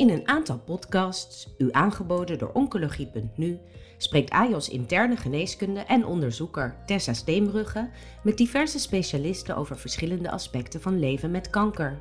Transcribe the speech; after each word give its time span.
In 0.00 0.10
een 0.10 0.28
aantal 0.28 0.58
podcasts, 0.58 1.48
u 1.58 1.68
aangeboden 1.72 2.38
door 2.38 2.50
Oncologie.nu, 2.52 3.58
spreekt 3.98 4.30
AJOS 4.30 4.68
interne 4.68 5.16
geneeskunde 5.16 5.80
en 5.80 6.04
onderzoeker 6.04 6.76
Tessa 6.86 7.12
Steenbrugge 7.12 7.90
met 8.22 8.36
diverse 8.36 8.78
specialisten 8.78 9.56
over 9.56 9.78
verschillende 9.78 10.30
aspecten 10.30 10.80
van 10.80 10.98
leven 10.98 11.30
met 11.30 11.50
kanker. 11.50 11.98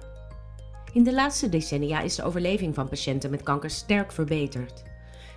In 0.94 1.04
de 1.04 1.14
laatste 1.14 1.50
decennia 1.50 2.02
is 2.02 2.16
de 2.16 2.24
overleving 2.24 2.76
van 2.76 2.90
patiënten 2.90 3.30
met 3.30 3.44
kanker 3.44 3.70
sterk 3.70 4.12
verbeterd. 4.12 4.84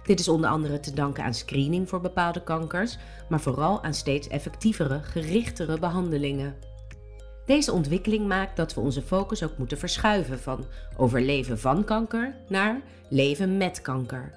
Dit 0.02 0.20
is 0.20 0.28
onder 0.28 0.50
andere 0.50 0.80
te 0.80 0.94
danken 0.94 1.24
aan 1.24 1.34
screening 1.34 1.88
voor 1.88 2.00
bepaalde 2.00 2.42
kankers, 2.42 2.98
maar 3.28 3.40
vooral 3.40 3.82
aan 3.82 3.94
steeds 3.94 4.28
effectievere, 4.28 5.02
gerichtere 5.02 5.78
behandelingen. 5.78 6.71
Deze 7.46 7.72
ontwikkeling 7.72 8.26
maakt 8.26 8.56
dat 8.56 8.74
we 8.74 8.80
onze 8.80 9.02
focus 9.02 9.42
ook 9.42 9.58
moeten 9.58 9.78
verschuiven 9.78 10.38
van 10.38 10.64
overleven 10.96 11.58
van 11.58 11.84
kanker 11.84 12.34
naar 12.48 12.80
leven 13.08 13.56
met 13.56 13.82
kanker. 13.82 14.32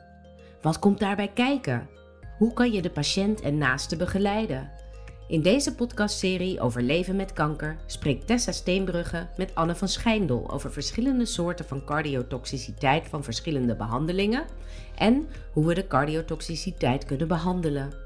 Wat 0.62 0.80
komt 0.80 1.00
daarbij 1.00 1.32
kijken? 1.34 1.88
Hoe 2.38 2.54
kan 2.54 2.72
je 2.72 2.82
de 2.82 2.90
patiënt 2.90 3.42
en 3.42 3.58
naasten 3.58 3.98
begeleiden? 3.98 4.72
In 5.28 5.42
deze 5.42 5.76
podcastserie 5.76 6.62
over 6.62 6.82
leven 6.82 7.16
met 7.16 7.34
kanker 7.34 7.78
spreekt 7.86 8.28
Tessa 8.28 8.52
Steenbrugge 8.52 9.28
met 9.38 9.56
Anne 9.56 9.76
van 9.76 9.88
Schijndel 9.88 10.52
over 10.52 10.72
verschillende 10.72 11.26
soorten 11.26 11.66
van 11.66 11.86
cardiotoxiciteit 11.86 13.08
van 13.08 13.24
verschillende 13.24 13.76
behandelingen 13.76 14.46
en 14.96 15.28
hoe 15.52 15.66
we 15.66 15.74
de 15.74 15.88
cardiotoxiciteit 15.88 17.06
kunnen 17.06 17.28
behandelen. 17.28 18.05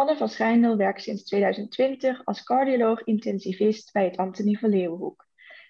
Anne 0.00 0.16
van 0.16 0.28
Schijndel 0.28 0.76
werkt 0.76 1.02
sinds 1.02 1.24
2020 1.24 2.24
als 2.24 2.42
cardioloog-intensivist 2.42 3.92
bij 3.92 4.04
het 4.04 4.16
Antonie 4.16 4.58
van 4.58 4.70
Leeuwenhoek, 4.70 5.26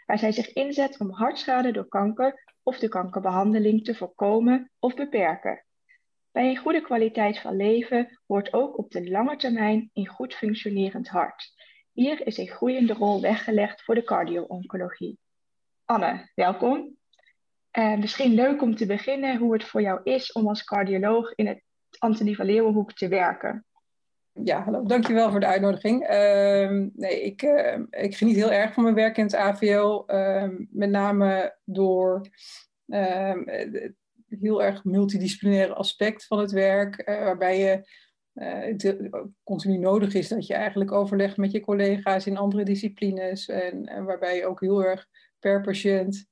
waar 0.06 0.18
zij 0.18 0.32
zich 0.32 0.52
inzet 0.52 1.00
om 1.00 1.10
hartschade 1.10 1.72
door 1.72 1.88
kanker 1.88 2.54
of 2.62 2.78
de 2.78 2.88
kankerbehandeling 2.88 3.84
te 3.84 3.94
voorkomen 3.94 4.70
of 4.78 4.94
beperken. 4.94 5.64
Bij 6.32 6.48
een 6.48 6.56
goede 6.56 6.80
kwaliteit 6.80 7.38
van 7.38 7.56
leven 7.56 8.20
hoort 8.26 8.52
ook 8.52 8.78
op 8.78 8.90
de 8.90 9.10
lange 9.10 9.36
termijn 9.36 9.90
een 9.92 10.06
goed 10.06 10.34
functionerend 10.34 11.08
hart. 11.08 11.52
Hier 11.92 12.26
is 12.26 12.38
een 12.38 12.48
groeiende 12.48 12.92
rol 12.92 13.20
weggelegd 13.20 13.82
voor 13.82 13.94
de 13.94 14.04
cardio-oncologie. 14.04 15.18
Anne, 15.84 16.30
welkom. 16.34 16.96
Uh, 17.78 17.96
misschien 17.96 18.34
leuk 18.34 18.62
om 18.62 18.76
te 18.76 18.86
beginnen 18.86 19.36
hoe 19.36 19.52
het 19.52 19.64
voor 19.64 19.82
jou 19.82 20.00
is 20.02 20.32
om 20.32 20.48
als 20.48 20.64
cardioloog 20.64 21.34
in 21.34 21.46
het 21.46 21.62
Antonie 21.98 22.36
van 22.36 22.46
Leeuwenhoek 22.46 22.92
te 22.92 23.08
werken. 23.08 23.64
Ja, 24.32 24.62
hallo. 24.62 24.82
Dankjewel 24.82 25.30
voor 25.30 25.40
de 25.40 25.46
uitnodiging. 25.46 26.02
Uh, 26.02 26.88
nee, 26.92 27.22
ik, 27.22 27.42
uh, 27.42 27.78
ik 27.90 28.16
geniet 28.16 28.36
heel 28.36 28.52
erg 28.52 28.72
van 28.72 28.82
mijn 28.82 28.94
werk 28.94 29.16
in 29.16 29.24
het 29.24 29.34
AVL. 29.34 30.02
Ehm, 30.06 30.64
met 30.70 30.90
name 30.90 31.56
door 31.64 32.28
ehm, 32.86 33.42
het 33.46 34.40
heel 34.40 34.62
erg 34.62 34.84
multidisciplinaire 34.84 35.74
aspect 35.74 36.26
van 36.26 36.38
het 36.38 36.50
werk. 36.50 36.98
Eh, 36.98 37.24
waarbij 37.24 37.58
je 37.58 37.98
het 38.32 38.98
continu 39.42 39.76
nodig 39.76 40.14
is 40.14 40.28
dat 40.28 40.46
je 40.46 40.54
eigenlijk 40.54 40.92
overlegt 40.92 41.36
met 41.36 41.52
je 41.52 41.60
collega's 41.60 42.26
in 42.26 42.36
andere 42.36 42.64
disciplines. 42.64 43.48
En, 43.48 43.86
en 43.86 44.04
waarbij 44.04 44.36
je 44.36 44.46
ook 44.46 44.60
heel 44.60 44.84
erg 44.84 45.06
per 45.38 45.60
patiënt 45.60 46.28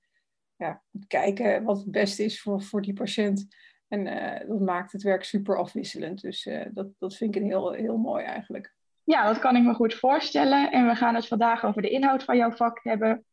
ja, 0.56 0.82
kijken 1.06 1.64
wat 1.64 1.78
het 1.78 1.90
beste 1.90 2.24
is 2.24 2.42
voor, 2.42 2.62
voor 2.62 2.82
die 2.82 2.92
patiënt. 2.92 3.46
En 3.88 4.06
uh, 4.06 4.48
dat 4.48 4.60
maakt 4.60 4.92
het 4.92 5.02
werk 5.02 5.24
super 5.24 5.58
afwisselend. 5.58 6.20
Dus 6.20 6.46
uh, 6.46 6.66
dat, 6.70 6.88
dat 6.98 7.16
vind 7.16 7.34
ik 7.34 7.42
een 7.42 7.48
heel, 7.48 7.72
heel 7.72 7.96
mooi 7.96 8.24
eigenlijk. 8.24 8.74
Ja, 9.04 9.26
dat 9.26 9.38
kan 9.38 9.56
ik 9.56 9.62
me 9.62 9.74
goed 9.74 9.94
voorstellen. 9.94 10.70
En 10.72 10.86
we 10.86 10.94
gaan 10.94 11.14
het 11.14 11.28
vandaag 11.28 11.64
over 11.64 11.82
de 11.82 11.90
inhoud 11.90 12.24
van 12.24 12.36
jouw 12.36 12.50
vak 12.50 12.80
hebben. 12.82 13.24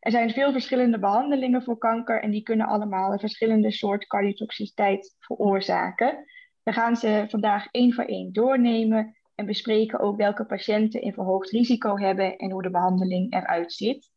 Er 0.00 0.10
zijn 0.10 0.30
veel 0.30 0.52
verschillende 0.52 0.98
behandelingen 0.98 1.62
voor 1.62 1.78
kanker 1.78 2.22
en 2.22 2.30
die 2.30 2.42
kunnen 2.42 2.66
allemaal 2.66 3.12
een 3.12 3.18
verschillende 3.18 3.70
soort 3.70 4.06
cardiotoxiciteit 4.06 5.14
veroorzaken. 5.18 6.24
We 6.62 6.72
gaan 6.72 6.96
ze 6.96 7.24
vandaag 7.28 7.66
één 7.70 7.94
voor 7.94 8.04
één 8.04 8.32
doornemen 8.32 9.16
en 9.34 9.46
bespreken 9.46 10.00
ook 10.00 10.16
welke 10.16 10.44
patiënten 10.44 11.06
een 11.06 11.12
verhoogd 11.12 11.50
risico 11.50 11.96
hebben 11.96 12.36
en 12.36 12.50
hoe 12.50 12.62
de 12.62 12.70
behandeling 12.70 13.34
eruit 13.34 13.72
ziet. 13.72 14.10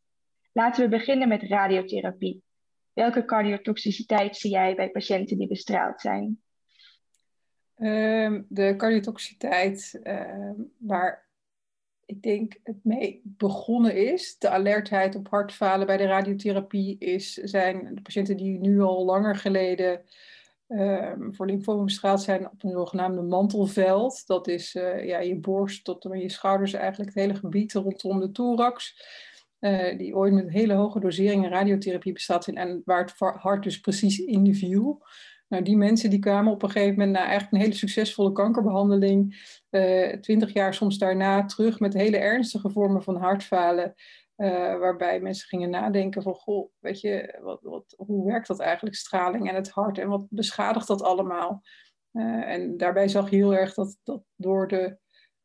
Laten 0.52 0.84
we 0.84 0.98
beginnen 0.98 1.28
met 1.28 1.44
radiotherapie. 1.44 2.44
Welke 2.94 3.26
cardiotoxiciteit 3.26 4.38
zie 4.38 4.52
jij 4.52 4.76
bij 4.76 4.90
patiënten 4.90 5.38
die 5.38 5.48
bestraald 5.48 6.02
zijn? 6.02 6.42
Um, 7.78 8.46
de 8.50 8.74
cardiotoxiciteit 8.78 10.00
uh, 10.04 10.52
waar 10.78 11.30
ik 12.06 12.22
denk 12.22 12.60
het 12.64 12.84
mee 12.84 13.22
begonnen 13.24 13.96
is, 14.14 14.38
de 14.38 14.50
alertheid 14.50 15.16
op 15.16 15.28
hartfalen 15.30 15.88
bij 15.88 15.98
de 15.98 16.06
radiotherapie, 16.06 16.98
is, 17.00 17.34
zijn 17.34 17.96
de 17.96 18.02
patiënten 18.02 18.38
die 18.38 18.60
nu 18.60 18.82
al 18.82 19.06
langer 19.06 19.36
geleden 19.36 20.02
um, 20.68 21.36
voor 21.36 21.46
lymfoom 21.46 21.86
bestraald 21.86 22.22
zijn 22.22 22.50
op 22.52 22.64
een 22.64 22.72
zogenaamde 22.72 23.22
mantelveld. 23.22 24.28
Dat 24.28 24.48
is 24.48 24.76
uh, 24.76 25.06
ja, 25.06 25.20
je 25.20 25.36
borst 25.36 25.84
tot 25.84 26.06
en 26.06 26.20
je 26.20 26.30
schouders, 26.30 26.74
eigenlijk 26.74 27.16
het 27.16 27.24
hele 27.24 27.36
gebied 27.36 27.74
rondom 27.74 28.20
de 28.20 28.32
thorax. 28.32 29.06
Uh, 29.62 29.98
die 29.98 30.16
ooit 30.16 30.34
met 30.34 30.50
hele 30.50 30.74
hoge 30.74 31.00
doseringen 31.00 31.50
radiotherapie 31.50 32.14
bestaat 32.14 32.44
zijn 32.44 32.58
en 32.58 32.82
waar 32.86 33.02
het 33.02 33.14
hart 33.18 33.64
dus 33.64 33.80
precies 33.80 34.20
in 34.20 34.56
viel. 34.56 35.04
Nou, 35.48 35.64
die 35.64 35.78
mensen 35.78 36.10
die 36.10 36.20
kwamen 36.20 36.54
op 36.54 36.64
een 36.64 36.70
gegeven 36.70 36.98
moment 36.98 37.12
na 37.12 37.20
eigenlijk 37.20 37.52
een 37.52 37.60
hele 37.60 37.74
succesvolle 37.74 38.32
kankerbehandeling, 38.32 39.36
uh, 39.70 40.08
twintig 40.08 40.54
jaar 40.54 40.74
soms 40.74 40.98
daarna 40.98 41.46
terug 41.46 41.80
met 41.80 41.94
hele 41.94 42.18
ernstige 42.18 42.70
vormen 42.70 43.04
van 43.04 43.16
hartfalen. 43.16 43.94
Uh, 44.38 44.78
waarbij 44.78 45.20
mensen 45.20 45.48
gingen 45.48 45.70
nadenken 45.70 46.22
van, 46.22 46.34
goh, 46.34 46.70
weet 46.80 47.02
je, 47.02 47.40
wat, 47.42 47.60
wat, 47.62 47.94
hoe 47.98 48.26
werkt 48.26 48.48
dat 48.48 48.60
eigenlijk, 48.60 48.96
straling 48.96 49.50
en 49.50 49.56
het 49.56 49.70
hart 49.70 49.98
en 49.98 50.08
wat 50.08 50.26
beschadigt 50.30 50.88
dat 50.88 51.02
allemaal? 51.02 51.62
en 52.46 52.78
daarbij 52.78 53.08
zag 53.08 53.30
je 53.30 53.36
heel 53.36 53.56
erg 53.56 53.74
dat, 53.74 53.98
dat 54.04 54.24
door 54.36 54.68
de 54.68 54.98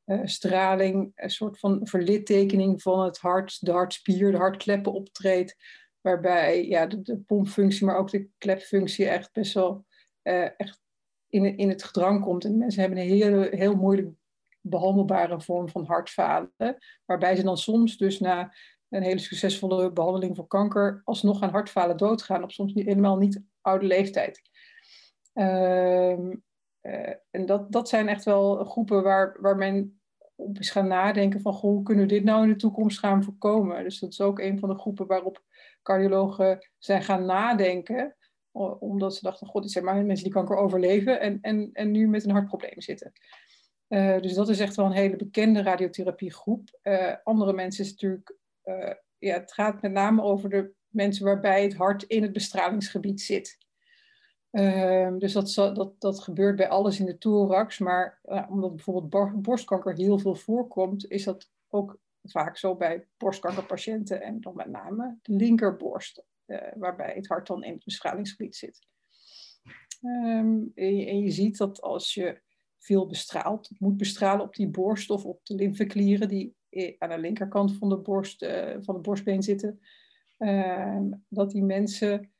uh, 0.06 0.20
straling, 0.24 1.12
een 1.14 1.30
soort 1.30 1.58
van 1.58 1.80
verlittekening 1.82 2.82
van 2.82 3.04
het 3.04 3.18
hart, 3.18 3.64
de 3.66 3.72
hartspier, 3.72 4.30
de 4.30 4.36
hartkleppen 4.36 4.92
optreedt. 4.92 5.56
Waarbij 6.00 6.66
ja, 6.66 6.86
de, 6.86 7.18
pompfunctie, 7.18 7.86
maar 7.86 7.96
ook 7.96 8.10
de 8.10 8.28
klepfunctie 8.38 9.08
echt 9.08 9.32
best 9.32 9.54
wel 9.54 9.84
uh, 10.22 10.60
echt 10.60 10.80
in, 11.28 11.56
in 11.56 11.68
het 11.68 11.82
gedrang 11.82 12.22
komt. 12.22 12.44
En 12.44 12.58
mensen 12.58 12.80
hebben 12.80 12.98
een 12.98 13.08
heel, 13.08 13.40
heel 13.42 13.74
moeilijk 13.74 14.08
behandelbare 14.60 15.40
vorm 15.40 15.68
van 15.68 15.84
hartfalen. 15.84 16.52
Waarbij 17.04 17.36
ze 17.36 17.42
dan 17.42 17.58
soms 17.58 17.96
dus 17.96 18.18
na 18.18 18.54
een 18.88 19.02
hele 19.02 19.18
succesvolle 19.18 19.92
behandeling 19.92 20.36
voor 20.36 20.46
kanker 20.46 21.00
alsnog 21.04 21.42
aan 21.42 21.50
hartfalen 21.50 21.96
doodgaan. 21.96 22.42
Op 22.42 22.52
soms 22.52 22.72
niet, 22.72 22.86
helemaal 22.86 23.16
niet 23.16 23.42
oude 23.60 23.86
leeftijd. 23.86 24.42
Uh, 25.34 26.34
en 27.30 27.46
dat, 27.46 27.72
dat 27.72 27.88
zijn 27.88 28.08
echt 28.08 28.24
wel 28.24 28.64
groepen 28.64 29.02
waar, 29.02 29.36
waar 29.40 29.56
men 29.56 30.00
op 30.34 30.58
is 30.58 30.70
gaan 30.70 30.86
nadenken 30.86 31.40
van 31.40 31.52
hoe 31.52 31.82
kunnen 31.82 32.04
we 32.04 32.10
dit 32.10 32.24
nou 32.24 32.42
in 32.42 32.48
de 32.48 32.56
toekomst 32.56 32.98
gaan 32.98 33.24
voorkomen. 33.24 33.82
Dus 33.82 33.98
dat 33.98 34.10
is 34.10 34.20
ook 34.20 34.38
een 34.38 34.58
van 34.58 34.68
de 34.68 34.78
groepen 34.78 35.06
waarop 35.06 35.44
cardiologen 35.82 36.68
zijn 36.78 37.02
gaan 37.02 37.24
nadenken. 37.24 38.16
Omdat 38.78 39.14
ze 39.14 39.22
dachten, 39.22 39.46
god, 39.46 39.62
dit 39.62 39.72
zijn 39.72 39.84
maar 39.84 40.04
mensen 40.04 40.24
die 40.24 40.34
kanker 40.34 40.56
overleven 40.56 41.20
en, 41.20 41.38
en, 41.40 41.70
en 41.72 41.90
nu 41.90 42.08
met 42.08 42.24
een 42.24 42.30
hartprobleem 42.30 42.80
zitten. 42.80 43.12
Uh, 43.88 44.20
dus 44.20 44.34
dat 44.34 44.48
is 44.48 44.60
echt 44.60 44.76
wel 44.76 44.86
een 44.86 44.92
hele 44.92 45.16
bekende 45.16 45.62
radiotherapiegroep. 45.62 46.78
Uh, 46.82 47.14
andere 47.22 47.52
mensen 47.52 47.84
is 47.84 47.90
natuurlijk, 47.90 48.36
ja, 49.18 49.38
het 49.38 49.52
gaat 49.52 49.82
met 49.82 49.92
name 49.92 50.22
over 50.22 50.48
de 50.50 50.72
mensen 50.88 51.24
waarbij 51.24 51.62
het 51.62 51.74
hart 51.74 52.02
in 52.02 52.22
het 52.22 52.32
bestralingsgebied 52.32 53.20
zit. 53.20 53.65
Uh, 54.50 55.16
dus 55.18 55.32
dat, 55.32 55.54
dat, 55.54 56.00
dat 56.00 56.20
gebeurt 56.20 56.56
bij 56.56 56.68
alles 56.68 57.00
in 57.00 57.06
de 57.06 57.18
thorax. 57.18 57.78
Maar 57.78 58.20
uh, 58.24 58.46
omdat 58.50 58.76
bijvoorbeeld 58.76 59.42
borstkanker 59.42 59.94
heel 59.96 60.18
veel 60.18 60.34
voorkomt, 60.34 61.10
is 61.10 61.24
dat 61.24 61.50
ook 61.68 61.98
vaak 62.22 62.56
zo 62.56 62.76
bij 62.76 63.06
borstkankerpatiënten 63.16 64.22
en 64.22 64.40
dan 64.40 64.56
met 64.56 64.68
name 64.68 65.18
de 65.22 65.32
linkerborst, 65.32 66.24
uh, 66.46 66.58
waarbij 66.76 67.12
het 67.14 67.26
hart 67.26 67.46
dan 67.46 67.64
in 67.64 67.72
het 67.72 67.84
bestralingsgebied 67.84 68.56
zit. 68.56 68.86
Um, 70.02 70.72
en, 70.74 71.18
je, 71.18 71.30
ziet 71.30 71.56
dat 71.56 71.80
als 71.80 72.14
je 72.14 72.40
veel 72.78 73.06
bestraalt, 73.06 73.70
moet 73.78 73.96
bestralen 73.96 74.44
op 74.44 74.54
die 74.54 74.68
borst 74.68 75.10
of 75.10 75.24
op 75.24 75.40
de 75.42 75.54
lymfeklieren 75.54 76.28
die 76.28 76.56
aan 76.98 77.08
de 77.08 77.18
linkerkant 77.18 77.76
van 77.78 77.88
de, 77.88 77.96
borst, 77.96 78.42
eh, 78.42 78.76
van 78.80 78.94
de 78.94 79.00
borstbeen 79.00 79.42
zitten, 79.42 79.80
ehm, 80.38 81.10
dat 81.28 81.50
die 81.50 81.62
mensen 81.62 82.30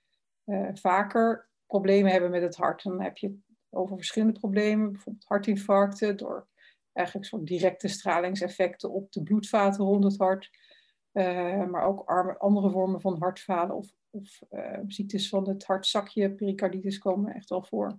eh, 0.44 0.68
vaker 0.72 1.48
problemen 1.66 2.12
hebben 2.12 2.30
met 2.30 2.42
het 2.42 2.56
hart. 2.56 2.82
Dan 2.82 3.00
heb 3.00 3.16
je 3.16 3.28
het 3.28 3.38
over 3.70 3.96
verschillende 3.96 4.38
problemen, 4.38 4.92
bijvoorbeeld 4.92 5.24
hartinfarcten, 5.28 6.16
door 6.16 6.48
eigenlijk 6.92 7.26
soort 7.26 7.46
directe 7.46 7.88
stralingseffecten 7.88 8.90
op 8.90 9.12
de 9.12 9.22
bloedvaten 9.22 9.84
rond 9.84 10.04
het 10.04 10.18
hart. 10.18 10.50
Uh, 11.12 11.66
maar 11.66 11.84
ook 11.84 12.10
andere 12.38 12.70
vormen 12.70 13.00
van 13.00 13.18
hartfalen 13.18 13.76
of, 13.76 13.92
of 14.10 14.40
uh, 14.50 14.78
ziektes 14.86 15.28
van 15.28 15.48
het 15.48 15.64
hartzakje, 15.64 16.34
pericarditis 16.34 16.98
komen 16.98 17.34
echt 17.34 17.48
wel 17.48 17.62
voor. 17.62 17.98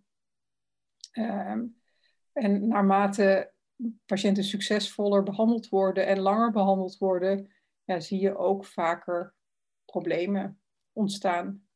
Uh, 1.13 1.61
en 2.33 2.67
naarmate 2.67 3.51
patiënten 4.05 4.43
succesvoller 4.43 5.23
behandeld 5.23 5.69
worden 5.69 6.07
en 6.07 6.19
langer 6.19 6.51
behandeld 6.51 6.97
worden, 6.97 7.51
ja, 7.83 7.99
zie 7.99 8.19
je 8.19 8.37
ook 8.37 8.65
vaker 8.65 9.33
problemen 9.85 10.61
ontstaan. 10.91 11.66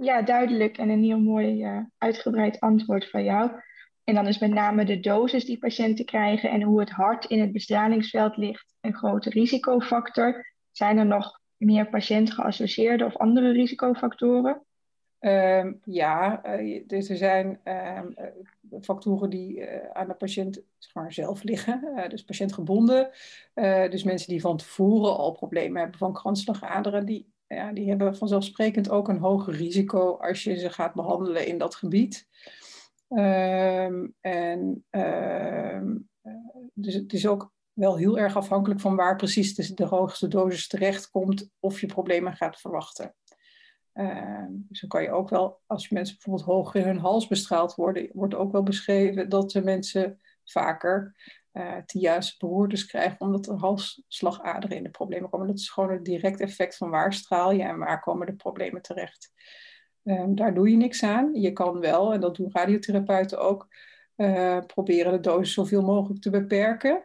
Ja. 0.00 0.22
duidelijk 0.22 0.78
en 0.78 0.88
een 0.88 1.02
heel 1.02 1.20
mooi 1.20 1.64
uh, 1.64 1.80
uitgebreid 1.98 2.60
antwoord 2.60 3.10
van 3.10 3.24
jou. 3.24 3.50
En 4.04 4.14
dan 4.14 4.26
is 4.26 4.38
met 4.38 4.50
name 4.50 4.84
de 4.84 5.00
dosis 5.00 5.44
die 5.44 5.58
patiënten 5.58 6.04
krijgen 6.04 6.50
en 6.50 6.62
hoe 6.62 6.80
het 6.80 6.90
hart 6.90 7.24
in 7.24 7.40
het 7.40 7.52
bestralingsveld 7.52 8.36
ligt 8.36 8.74
een 8.80 8.94
grote 8.94 9.30
risicofactor. 9.30 10.54
Zijn 10.70 10.98
er 10.98 11.06
nog 11.06 11.40
meer 11.56 11.88
patiëntgeassocieerde 11.88 13.04
of 13.04 13.16
andere 13.16 13.52
risicofactoren? 13.52 14.62
Uh, 15.20 15.66
ja, 15.84 16.42
uh, 16.58 16.82
dus 16.86 17.08
er 17.08 17.16
zijn 17.16 17.60
uh, 17.64 18.00
factoren 18.80 19.30
die 19.30 19.68
aan 19.92 20.08
de 20.08 20.14
patiënt 20.14 20.62
zeg 20.78 20.94
maar, 20.94 21.12
zelf 21.12 21.42
liggen, 21.42 22.06
dus 22.08 22.24
patiëntgebonden. 22.24 23.10
dus 23.90 24.02
mensen 24.04 24.28
die 24.28 24.40
van 24.40 24.56
tevoren 24.56 25.16
al 25.16 25.32
problemen 25.32 25.80
hebben 25.80 25.98
van 25.98 26.12
kransslagaderen, 26.12 27.06
die, 27.06 27.32
ja, 27.48 27.72
die 27.72 27.88
hebben 27.88 28.16
vanzelfsprekend 28.16 28.90
ook 28.90 29.08
een 29.08 29.18
hoger 29.18 29.54
risico 29.54 30.16
als 30.16 30.44
je 30.44 30.58
ze 30.58 30.70
gaat 30.70 30.94
behandelen 30.94 31.46
in 31.46 31.58
dat 31.58 31.74
gebied. 31.74 32.28
Ehm, 33.08 34.06
en 34.20 34.84
ehm, 34.90 35.96
dus 36.74 36.94
het 36.94 37.12
is 37.12 37.26
ook 37.26 37.52
wel 37.72 37.96
heel 37.96 38.18
erg 38.18 38.36
afhankelijk 38.36 38.80
van 38.80 38.96
waar 38.96 39.16
precies 39.16 39.54
de, 39.54 39.74
de 39.74 39.84
hoogste 39.84 40.28
dosis 40.28 40.68
terechtkomt 40.68 41.50
of 41.58 41.80
je 41.80 41.86
problemen 41.86 42.36
gaat 42.36 42.60
verwachten. 42.60 43.14
Uh, 43.94 44.44
dus 44.48 44.80
dan 44.80 44.88
kan 44.88 45.02
je 45.02 45.10
ook 45.10 45.28
wel, 45.28 45.60
als 45.66 45.88
mensen 45.88 46.14
bijvoorbeeld 46.14 46.46
hoger 46.46 46.80
in 46.80 46.86
hun 46.86 46.98
hals 46.98 47.26
bestraald 47.26 47.74
worden, 47.74 48.10
wordt 48.12 48.34
ook 48.34 48.52
wel 48.52 48.62
beschreven 48.62 49.28
dat 49.28 49.50
de 49.50 49.62
mensen 49.62 50.20
vaker 50.44 51.16
uh, 51.58 51.76
juiste 51.86 52.34
beroertes 52.38 52.86
krijgen, 52.86 53.20
omdat 53.20 53.46
er 53.46 53.56
halsslagaderen 53.56 54.76
in 54.76 54.82
de 54.82 54.90
problemen 54.90 55.30
komen. 55.30 55.46
Dat 55.46 55.58
is 55.58 55.70
gewoon 55.70 55.90
het 55.90 56.04
direct 56.04 56.40
effect 56.40 56.76
van 56.76 56.90
waar 56.90 57.12
straal 57.12 57.52
je 57.52 57.62
en 57.62 57.78
waar 57.78 58.00
komen 58.00 58.26
de 58.26 58.34
problemen 58.34 58.82
terecht. 58.82 59.32
Um, 60.04 60.34
daar 60.34 60.54
doe 60.54 60.70
je 60.70 60.76
niks 60.76 61.02
aan. 61.02 61.34
Je 61.34 61.52
kan 61.52 61.80
wel, 61.80 62.12
en 62.12 62.20
dat 62.20 62.36
doen 62.36 62.50
radiotherapeuten 62.52 63.40
ook, 63.40 63.68
uh, 64.16 64.58
proberen 64.66 65.12
de 65.12 65.20
dosis 65.20 65.54
zoveel 65.54 65.82
mogelijk 65.82 66.20
te 66.20 66.30
beperken. 66.30 67.04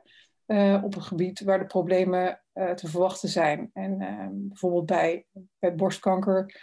Uh, 0.53 0.83
op 0.83 0.95
een 0.95 1.01
gebied 1.01 1.39
waar 1.39 1.59
de 1.59 1.65
problemen 1.65 2.41
uh, 2.53 2.71
te 2.71 2.87
verwachten 2.87 3.29
zijn. 3.29 3.69
En 3.73 4.01
uh, 4.01 4.27
bijvoorbeeld 4.31 4.85
bij, 4.85 5.25
bij 5.59 5.75
borstkanker 5.75 6.61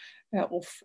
of, 0.48 0.82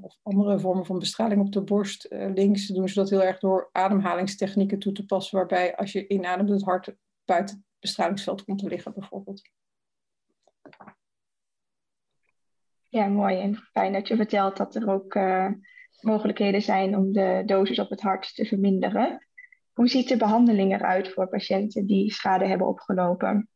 of, 0.00 0.18
andere 0.22 0.58
vormen 0.58 0.86
van 0.86 0.98
bestraling 0.98 1.40
op 1.40 1.52
de 1.52 1.62
borst, 1.62 2.06
links, 2.10 2.66
doen 2.66 2.88
ze 2.88 2.94
dat 2.94 3.10
heel 3.10 3.22
erg 3.22 3.38
door 3.38 3.68
ademhalingstechnieken 3.72 4.78
toe 4.78 4.92
te 4.92 5.04
passen, 5.04 5.38
waarbij 5.38 5.76
als 5.76 5.92
je 5.92 6.06
inademt 6.06 6.48
het 6.48 6.62
hart 6.62 6.94
buiten 7.24 7.56
het 7.56 7.64
bestralingsveld 7.80 8.44
komt 8.44 8.58
te 8.58 8.68
liggen 8.68 8.92
bijvoorbeeld. 8.94 9.42
Ja, 12.88 13.06
mooi. 13.06 13.40
En 13.40 13.56
fijn 13.56 13.92
dat 13.92 14.08
je 14.08 14.16
vertelt 14.16 14.56
dat 14.56 14.74
er 14.74 14.90
ook 14.90 15.14
mogelijkheden 16.00 16.62
zijn 16.62 16.96
om 16.96 17.12
de 17.12 17.42
dosis 17.46 17.78
op 17.78 17.90
het 17.90 18.00
hart 18.00 18.34
te 18.34 18.44
verminderen. 18.44 19.26
Hoe 19.72 19.88
ziet 19.88 20.08
de 20.08 20.16
behandeling 20.16 20.72
eruit 20.72 21.12
voor 21.12 21.28
patiënten 21.28 21.86
die 21.86 22.12
schade 22.12 22.46
hebben 22.46 22.66
opgelopen? 22.66 23.48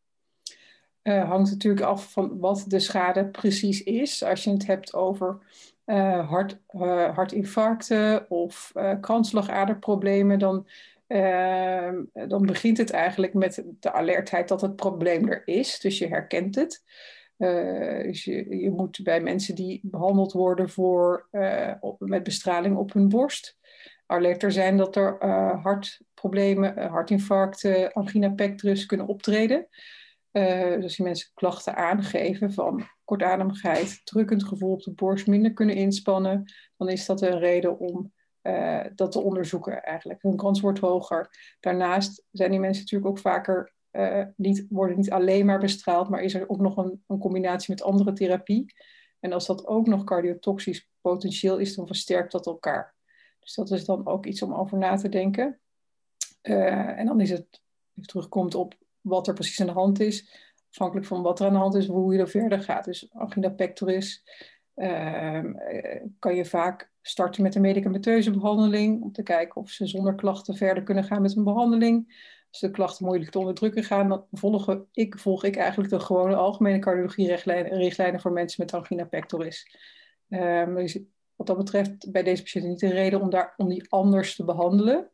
Uh, 1.03 1.29
hangt 1.29 1.51
natuurlijk 1.51 1.85
af 1.85 2.13
van 2.13 2.39
wat 2.39 2.65
de 2.67 2.79
schade 2.79 3.27
precies 3.27 3.83
is. 3.83 4.25
Als 4.25 4.45
je 4.45 4.51
het 4.51 4.67
hebt 4.67 4.95
over 4.95 5.39
uh, 5.87 6.29
hart, 6.29 6.59
uh, 6.71 7.15
hartinfarcten 7.15 8.31
of 8.31 8.73
kransslagaderproblemen, 9.01 10.39
dan, 10.39 10.67
dan 12.29 12.47
begint 12.47 12.79
het 12.79 12.91
eigenlijk 12.91 13.35
met 13.35 13.65
de 13.81 13.93
alertheid 13.93 14.49
dat 14.49 14.61
het 14.61 14.77
probleem 14.77 15.29
er 15.29 15.43
is. 15.45 15.81
Dus 15.81 15.99
je 15.99 16.09
herkent 16.09 16.55
het. 16.55 16.85
dus 18.07 18.25
je, 18.25 18.57
je 18.59 18.71
moet 18.71 19.01
bij 19.03 19.21
mensen 19.21 19.55
die 19.55 19.81
behandeld 19.83 20.33
worden 20.33 20.69
voor, 20.69 21.29
op, 21.81 22.01
met 22.01 22.23
bestraling 22.23 22.77
op 22.77 22.93
hun 22.93 23.09
borst, 23.09 23.59
alerter 24.07 24.53
zijn 24.53 24.77
dat 24.77 24.97
er 24.97 25.27
hartproblemen, 25.63 26.89
hartinfarcten, 26.89 27.93
angina 27.93 28.31
pectoris 28.31 28.87
kunnen 28.87 29.07
optreden. 29.07 29.69
Uh, 30.33 30.75
dus 30.75 30.83
als 30.83 30.97
die 30.97 31.05
mensen 31.05 31.31
klachten 31.35 31.77
aangeven 31.77 32.53
van 32.53 32.89
kortademigheid, 33.05 34.01
drukkend 34.05 34.45
gevoel 34.45 34.73
op 34.73 34.83
de 34.83 34.93
borst, 34.93 35.27
minder 35.27 35.53
kunnen 35.53 35.75
inspannen, 35.75 36.53
dan 36.77 36.89
is 36.89 37.07
dat 37.07 37.23
een 37.23 37.39
reden 37.39 37.79
om 37.79 38.15
dat 38.95 39.13
te 39.13 39.21
onderzoeken 39.21 39.83
eigenlijk. 39.83 40.23
Hun 40.23 40.37
kans 40.37 40.61
wordt 40.61 40.79
hoger. 40.79 41.31
Daarnaast 41.61 42.25
zijn 42.31 42.51
die 42.51 42.61
mensen 42.61 42.83
natuurlijk 42.83 43.11
ook 43.11 43.19
vaker 43.19 43.73
niet, 44.37 44.67
worden 44.69 44.97
niet 44.97 45.11
alleen 45.11 45.47
maar 45.47 45.59
bestraald, 45.59 46.09
maar 46.09 46.23
is 46.23 46.35
er 46.35 46.49
ook 46.49 46.61
nog 46.61 46.77
een, 46.77 47.05
een, 47.07 47.19
combinatie 47.19 47.71
met 47.71 47.83
andere 47.83 48.13
therapie. 48.13 48.75
En 49.21 49.33
als 49.33 49.47
dat 49.47 49.67
ook 49.67 49.87
nog 49.87 50.05
cardiotoxisch 50.05 50.91
potentieel 51.01 51.59
is, 51.59 51.75
dan 51.75 51.87
versterkt 51.87 52.33
dat 52.33 52.47
elkaar. 52.47 52.96
Dus 53.47 53.55
dat 53.55 53.71
is 53.71 53.85
dan 53.85 54.07
ook 54.07 54.27
iets 54.27 54.43
om 54.43 54.55
over 54.55 54.79
na 54.79 54.97
te 54.97 55.09
denken. 55.09 55.61
en 56.43 57.07
dan 57.07 57.21
is 57.21 57.31
het, 57.31 57.63
even 57.95 58.09
terugkomt 58.09 58.55
op 58.55 58.75
wat 59.01 59.29
er 59.29 59.35
precies 59.35 59.61
aan 59.61 59.67
de 59.67 59.73
hand 59.73 60.01
is. 60.01 60.45
Afhankelijk 60.71 61.07
van 61.07 61.23
wat 61.23 61.41
er 61.41 61.47
aan 61.47 61.53
de 61.53 61.59
hand 61.59 61.75
is, 61.75 61.87
hoe 61.87 62.13
je 62.13 62.21
er 62.21 62.29
verder 62.29 62.63
gaat. 62.63 62.85
Dus 62.85 63.09
angina 63.13 63.49
pectoris 63.49 64.25
uh, 64.77 65.45
kan 66.19 66.35
je 66.35 66.45
vaak 66.45 66.91
starten 67.03 67.43
met 67.43 67.55
een 67.55 67.61
medicamenteuze 67.61 68.31
behandeling. 68.31 69.03
Om 69.03 69.13
te 69.13 69.23
kijken 69.23 69.61
of 69.61 69.71
ze 69.71 69.87
zonder 69.87 70.15
klachten 70.15 70.57
verder 70.57 70.83
kunnen 70.83 71.05
gaan 71.05 71.23
met 71.23 71.37
een 71.37 71.45
behandeling. 71.45 72.25
Als 72.51 72.61
de 72.61 72.71
klachten 72.71 73.07
moeilijk 73.07 73.31
te 73.31 73.39
onderdrukken 73.39 73.85
gaan, 73.85 74.09
dan 74.09 74.27
volg 74.33 74.85
ik, 74.93 75.19
volg 75.19 75.45
ik 75.45 75.57
eigenlijk 75.57 75.91
de 75.91 76.01
gewone 76.01 76.35
algemene 76.35 76.79
cardiologie 76.79 77.35
richtlijnen 77.71 78.21
voor 78.21 78.33
mensen 78.33 78.65
met 78.65 78.75
angina 78.75 79.05
pectoris. 79.05 79.77
Um, 80.29 80.87
wat 81.37 81.47
dat 81.47 81.57
betreft 81.57 82.11
bij 82.13 82.23
deze 82.23 82.43
patiënten 82.43 82.71
niet 82.71 82.81
de 82.81 82.89
reden 82.89 83.21
om, 83.21 83.31
daar, 83.31 83.55
om 83.57 83.69
die 83.69 83.87
anders 83.89 84.37
te 84.37 84.45
behandelen. 84.45 85.11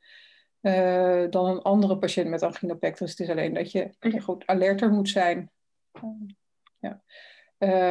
Uh, 0.60 1.24
dan 1.30 1.46
een 1.46 1.62
andere 1.62 1.98
patiënt 1.98 2.28
met 2.28 2.42
angina 2.42 2.74
pectoris. 2.74 3.10
Het 3.10 3.20
is 3.20 3.28
alleen 3.28 3.54
dat 3.54 3.72
je 3.72 3.90
goed 4.20 4.46
alerter 4.46 4.90
moet 4.90 5.08
zijn. 5.08 5.50
Uh, 5.92 6.10
ja. 6.78 7.02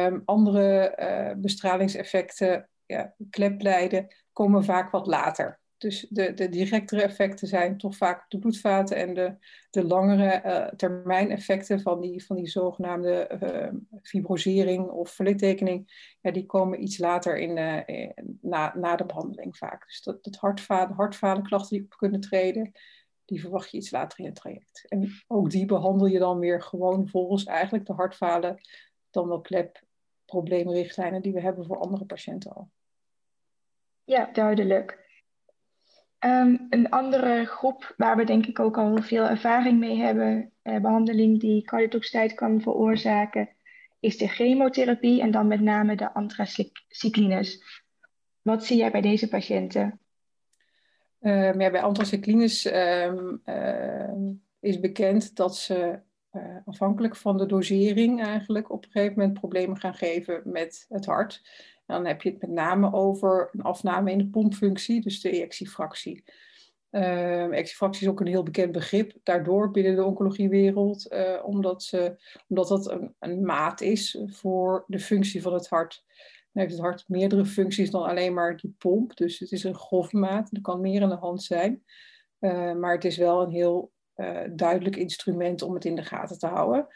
um, 0.06 0.22
andere 0.24 0.96
uh, 0.98 1.42
bestralingseffecten, 1.42 2.68
ja, 2.86 3.14
kleplijden, 3.30 4.14
komen 4.32 4.64
vaak 4.64 4.90
wat 4.90 5.06
later. 5.06 5.60
Dus 5.82 6.06
de, 6.10 6.34
de 6.34 6.48
directere 6.48 7.02
effecten 7.02 7.48
zijn 7.48 7.78
toch 7.78 7.96
vaak 7.96 8.30
de 8.30 8.38
bloedvaten 8.38 8.96
en 8.96 9.14
de, 9.14 9.36
de 9.70 9.84
langere 9.84 10.42
uh, 10.44 10.68
termijn 10.76 11.30
effecten 11.30 11.80
van 11.80 12.00
die, 12.00 12.24
van 12.24 12.36
die 12.36 12.48
zogenaamde 12.48 13.38
uh, 13.42 13.80
fibrosering 14.02 14.88
of 14.88 15.10
verlittekening, 15.10 16.10
ja, 16.20 16.30
die 16.30 16.46
komen 16.46 16.82
iets 16.82 16.98
later 16.98 17.38
in, 17.38 17.56
uh, 17.56 18.10
na, 18.40 18.76
na 18.76 18.96
de 18.96 19.06
behandeling 19.06 19.56
vaak. 19.56 19.86
Dus 19.86 20.02
dat, 20.02 20.24
dat 20.24 20.36
hartfalen, 20.36 20.94
hartfalenklachten 20.94 21.76
die 21.76 21.84
op 21.84 21.96
kunnen 21.96 22.20
treden, 22.20 22.72
die 23.24 23.40
verwacht 23.40 23.70
je 23.70 23.76
iets 23.76 23.90
later 23.90 24.18
in 24.18 24.24
het 24.24 24.34
traject. 24.34 24.84
En 24.88 25.10
ook 25.26 25.50
die 25.50 25.66
behandel 25.66 26.06
je 26.06 26.18
dan 26.18 26.38
weer 26.38 26.62
gewoon 26.62 27.08
volgens 27.08 27.44
eigenlijk 27.44 27.86
de 27.86 27.92
hartfalen, 27.92 28.60
dan 29.10 29.28
wel 29.28 29.40
klep, 29.40 29.82
probleemrichtlijnen 30.24 31.22
die 31.22 31.32
we 31.32 31.40
hebben 31.40 31.66
voor 31.66 31.78
andere 31.78 32.04
patiënten 32.04 32.52
al. 32.52 32.70
Ja, 34.04 34.30
duidelijk. 34.32 35.01
Um, 36.24 36.66
een 36.70 36.90
andere 36.90 37.44
groep 37.44 37.94
waar 37.96 38.16
we 38.16 38.24
denk 38.24 38.46
ik 38.46 38.58
ook 38.58 38.78
al 38.78 39.02
veel 39.02 39.24
ervaring 39.24 39.78
mee 39.78 39.96
hebben, 39.96 40.52
eh, 40.62 40.80
behandeling 40.80 41.40
die 41.40 41.62
cardiotoxiciteit 41.62 42.34
kan 42.34 42.60
veroorzaken, 42.60 43.48
is 44.00 44.18
de 44.18 44.28
chemotherapie 44.28 45.20
en 45.20 45.30
dan 45.30 45.46
met 45.46 45.60
name 45.60 45.96
de 45.96 46.12
anthracyclines. 46.14 47.62
Wat 48.42 48.64
zie 48.64 48.76
jij 48.76 48.90
bij 48.90 49.00
deze 49.00 49.28
patiënten? 49.28 50.00
Ja, 51.18 51.70
bij 51.70 51.82
anthracyclines 51.82 52.72
um, 52.72 53.42
is 54.60 54.80
bekend 54.80 55.36
dat 55.36 55.56
ze 55.56 56.00
uh, 56.32 56.56
afhankelijk 56.64 57.16
van 57.16 57.36
de 57.36 57.46
dosering 57.46 58.22
eigenlijk 58.24 58.70
op 58.70 58.84
een 58.84 58.90
gegeven 58.90 59.18
moment 59.18 59.38
problemen 59.38 59.80
gaan 59.80 59.94
geven 59.94 60.42
met 60.44 60.86
het 60.88 61.06
hart 61.06 61.42
dan 61.92 62.06
heb 62.06 62.22
je 62.22 62.30
het 62.30 62.40
met 62.40 62.50
name 62.50 62.92
over 62.92 63.48
een 63.52 63.62
afname 63.62 64.10
in 64.10 64.18
de 64.18 64.28
pompfunctie, 64.28 65.00
dus 65.00 65.20
de 65.20 65.30
ejectiefractie. 65.30 66.24
Uh, 66.90 67.44
ejectiefractie 67.44 68.06
is 68.06 68.12
ook 68.12 68.20
een 68.20 68.26
heel 68.26 68.42
bekend 68.42 68.72
begrip 68.72 69.12
daardoor 69.22 69.70
binnen 69.70 69.96
de 69.96 70.04
oncologiewereld, 70.04 71.12
uh, 71.12 71.44
omdat, 71.44 71.82
ze, 71.82 72.16
omdat 72.48 72.68
dat 72.68 72.90
een, 72.90 73.14
een, 73.18 73.44
maat 73.44 73.80
is 73.80 74.18
voor 74.26 74.84
de 74.86 74.98
functie 74.98 75.42
van 75.42 75.52
het 75.52 75.68
hart. 75.68 76.04
Dan 76.52 76.62
heeft 76.62 76.74
het 76.74 76.82
hart 76.82 77.04
meerdere 77.08 77.44
functies 77.44 77.90
dan 77.90 78.02
alleen 78.02 78.34
maar 78.34 78.56
die 78.56 78.74
pomp, 78.78 79.16
dus 79.16 79.38
het 79.38 79.52
is 79.52 79.64
een 79.64 79.74
grofmaat, 79.74 80.48
er 80.52 80.60
kan 80.60 80.80
meer 80.80 81.02
aan 81.02 81.08
de 81.08 81.14
hand 81.14 81.42
zijn. 81.42 81.84
Uh, 82.40 82.72
maar 82.72 82.94
het 82.94 83.04
is 83.04 83.16
wel 83.16 83.42
een 83.42 83.50
heel 83.50 83.92
duidelijk 84.50 84.96
instrument 84.96 85.62
om 85.62 85.74
het 85.74 85.84
in 85.84 85.94
de 85.94 86.02
gaten 86.02 86.38
te 86.38 86.46
houden. 86.46 86.86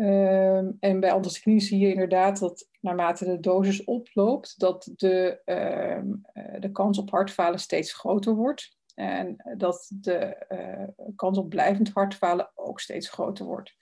Um, 0.00 0.76
en 0.80 1.00
bij 1.00 1.12
anthracycline 1.12 1.60
zie 1.60 1.78
je 1.78 1.92
inderdaad 1.92 2.38
dat 2.38 2.68
naarmate 2.80 3.24
de 3.24 3.40
dosis 3.40 3.84
oploopt, 3.84 4.58
dat 4.58 4.92
de, 4.96 5.40
um, 5.44 6.20
de 6.60 6.70
kans 6.72 6.98
op 6.98 7.10
hartfalen 7.10 7.58
steeds 7.58 7.92
groter 7.92 8.34
wordt. 8.34 8.78
En 8.94 9.36
dat 9.56 9.90
de 9.94 10.46
uh, 10.48 11.08
kans 11.16 11.38
op 11.38 11.48
blijvend 11.48 11.90
hartfalen 11.92 12.50
ook 12.54 12.80
steeds 12.80 13.10
groter 13.10 13.44
wordt. 13.44 13.74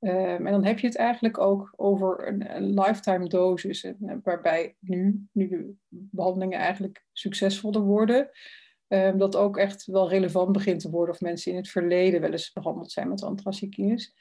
Um, 0.00 0.46
en 0.46 0.52
dan 0.52 0.64
heb 0.64 0.78
je 0.78 0.86
het 0.86 0.96
eigenlijk 0.96 1.38
ook 1.38 1.72
over 1.76 2.28
een, 2.28 2.74
lifetime 2.74 3.28
dosis, 3.28 3.84
en, 3.84 4.20
waarbij 4.22 4.76
nu, 4.80 5.26
nu 5.32 5.48
de 5.48 6.08
behandelingen 6.10 6.58
eigenlijk 6.58 7.04
succesvoller 7.12 7.82
worden, 7.82 8.30
dat 9.16 9.36
ook 9.36 9.56
echt 9.56 9.86
wel 9.86 10.08
relevant 10.08 10.52
begint 10.52 10.80
te 10.80 10.90
worden 10.90 11.14
of 11.14 11.20
mensen 11.20 11.50
in 11.50 11.56
het 11.56 11.68
verleden 11.68 12.20
wel 12.20 12.30
eens 12.30 12.52
behandeld 12.52 12.92
zijn 12.92 13.08
met 13.08 13.22
anthracyclines. 13.22 14.14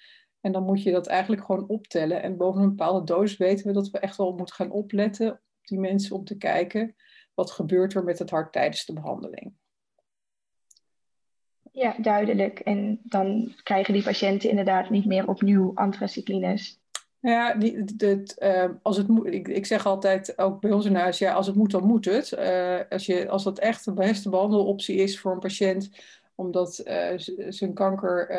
En 0.43 0.51
dan 0.51 0.63
moet 0.63 0.83
je 0.83 0.91
dat 0.91 1.07
eigenlijk 1.07 1.45
gewoon 1.45 1.67
optellen. 1.67 2.21
En 2.21 2.37
boven 2.37 2.61
een 2.61 2.69
bepaalde 2.69 3.03
dosis 3.03 3.37
weten 3.37 3.67
we 3.67 3.73
dat 3.73 3.89
we 3.89 3.99
echt 3.99 4.17
wel 4.17 4.35
moeten 4.35 4.55
gaan 4.55 4.71
opletten 4.71 5.31
op 5.31 5.39
die 5.61 5.79
mensen 5.79 6.15
om 6.15 6.23
te 6.23 6.37
kijken 6.37 6.95
wat 7.33 7.51
gebeurt 7.51 7.93
er 7.93 8.03
met 8.03 8.19
het 8.19 8.29
hart 8.29 8.51
tijdens 8.51 8.85
de 8.85 8.93
behandeling. 8.93 9.53
Ja, 11.71 11.95
duidelijk. 11.97 12.59
En 12.59 12.99
dan 13.03 13.53
krijgen 13.63 13.93
die 13.93 14.03
patiënten 14.03 14.49
inderdaad 14.49 14.89
niet 14.89 15.05
meer 15.05 15.27
opnieuw 15.27 15.71
anthracyclines. 15.75 16.79
Ja, 17.19 17.53
die, 17.53 17.83
uh, 18.39 18.65
als 18.81 18.97
het 18.97 19.07
moet, 19.07 19.25
ik, 19.25 19.47
ik 19.47 19.65
zeg 19.65 19.85
altijd 19.85 20.37
ook 20.37 20.61
bij 20.61 20.71
ons 20.71 20.85
in 20.85 20.95
huis, 20.95 21.17
ja, 21.17 21.33
als 21.33 21.47
het 21.47 21.55
moet, 21.55 21.71
dan 21.71 21.83
moet 21.83 22.05
het. 22.05 22.31
Uh, 22.31 22.79
als, 22.89 23.05
je, 23.05 23.29
als 23.29 23.43
dat 23.43 23.59
echt 23.59 23.85
de 23.85 23.93
beste 23.93 24.29
behandeloptie 24.29 24.95
is 24.95 25.19
voor 25.19 25.31
een 25.31 25.39
patiënt, 25.39 25.89
omdat 26.35 26.81
uh, 26.85 27.07
zijn 27.49 27.73
kanker 27.73 28.29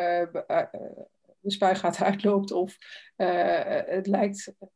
de 1.45 1.51
spuigaat 1.51 2.03
uitloopt 2.03 2.51
of 2.51 2.77
het 3.15 4.07
lijkt, 4.07 4.53
er 4.57 4.69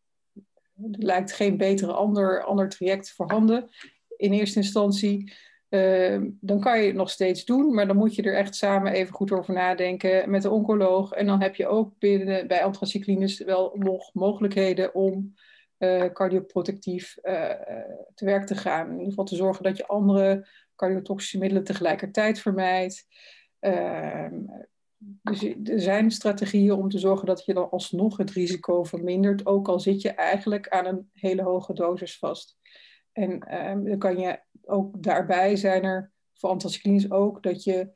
lijkt 0.97 1.33
geen 1.33 1.57
betere 1.57 1.91
ander, 1.91 2.43
ander 2.43 2.69
traject 2.69 3.11
voorhanden 3.11 3.69
in 4.17 4.33
eerste 4.33 4.59
instantie, 4.59 5.33
Ehm, 5.69 6.29
dan 6.39 6.59
kan 6.59 6.79
je 6.79 6.87
het 6.87 6.95
nog 6.95 7.09
steeds 7.09 7.45
doen, 7.45 7.73
maar 7.73 7.87
dan 7.87 7.95
moet 7.97 8.15
je 8.15 8.21
er 8.21 8.35
echt 8.35 8.55
samen 8.55 8.91
even 8.91 9.13
goed 9.13 9.31
over 9.31 9.53
nadenken 9.53 10.29
met 10.29 10.41
de 10.41 10.49
oncoloog. 10.49 11.11
En 11.11 11.25
dan 11.25 11.41
heb 11.41 11.55
je 11.55 11.67
ook 11.67 11.93
binnen, 11.99 12.47
bij 12.47 12.63
anthracyclines 12.63 13.39
wel 13.39 13.75
nog 13.75 14.13
mogelijkheden 14.13 14.95
om 14.95 15.33
uh, 15.79 16.05
cardioprotectief 16.05 17.17
uh, 17.23 17.49
te 18.13 18.25
werk 18.25 18.45
te 18.45 18.55
gaan. 18.55 18.85
In 18.85 18.91
ieder 18.91 19.09
geval 19.09 19.25
te 19.25 19.35
zorgen 19.35 19.63
dat 19.63 19.77
je 19.77 19.87
andere 19.87 20.47
cardiotoxische 20.75 21.37
middelen 21.37 21.63
tegelijkertijd 21.63 22.39
vermijdt. 22.39 23.07
Dus 24.99 25.43
er 25.43 25.79
zijn 25.79 26.11
strategieën 26.11 26.71
om 26.71 26.89
te 26.89 26.99
zorgen 26.99 27.27
dat 27.27 27.45
je 27.45 27.53
dan 27.53 27.69
alsnog 27.69 28.17
het 28.17 28.31
risico 28.31 28.83
vermindert, 28.83 29.45
ook 29.45 29.67
al 29.67 29.79
zit 29.79 30.01
je 30.01 30.09
eigenlijk 30.09 30.69
aan 30.69 30.85
een 30.85 31.09
hele 31.13 31.43
hoge 31.43 31.73
dosis 31.73 32.17
vast. 32.17 32.57
En 33.11 33.39
ehm, 33.39 33.83
dan 33.83 33.97
kan 33.97 34.17
je 34.17 34.39
ook 34.61 35.03
daarbij 35.03 35.55
zijn 35.55 35.83
er 35.83 36.11
voor 36.33 36.49
anticyclines 36.49 37.11
ook 37.11 37.43
dat 37.43 37.63
je 37.63 37.91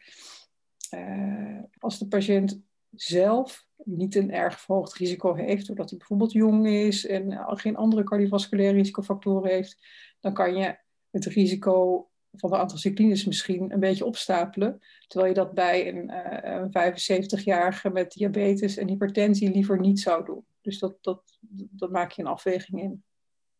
uh, 0.93 1.63
als 1.79 1.99
de 1.99 2.07
patiënt 2.07 2.61
zelf 2.91 3.65
niet 3.83 4.15
een 4.15 4.31
erg 4.31 4.59
verhoogd 4.59 4.93
risico 4.93 5.33
heeft, 5.33 5.67
doordat 5.67 5.89
hij 5.89 5.97
bijvoorbeeld 5.97 6.31
jong 6.31 6.67
is 6.67 7.05
en 7.05 7.43
geen 7.45 7.75
andere 7.75 8.03
cardiovasculaire 8.03 8.77
risicofactoren 8.77 9.51
heeft, 9.51 9.77
dan 10.19 10.33
kan 10.33 10.55
je 10.55 10.77
het 11.09 11.25
risico 11.25 12.07
van 12.35 12.49
de 12.49 12.57
anticyclines 12.57 13.25
misschien 13.25 13.71
een 13.71 13.79
beetje 13.79 14.05
opstapelen. 14.05 14.81
Terwijl 15.07 15.29
je 15.29 15.39
dat 15.39 15.53
bij 15.53 15.87
een, 15.87 16.11
uh, 16.11 16.37
een 16.41 16.71
75-jarige 16.71 17.89
met 17.89 18.11
diabetes 18.11 18.77
en 18.77 18.87
hypertensie 18.87 19.51
liever 19.51 19.79
niet 19.79 19.99
zou 19.99 20.25
doen. 20.25 20.45
Dus 20.61 20.79
dat, 20.79 20.97
dat, 21.01 21.21
dat 21.71 21.91
maak 21.91 22.11
je 22.11 22.21
een 22.21 22.27
afweging 22.27 22.81
in. 22.81 23.03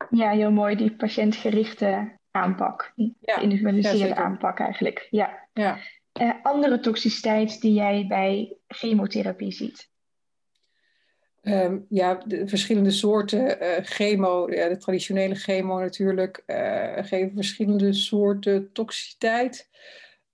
Ja, 0.10 0.30
heel 0.30 0.52
mooi, 0.52 0.76
die 0.76 0.96
patiëntgerichte 0.96 2.18
aanpak. 2.32 2.94
Ja, 3.20 3.38
individualiseerde 3.38 4.16
aanpak 4.16 4.60
eigenlijk. 4.60 5.08
Ja. 5.10 5.48
ja. 5.54 5.78
Uh, 6.22 6.32
andere 6.44 6.80
toxiciteit 6.80 7.62
die 7.62 7.74
jij 7.74 8.06
bij 8.08 8.58
chemotherapie 8.68 9.52
ziet? 9.52 9.92
Um, 11.46 11.86
ja, 11.90 12.16
de 12.16 12.48
verschillende 12.48 12.92
soorten 12.92 13.64
uh, 13.64 13.78
chemo, 13.82 14.52
ja, 14.52 14.70
de 14.70 14.78
traditionele 14.78 15.36
chemo 15.36 15.80
natuurlijk, 15.80 16.44
uh, 16.48 16.98
geven 16.98 17.36
verschillende 17.36 17.94
soorten 17.94 18.72
toxiciteit. 18.72 19.70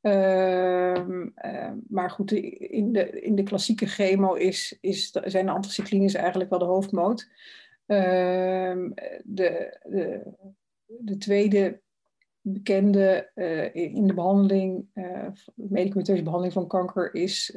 Ehm, 0.02 1.28
ehm, 1.36 1.78
maar 1.88 2.10
goed, 2.10 2.32
in 2.32 2.92
de, 2.92 3.22
in 3.22 3.36
de 3.36 3.44
klassieke 3.44 3.86
chemo 3.86 4.34
is, 4.34 4.78
is, 4.82 5.12
zijn 5.12 5.46
de 5.46 5.52
anticyclines 5.52 6.14
eigenlijk 6.14 6.50
wel 6.50 6.60
de 6.60 6.66
hoofdmoot. 6.66 7.30
Ehm, 7.86 8.90
de, 9.24 9.78
de, 9.84 10.34
de, 10.86 11.18
tweede 11.18 11.82
bekende 12.42 13.32
uh, 13.36 13.76
in 13.76 14.08
de 14.08 14.14
behandeling, 14.14 14.86
medicamenteuze 15.54 16.24
behandeling 16.24 16.54
van 16.54 16.68
kanker, 16.68 17.14
is 17.14 17.56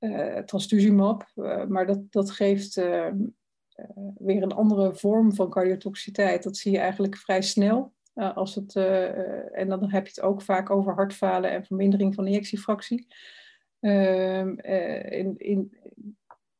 uh, 0.00 1.64
maar 1.68 1.86
dat, 1.86 2.12
dat 2.12 2.30
geeft 2.30 2.76
ehm, 2.76 3.16
weer 4.14 4.42
een 4.42 4.52
andere 4.52 4.94
vorm 4.94 5.34
van 5.34 5.50
cardiotoxiciteit. 5.50 6.42
Dat 6.42 6.56
zie 6.56 6.72
je 6.72 6.78
eigenlijk 6.78 7.16
vrij 7.16 7.42
snel. 7.42 7.92
als 8.14 8.54
het, 8.54 8.76
en 9.52 9.68
dan 9.68 9.90
heb 9.90 10.06
je 10.06 10.12
het 10.14 10.20
ook 10.20 10.42
vaak 10.42 10.70
over 10.70 10.94
hartfalen 10.94 11.50
en 11.50 11.64
vermindering 11.64 12.14
van 12.14 12.26
injectiefractie. 12.26 13.06
in, 13.80 15.34
in, 15.38 15.78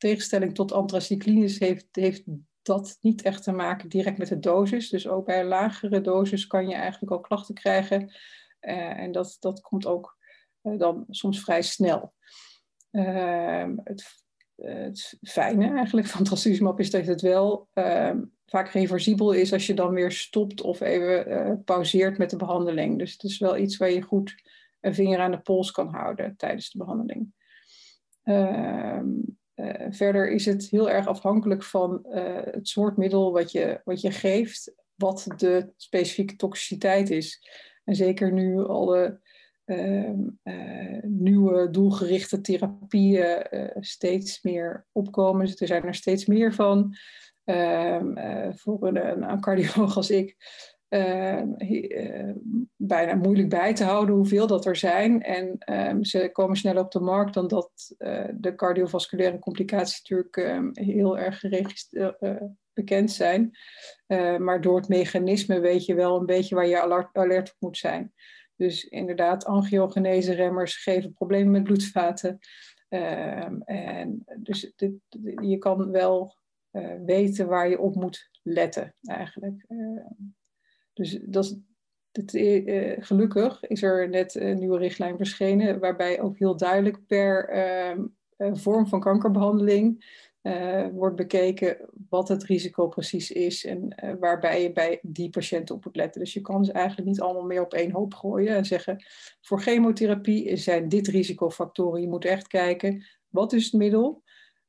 tegenstelling 0.00 0.54
tot 0.54 0.72
anthracyclines 0.72 1.58
heeft, 1.58 1.86
heeft 1.90 2.22
dat 2.62 2.98
niet 3.00 3.22
echt 3.22 3.42
te 3.42 3.52
maken 3.52 3.88
direct 3.88 4.18
met 4.18 4.28
de 4.28 4.38
dosis. 4.38 4.88
Dus 4.88 5.08
ook 5.08 5.26
bij 5.26 5.44
lagere 5.44 6.00
dosis 6.00 6.46
kan 6.46 6.68
je 6.68 6.74
eigenlijk 6.74 7.12
al 7.12 7.20
klachten 7.20 7.54
krijgen. 7.54 8.12
En 8.60 9.12
dat, 9.12 9.36
dat 9.40 9.60
komt 9.60 9.86
ook 9.86 10.18
dan 10.62 11.04
soms 11.08 11.40
vrij 11.40 11.62
snel. 11.62 12.14
Uh, 12.92 13.68
het, 13.84 14.24
het, 14.56 15.18
fijne 15.22 15.74
eigenlijk 15.76 16.06
van 16.06 16.24
trastuzumab 16.24 16.80
is 16.80 16.90
dat 16.90 17.06
het 17.06 17.20
wel 17.20 17.68
ehm, 17.72 18.22
vaak 18.46 18.68
reversibel 18.68 19.32
is 19.32 19.52
als 19.52 19.66
je 19.66 19.74
dan 19.74 19.94
weer 19.94 20.12
stopt 20.12 20.60
of 20.60 20.80
even 20.80 21.26
eh, 21.26 21.52
pauzeert 21.64 22.18
met 22.18 22.30
de 22.30 22.36
behandeling. 22.36 22.98
Dus 22.98 23.12
het 23.12 23.22
is 23.22 23.38
wel 23.38 23.56
iets 23.56 23.76
waar 23.76 23.90
je 23.90 24.02
goed 24.02 24.34
een 24.80 24.94
vinger 24.94 25.18
aan 25.18 25.30
de 25.30 25.40
pols 25.40 25.70
kan 25.70 25.88
houden 25.88 26.36
tijdens 26.36 26.70
de 26.70 26.78
behandeling. 26.78 27.32
Ehm, 28.22 29.06
uh, 29.54 29.86
verder 29.90 30.30
is 30.30 30.46
het 30.46 30.70
heel 30.70 30.90
erg 30.90 31.06
afhankelijk 31.06 31.62
van 31.62 32.06
uh, 32.08 32.40
het 32.44 32.68
soort 32.68 32.96
middel 32.96 33.32
wat 33.32 33.52
je, 33.52 33.80
wat 33.84 34.00
je 34.00 34.10
geeft, 34.10 34.74
wat 34.94 35.26
de 35.36 35.72
specifieke 35.76 36.36
toxiciteit 36.36 37.10
is. 37.10 37.48
En 37.84 37.94
zeker 37.94 38.32
nu 38.32 38.64
alle 38.66 39.20
nieuwe 41.02 41.70
doelgerichte 41.70 42.40
therapieën 42.40 43.46
steeds 43.80 44.42
meer 44.42 44.86
opkomen. 44.92 45.46
Dus 45.46 45.60
er 45.60 45.66
zijn 45.66 45.82
er 45.82 45.94
steeds 45.94 46.26
meer 46.26 46.54
van. 46.54 46.94
Ehm, 47.44 48.52
voor 48.56 48.86
een, 48.86 49.30
een 49.30 49.40
cardioloog 49.40 49.96
als 49.96 50.10
ik 50.10 50.36
uh, 50.90 51.42
uh, 51.58 52.34
bijna 52.76 53.14
moeilijk 53.14 53.48
bij 53.48 53.74
te 53.74 53.84
houden 53.84 54.14
hoeveel 54.14 54.46
dat 54.46 54.66
er 54.66 54.76
zijn. 54.76 55.22
En 55.22 55.58
ze 56.04 56.28
komen 56.32 56.56
sneller 56.56 56.82
op 56.82 56.90
de 56.90 57.00
markt 57.00 57.34
dan 57.34 57.48
dat 57.48 57.94
de 58.34 58.54
cardiovasculaire 58.56 59.38
complicaties 59.38 60.08
natuurlijk 60.08 60.68
heel 60.72 61.18
erg 61.18 61.42
bekend 62.72 63.10
zijn. 63.10 63.50
maar 64.38 64.60
door 64.60 64.76
het 64.76 64.88
mechanisme 64.88 65.60
weet 65.60 65.84
je 65.84 65.94
wel 65.94 66.20
een 66.20 66.26
beetje 66.26 66.54
waar 66.54 66.66
je 66.66 67.08
alert 67.12 67.50
op 67.50 67.56
moet 67.58 67.78
zijn. 67.78 68.12
Dus 68.60 68.84
inderdaad, 68.84 69.44
angiogenese 69.44 70.32
remmers 70.32 70.82
geven 70.82 71.12
problemen 71.12 71.50
met 71.50 71.62
bloedvaten. 71.62 72.38
Um, 72.88 73.62
en 73.62 74.24
dus 74.36 74.72
dit, 74.76 74.92
je 75.40 75.58
kan 75.58 75.90
wel 75.90 76.34
weten 77.04 77.46
waar 77.46 77.68
je 77.68 77.78
op 77.78 77.94
moet 77.94 78.30
letten 78.42 78.94
eigenlijk. 79.02 79.66
Dus 80.92 81.18
dat 81.22 81.44
is, 81.44 81.56
het, 82.12 82.34
uh, 82.34 82.96
gelukkig 82.98 83.64
is 83.64 83.82
er 83.82 84.08
net 84.08 84.34
een 84.34 84.58
nieuwe 84.58 84.78
richtlijn 84.78 85.16
verschenen, 85.16 85.80
waarbij 85.80 86.20
ook 86.20 86.38
heel 86.38 86.56
duidelijk 86.56 87.06
per 87.06 87.48
ehm, 87.48 88.06
eh, 88.36 88.54
vorm 88.54 88.86
van 88.86 89.00
kankerbehandeling 89.00 90.04
uh, 90.42 90.86
wordt 90.92 91.16
bekeken 91.16 91.88
wat 92.08 92.28
het 92.28 92.44
risico 92.44 92.88
precies 92.88 93.30
is 93.30 93.64
en 93.64 93.94
waarbij 94.20 94.62
je 94.62 94.72
bij 94.72 94.98
die 95.02 95.30
patiënten 95.30 95.74
op 95.74 95.84
moet 95.84 95.96
letten. 95.96 96.20
Dus 96.20 96.32
je 96.32 96.40
kan 96.40 96.64
ze 96.64 96.72
eigenlijk 96.72 97.08
niet 97.08 97.20
allemaal 97.20 97.44
meer 97.44 97.62
op 97.62 97.74
één 97.74 97.90
hoop 97.90 98.14
gooien 98.14 98.56
en 98.56 98.64
zeggen: 98.64 99.04
voor 99.40 99.60
chemotherapie 99.60 100.56
zijn 100.56 100.88
dit 100.88 101.08
risicofactoren. 101.08 102.00
Je 102.00 102.08
moet 102.08 102.24
echt 102.24 102.46
kijken 102.46 103.04
wat 103.28 103.52
is 103.52 103.64
het 103.64 103.72
middel. 103.72 104.22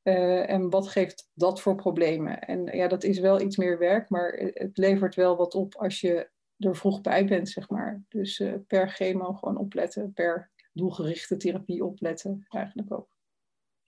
Uh, 0.04 0.50
en 0.50 0.70
wat 0.70 0.88
geeft 0.88 1.30
dat 1.34 1.62
voor 1.62 1.76
problemen? 1.76 2.40
En 2.40 2.66
ja, 2.66 2.88
dat 2.88 3.04
is 3.04 3.20
wel 3.20 3.42
iets 3.42 3.58
meer 3.58 3.78
werk, 3.78 4.10
maar 4.10 4.32
het 4.54 4.78
levert 4.78 5.16
wel 5.16 5.38
wat 5.38 5.56
op 5.56 5.76
als 5.76 6.02
je 6.02 6.30
er 6.58 6.76
vroeg 6.76 7.02
bij 7.02 7.26
bent, 7.26 7.50
zeg 7.50 7.70
maar. 7.70 8.04
Dus 8.10 8.44
per 8.68 8.90
chemo 8.90 9.34
gewoon 9.34 9.58
opletten, 9.58 10.14
per 10.14 10.52
doelgerichte 10.74 11.38
therapie 11.38 11.86
opletten, 11.86 12.46
eigenlijk 12.50 12.94
ook. 12.94 13.16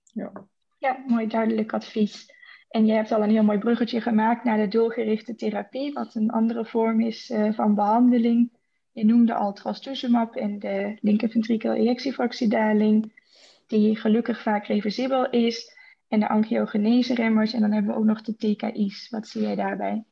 Ja, 0.04 0.48
ja 0.84 1.04
mooi 1.08 1.28
duidelijk 1.28 1.74
advies. 1.74 2.32
En 2.70 2.86
je 2.86 2.94
hebt 2.94 3.12
al 3.12 3.24
een 3.24 3.30
heel 3.30 3.44
mooi 3.44 3.58
bruggetje 3.58 4.02
gemaakt 4.02 4.44
naar 4.44 4.58
de 4.58 4.68
doelgerichte 4.68 5.36
therapie, 5.36 5.94
wat 5.94 6.16
een 6.16 6.30
andere 6.30 6.66
vorm 6.66 7.02
is 7.02 7.30
uh, 7.30 7.54
van 7.54 7.76
behandeling. 7.76 8.52
Je 8.92 9.06
noemde 9.06 9.34
al 9.34 9.54
trastuzumab 9.54 10.36
en 10.36 10.60
de 10.60 10.98
linkerventrikel 11.02 11.74
ejectiefractiedaling. 11.74 13.22
die 13.68 13.96
gelukkig 13.96 14.42
vaak 14.42 14.66
reversibel 14.66 15.30
is. 15.30 15.72
En 16.08 16.20
de 16.20 16.30
angiogenese-remmers. 16.30 17.54
En 17.54 17.62
dan 17.62 17.72
hebben 17.72 17.92
we 17.92 17.98
ook 17.98 18.06
nog 18.06 18.22
de 18.22 18.36
TKI's. 18.36 19.10
Wat 19.10 19.28
zie 19.28 19.42
jij 19.42 19.56
daarbij? 19.56 20.04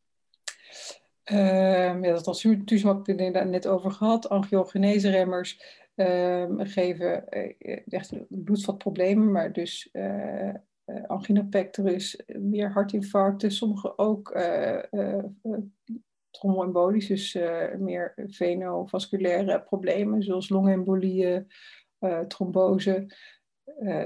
Um, 1.31 2.03
ja, 2.03 2.11
dat 2.11 2.17
het 2.17 2.27
net 3.49 3.67
over 3.67 3.91
gehad. 3.91 4.29
Angiogenese-remmers 4.29 5.79
um, 6.01 6.65
geven 6.65 7.23
uh, 7.29 7.77
echt 7.87 8.13
bloedvatproblemen, 8.27 9.31
maar 9.31 9.53
dus 9.53 9.89
uh, 9.91 10.53
uh, 10.85 11.05
angina 11.07 11.43
pectoris, 11.43 12.23
meer 12.25 12.71
hartinfarcten, 12.71 13.51
sommige 13.51 13.97
ook 13.97 14.39
tromboembolisch, 16.29 17.07
dus 17.07 17.33
meer 17.77 18.13
venovasculaire 18.15 19.61
problemen, 19.61 20.23
zoals 20.23 20.49
longembolieën, 20.49 21.47
trombose. 22.27 23.15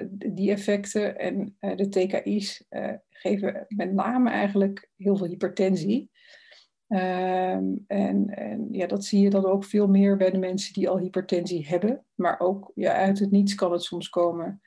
die 0.09 0.51
effecten 0.51 1.17
en 1.17 1.57
de 1.59 1.89
TKI's 1.89 2.67
geven 3.09 3.65
met 3.67 3.93
name 3.93 4.29
eigenlijk 4.29 4.89
heel 4.95 5.17
veel 5.17 5.27
hypertensie. 5.27 6.11
Um, 6.87 7.83
en, 7.87 8.29
en 8.29 8.67
ja, 8.71 8.87
dat 8.87 9.05
zie 9.05 9.21
je 9.21 9.29
dan 9.29 9.45
ook 9.45 9.63
veel 9.63 9.87
meer 9.87 10.17
bij 10.17 10.29
de 10.29 10.37
mensen 10.37 10.73
die 10.73 10.89
al 10.89 10.99
hypertensie 10.99 11.67
hebben. 11.67 12.05
Maar 12.15 12.39
ook 12.39 12.71
ja, 12.75 12.93
uit 12.93 13.19
het 13.19 13.31
niets 13.31 13.55
kan 13.55 13.71
het 13.71 13.83
soms 13.83 14.09
komen. 14.09 14.61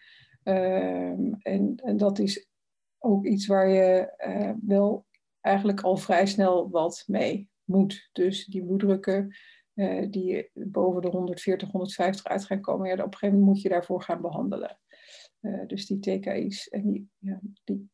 Um, 0.45 1.37
en, 1.43 1.75
en 1.85 1.97
dat 1.97 2.19
is 2.19 2.49
ook 2.99 3.27
iets 3.27 3.47
waar 3.47 3.69
je 3.69 4.15
uh, 4.27 4.51
wel 4.67 5.07
eigenlijk 5.41 5.81
al 5.81 5.97
vrij 5.97 6.27
snel 6.27 6.71
wat 6.71 7.05
mee 7.07 7.49
moet. 7.65 8.09
Dus 8.13 8.47
die 8.47 8.65
bloeddrukken 8.65 9.37
uh, 9.75 10.07
die 10.11 10.51
boven 10.53 11.03
de 11.03 11.09
140, 11.09 11.71
150 11.71 12.27
uit 12.27 12.45
gaan 12.45 12.61
komen, 12.61 12.87
ja, 12.87 12.93
op 12.93 12.99
een 12.99 13.13
gegeven 13.13 13.39
moment 13.39 13.55
moet 13.55 13.63
je 13.63 13.69
daarvoor 13.69 14.03
gaan 14.03 14.21
behandelen. 14.21 14.79
Uh, 15.41 15.67
dus 15.67 15.87
die 15.87 15.99
TKI's, 15.99 16.69
en 16.69 16.91
die, 16.91 17.09
ja, 17.19 17.41
die, 17.65 17.91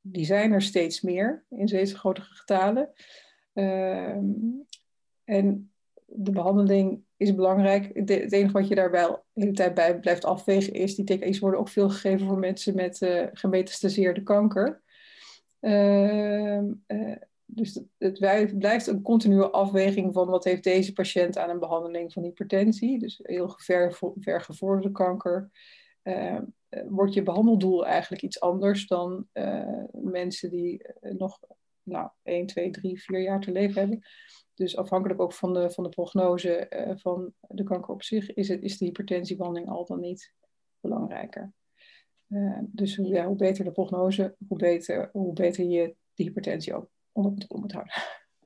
die 0.00 0.24
zijn 0.24 0.52
er 0.52 0.62
steeds 0.62 1.00
meer 1.00 1.44
in 1.48 1.66
deze 1.66 1.96
grote 1.96 2.20
getalen. 2.20 2.92
Ehm, 3.54 4.24
en 5.24 5.72
de 6.04 6.30
behandeling 6.30 7.04
is 7.16 7.34
belangrijk. 7.34 7.90
het 7.94 8.32
enige 8.32 8.52
wat 8.52 8.68
je 8.68 8.74
daarbij 8.74 9.06
de 9.06 9.40
hele 9.40 9.52
tijd 9.52 9.74
bij 9.74 9.98
blijft 9.98 10.24
afwegen 10.24 10.72
is, 10.72 10.94
die 10.94 11.04
TKI's 11.04 11.38
worden 11.38 11.60
ook 11.60 11.68
veel 11.68 11.90
gegeven 11.90 12.26
voor 12.26 12.38
mensen 12.38 12.74
met 12.74 13.00
uh, 13.00 13.26
gemetastaseerde 13.32 14.22
kanker. 14.22 14.82
Uh, 15.60 16.62
uh, 16.86 17.16
dus 17.44 17.80
het, 17.98 18.18
blijft 18.58 18.86
een 18.86 19.02
continue 19.02 19.50
afweging 19.50 20.12
van 20.12 20.26
wat 20.26 20.44
heeft 20.44 20.64
deze 20.64 20.92
patiënt 20.92 21.38
aan 21.38 21.50
een 21.50 21.58
behandeling 21.58 22.12
van 22.12 22.22
hypertensie, 22.22 22.98
dus 22.98 23.20
heel 23.22 23.54
ver, 23.56 23.98
vergevorderde 24.14 24.90
kanker. 24.90 25.50
Uh, 26.02 26.38
wordt 26.88 27.14
je 27.14 27.22
behandeldoel 27.22 27.86
eigenlijk 27.86 28.22
iets 28.22 28.40
anders 28.40 28.86
dan 28.86 29.26
mensen 29.92 30.50
die 30.50 30.86
nog 31.00 31.40
nou, 31.84 32.10
1, 32.22 32.46
2, 32.46 32.70
3, 32.70 33.02
4 33.02 33.20
jaar 33.20 33.40
te 33.40 33.52
leven 33.52 33.80
hebben. 33.80 34.06
Dus 34.54 34.76
afhankelijk 34.76 35.20
ook 35.20 35.32
van 35.32 35.54
de, 35.54 35.70
van 35.70 35.84
de 35.84 35.90
prognose 35.90 36.70
uh, 36.70 36.96
van 36.96 37.32
de 37.40 37.62
kanker 37.62 37.94
op 37.94 38.02
zich, 38.02 38.34
is, 38.34 38.48
het, 38.48 38.62
is 38.62 38.78
de 38.78 38.84
hypertensiebehandeling 38.84 39.70
al 39.70 39.86
dan 39.86 40.00
niet 40.00 40.34
belangrijker. 40.80 41.52
Uh, 42.28 42.58
dus 42.62 42.98
ja, 43.02 43.26
hoe 43.26 43.36
beter 43.36 43.64
de 43.64 43.72
prognose, 43.72 44.36
hoe 44.48 44.58
beter, 44.58 45.08
hoe 45.12 45.32
beter 45.32 45.64
je 45.64 45.96
de 46.14 46.22
hypertensie 46.22 46.74
ook 46.74 46.90
onder 47.12 47.32
controle 47.32 47.60
moet 47.60 47.72
houden. 47.72 47.94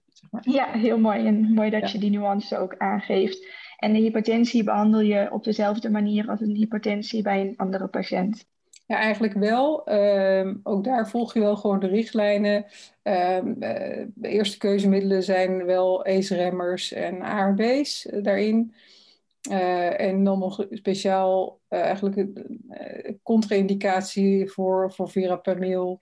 Zeg 0.08 0.30
maar. 0.30 0.50
Ja, 0.50 0.72
heel 0.72 0.98
mooi. 0.98 1.26
En 1.26 1.52
mooi 1.52 1.70
dat 1.70 1.80
ja. 1.80 1.88
je 1.92 1.98
die 1.98 2.10
nuance 2.10 2.56
ook 2.56 2.76
aangeeft. 2.76 3.46
En 3.76 3.92
de 3.92 3.98
hypertensie 3.98 4.64
behandel 4.64 5.00
je 5.00 5.32
op 5.32 5.44
dezelfde 5.44 5.90
manier 5.90 6.28
als 6.28 6.40
een 6.40 6.54
hypertensie 6.54 7.22
bij 7.22 7.40
een 7.40 7.56
andere 7.56 7.88
patiënt. 7.88 8.46
Ja, 8.88 8.96
eigenlijk 8.96 9.32
wel. 9.32 9.92
Um, 9.92 10.60
ook 10.62 10.84
daar 10.84 11.08
volg 11.08 11.34
je 11.34 11.40
wel 11.40 11.56
gewoon 11.56 11.80
de 11.80 11.86
richtlijnen. 11.86 12.64
Um, 13.02 13.48
uh, 13.48 14.06
de 14.14 14.28
eerste 14.28 14.58
keuzemiddelen 14.58 15.22
zijn 15.22 15.64
wel 15.64 16.04
ACE-remmers 16.04 16.92
en 16.92 17.22
ARB's 17.22 18.06
uh, 18.06 18.22
daarin. 18.22 18.74
Uh, 19.50 20.00
en 20.00 20.24
dan 20.24 20.38
nog 20.38 20.66
speciaal 20.70 21.60
eigenlijk 21.68 22.16
een 22.16 23.20
contra-indicatie 23.22 24.50
voor, 24.50 24.92
voor 24.92 25.10
verapamil. 25.10 26.00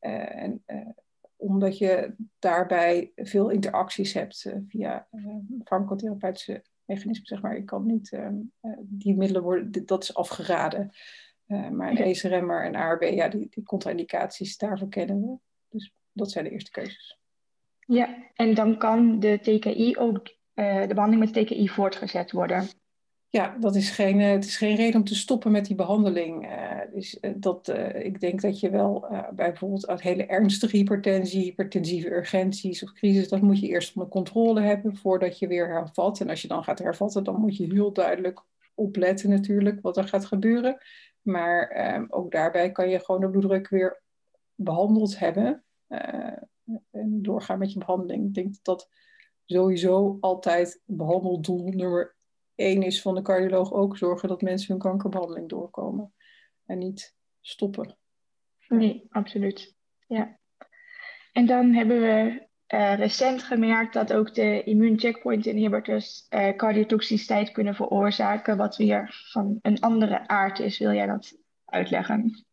en, 0.00 0.64
omdat 1.36 1.78
je 1.78 2.14
daarbij 2.38 3.12
veel 3.16 3.48
interacties 3.48 4.12
hebt 4.12 4.52
via 4.68 5.08
farmacotherapeutische 5.64 6.62
mechanismen, 6.84 7.26
zeg 7.26 7.42
maar. 7.42 7.56
Je 7.56 7.64
kan 7.64 7.86
niet, 7.86 8.12
um, 8.12 8.52
die 8.80 9.16
middelen 9.16 9.42
worden, 9.42 9.86
dat 9.86 10.02
is 10.02 10.14
afgeraden. 10.14 10.90
Uh, 11.50 11.68
maar 11.68 11.90
een 11.90 12.02
ACE-remmer 12.02 12.64
en 12.64 12.74
ARB, 12.74 13.02
ja, 13.02 13.28
die, 13.28 13.46
die 13.50 13.64
contra-indicaties, 13.64 14.56
daarvoor 14.56 14.88
kennen 14.88 15.20
we. 15.20 15.36
Dus 15.68 15.92
dat 16.12 16.30
zijn 16.30 16.44
de 16.44 16.50
eerste 16.50 16.70
keuzes. 16.70 17.18
Ja, 17.86 18.16
en 18.34 18.54
dan 18.54 18.78
kan 18.78 19.20
de 19.20 19.38
TKI 19.42 19.96
ook, 19.96 20.36
uh, 20.54 20.80
de 20.80 20.94
behandeling 20.94 21.32
met 21.32 21.46
TKI 21.46 21.68
voortgezet 21.68 22.32
worden. 22.32 22.68
Ja, 23.28 23.56
dat 23.60 23.76
is 23.76 23.90
geen, 23.90 24.20
uh, 24.20 24.30
het 24.30 24.44
is 24.44 24.56
geen 24.56 24.76
reden 24.76 25.00
om 25.00 25.06
te 25.06 25.14
stoppen 25.14 25.50
met 25.50 25.66
die 25.66 25.76
behandeling. 25.76 26.48
dus, 26.92 27.20
dat, 27.36 27.68
ik 27.94 28.20
denk 28.20 28.40
dat 28.40 28.60
je 28.60 28.70
wel 28.70 29.06
bij 29.10 29.34
bijvoorbeeld 29.34 29.86
uit 29.86 30.02
hele 30.02 30.26
ernstige 30.26 30.76
hypertensie, 30.76 31.42
hypertensieve 31.42 32.10
urgenties 32.10 32.82
of 32.82 32.92
crisis, 32.92 33.28
dat 33.28 33.40
moet 33.40 33.60
je 33.60 33.68
eerst 33.68 33.96
onder 33.96 34.10
controle 34.10 34.60
hebben 34.60 34.96
voordat 34.96 35.38
je 35.38 35.46
weer 35.46 35.68
hervat. 35.68 36.20
En 36.20 36.28
als 36.28 36.42
je 36.42 36.48
dan 36.48 36.64
gaat 36.64 36.78
hervatten, 36.78 37.24
dan 37.24 37.40
moet 37.40 37.56
je 37.56 37.72
heel 37.72 37.92
duidelijk 37.92 38.42
opletten 38.80 39.30
natuurlijk 39.30 39.78
wat 39.80 39.96
er 39.96 40.08
gaat 40.08 40.26
gebeuren. 40.26 40.78
Maar 41.22 41.94
um, 41.94 42.06
ook 42.10 42.30
daarbij 42.30 42.72
kan 42.72 42.88
je 42.88 43.04
gewoon 43.04 43.20
de 43.20 43.30
bloeddruk 43.30 43.68
weer 43.68 44.02
behandeld 44.54 45.18
hebben. 45.18 45.64
Uh, 45.88 46.36
en 46.90 47.22
doorgaan 47.22 47.58
met 47.58 47.72
je 47.72 47.78
behandeling. 47.78 48.26
Ik 48.26 48.34
denk 48.34 48.46
dat 48.46 48.64
dat 48.64 48.88
sowieso 49.44 50.16
altijd 50.20 50.82
behandeldoel 50.84 51.68
nummer 51.68 52.16
één 52.54 52.82
is 52.82 53.02
van 53.02 53.14
de 53.14 53.22
cardioloog. 53.22 53.72
Ook 53.72 53.96
zorgen 53.96 54.28
dat 54.28 54.42
mensen 54.42 54.72
hun 54.72 54.82
kankerbehandeling 54.82 55.48
doorkomen. 55.48 56.14
En 56.64 56.78
niet 56.78 57.16
stoppen. 57.40 57.96
Nee, 58.68 59.06
absoluut. 59.08 59.74
Ja. 60.06 60.38
En 61.32 61.46
dan 61.46 61.72
hebben 61.72 62.00
we 62.00 62.48
uh, 62.74 62.94
recent 62.94 63.42
gemerkt 63.42 63.92
dat 63.92 64.12
ook 64.12 64.34
de 64.34 64.62
immuuncheckpoint 64.62 65.46
inhibitors 65.46 66.26
uh, 66.30 66.56
cardiotoxiciteit 66.56 67.52
kunnen 67.52 67.74
veroorzaken, 67.74 68.56
wat 68.56 68.76
weer 68.76 69.24
van 69.30 69.58
een 69.62 69.80
andere 69.80 70.28
aard 70.28 70.58
is. 70.58 70.78
Wil 70.78 70.92
jij 70.92 71.06
dat 71.06 71.36
uitleggen? 71.64 72.44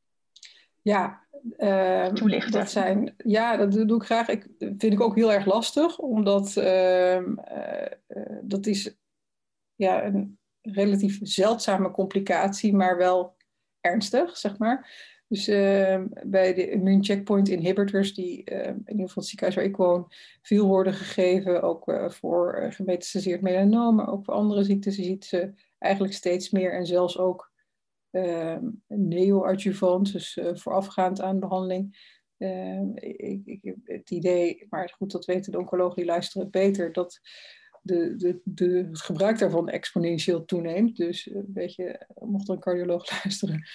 Ja, 0.81 1.25
uh, 1.57 2.05
Toelichten. 2.05 2.51
Dat 2.51 2.71
zijn, 2.71 3.13
ja, 3.17 3.57
dat 3.57 3.71
doe 3.71 3.95
ik 3.95 4.03
graag. 4.03 4.27
Ik, 4.27 4.47
vind 4.57 4.83
ik 4.83 5.01
ook 5.01 5.15
heel 5.15 5.33
erg 5.33 5.45
lastig, 5.45 5.97
omdat 5.97 6.55
ehm, 6.55 7.35
dat 8.41 8.65
is 8.65 8.95
ja, 9.75 10.05
een 10.05 10.39
relatief 10.61 11.19
zeldzame 11.21 11.91
complicatie, 11.91 12.75
maar 12.75 12.97
wel 12.97 13.35
ernstig, 13.81 14.37
zeg 14.37 14.57
maar. 14.57 14.89
Dus 15.27 15.47
uh, 15.47 16.03
bij 16.23 16.53
de 16.53 16.69
immune 16.69 17.03
checkpoint 17.03 17.49
inhibitors, 17.49 18.13
die 18.13 18.51
uh, 18.51 18.67
in 18.67 18.83
ieder 18.87 19.07
geval 19.07 19.23
ziekenhuis 19.23 19.55
waar 19.55 19.65
ik 19.65 19.75
woon, 19.75 20.11
veel 20.41 20.67
worden 20.67 20.93
gegeven, 20.93 21.61
ook 21.61 21.87
uh, 21.87 22.09
voor 22.09 22.59
uh, 22.61 22.71
gemetastaseerd 22.71 23.41
melanoom, 23.41 23.95
maar 23.95 24.11
ook 24.11 24.25
voor 24.25 24.33
andere 24.33 24.63
ziektes, 24.63 24.95
je 24.95 25.03
ziet 25.03 25.25
ze 25.25 25.53
eigenlijk 25.77 26.13
steeds 26.13 26.49
meer 26.49 26.73
en 26.73 26.85
zelfs 26.85 27.17
ook 27.17 27.51
ehm, 28.11 28.65
neoadjuvant, 28.87 30.11
dus 30.11 30.39
voorafgaand 30.53 31.21
aan 31.21 31.39
behandeling. 31.39 32.15
Ehm, 32.37 32.89
ik, 32.95 33.41
ik 33.45 33.75
het 33.83 34.11
idee, 34.11 34.65
maar 34.69 34.93
goed, 34.97 35.11
dat 35.11 35.25
weten 35.25 35.51
de 35.51 35.59
oncologen 35.59 35.95
die 35.95 36.05
luisteren 36.05 36.49
beter, 36.49 36.93
dat 36.93 37.19
de, 37.81 38.15
de, 38.15 38.41
de, 38.43 38.87
het 38.89 39.01
gebruik 39.01 39.39
daarvan 39.39 39.69
exponentieel 39.69 40.45
toeneemt. 40.45 40.95
Dus 40.95 41.29
een 41.33 41.45
beetje, 41.47 42.07
mocht 42.19 42.47
er 42.47 42.53
een 42.53 42.59
cardioloog 42.59 43.09
luisteren, 43.23 43.67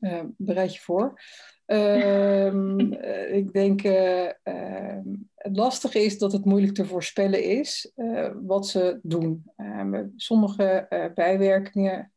uh, 0.00 0.20
bereid 0.36 0.74
je 0.74 0.80
voor. 0.80 1.20
Um, 1.66 2.92
ik 3.40 3.52
denk, 3.52 3.82
uh, 3.82 4.28
het 5.34 5.56
lastige 5.56 5.98
is 5.98 6.18
dat 6.18 6.32
het 6.32 6.44
moeilijk 6.44 6.74
te 6.74 6.84
voorspellen 6.84 7.44
is 7.44 7.92
wat 8.42 8.66
ze 8.66 8.98
doen. 9.02 9.44
Ehm, 9.56 10.06
sommige 10.16 10.86
bijwerkingen, 11.14 12.12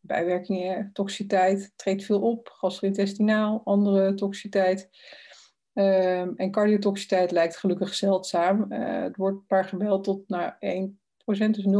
bijwerkingen, 0.00 0.90
toxiteit 0.92 1.72
treedt 1.76 2.04
veel 2.04 2.20
op, 2.20 2.48
gastrointestinaal, 2.48 3.60
andere 3.64 4.14
toxiteit. 4.14 4.88
en 5.72 6.50
cardiotoxiteit 6.50 7.30
lijkt 7.30 7.56
gelukkig 7.56 7.94
zeldzaam. 7.94 8.72
het 8.72 9.16
wordt 9.16 9.46
paar 9.46 9.64
gemeld 9.64 10.04
tot 10.04 10.28
naar 10.28 10.58
1%, 10.60 11.54
dus 11.54 11.64
0,01% 11.64 11.76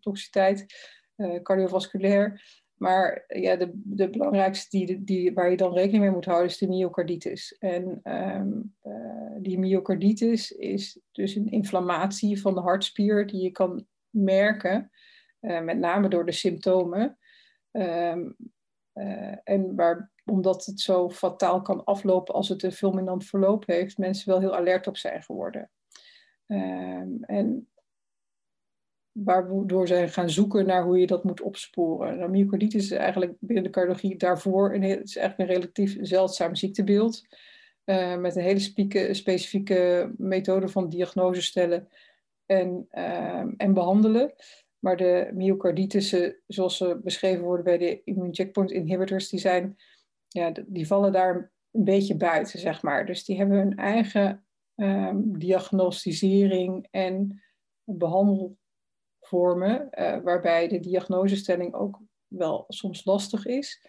toxiteit 0.00 0.60
uh, 0.60 0.66
cardiovasculair. 1.42 2.42
Maar 2.74 3.24
ja, 3.26 3.56
de, 3.56 3.70
de 3.74 4.10
belangrijkste 4.10 4.78
die, 4.78 5.04
die, 5.04 5.34
waar 5.34 5.50
je 5.50 5.56
dan 5.56 5.74
rekening 5.74 6.02
mee 6.02 6.12
moet 6.12 6.24
houden 6.24 6.48
is 6.48 6.58
de 6.58 6.68
myocarditis. 6.68 7.56
En 7.58 8.00
um, 8.04 8.74
uh, 8.82 9.36
die 9.38 9.58
myocarditis 9.58 10.52
is 10.52 11.00
dus 11.12 11.34
een 11.34 11.50
inflammatie 11.50 12.40
van 12.40 12.54
de 12.54 12.60
hartspier 12.60 13.26
die 13.26 13.42
je 13.42 13.50
kan 13.50 13.86
merken 14.10 14.90
met 15.40 15.78
name 15.78 16.08
door 16.08 16.26
de 16.26 16.32
symptomen. 16.32 17.18
Ehm, 17.70 18.30
en 19.44 19.74
waar, 19.74 20.12
omdat 20.24 20.64
het 20.64 20.80
zo 20.80 21.10
fataal 21.10 21.62
kan 21.62 21.84
aflopen 21.84 22.34
als 22.34 22.48
het 22.48 22.62
een 22.62 22.72
fulminant 22.72 23.24
verloop 23.24 23.66
heeft, 23.66 23.98
mensen 23.98 24.28
wel 24.28 24.40
heel 24.40 24.56
alert 24.56 24.86
op 24.86 24.96
zijn 24.96 25.22
geworden. 25.22 25.70
Ehm, 26.46 27.22
en 27.22 27.71
waardoor 29.12 29.86
zij 29.86 30.08
gaan 30.08 30.30
zoeken 30.30 30.66
naar 30.66 30.84
hoe 30.84 30.98
je 30.98 31.06
dat 31.06 31.24
moet 31.24 31.40
opsporen. 31.40 32.18
Nou, 32.18 32.30
myocarditis 32.30 32.84
is 32.84 32.90
eigenlijk 32.90 33.32
binnen 33.40 33.64
de 33.64 33.70
cardiologie 33.70 34.16
daarvoor 34.16 34.74
een, 34.74 34.82
is 34.82 35.16
eigenlijk 35.16 35.38
een 35.38 35.56
relatief 35.56 35.98
zeldzaam 36.00 36.54
ziektebeeld. 36.54 37.26
Uh, 37.84 38.16
met 38.16 38.36
een 38.36 38.42
hele 38.42 39.14
specifieke 39.14 40.12
methode 40.16 40.68
van 40.68 40.88
diagnose 40.88 41.42
stellen 41.42 41.88
en, 42.46 42.88
uh, 42.92 43.44
en 43.56 43.74
behandelen. 43.74 44.34
Maar 44.78 44.96
de 44.96 45.30
myocarditissen, 45.34 46.36
zoals 46.46 46.76
ze 46.76 47.00
beschreven 47.02 47.44
worden 47.44 47.64
bij 47.64 47.78
de 47.78 48.02
immune 48.04 48.32
checkpoint 48.32 48.70
inhibitors, 48.70 49.28
die, 49.28 49.40
zijn, 49.40 49.76
ja, 50.28 50.52
die 50.66 50.86
vallen 50.86 51.12
daar 51.12 51.52
een 51.70 51.84
beetje 51.84 52.16
buiten, 52.16 52.58
zeg 52.58 52.82
maar. 52.82 53.06
Dus 53.06 53.24
die 53.24 53.36
hebben 53.36 53.56
hun 53.56 53.76
eigen 53.76 54.44
um, 54.76 55.38
diagnostisering 55.38 56.88
en 56.90 57.42
behandel 57.84 58.56
vormen, 59.32 59.88
uh, 59.98 60.18
waarbij 60.22 60.68
de 60.68 60.80
diagnosestelling 60.80 61.74
ook 61.74 61.98
wel 62.26 62.64
soms 62.68 63.04
lastig 63.04 63.46
is. 63.46 63.86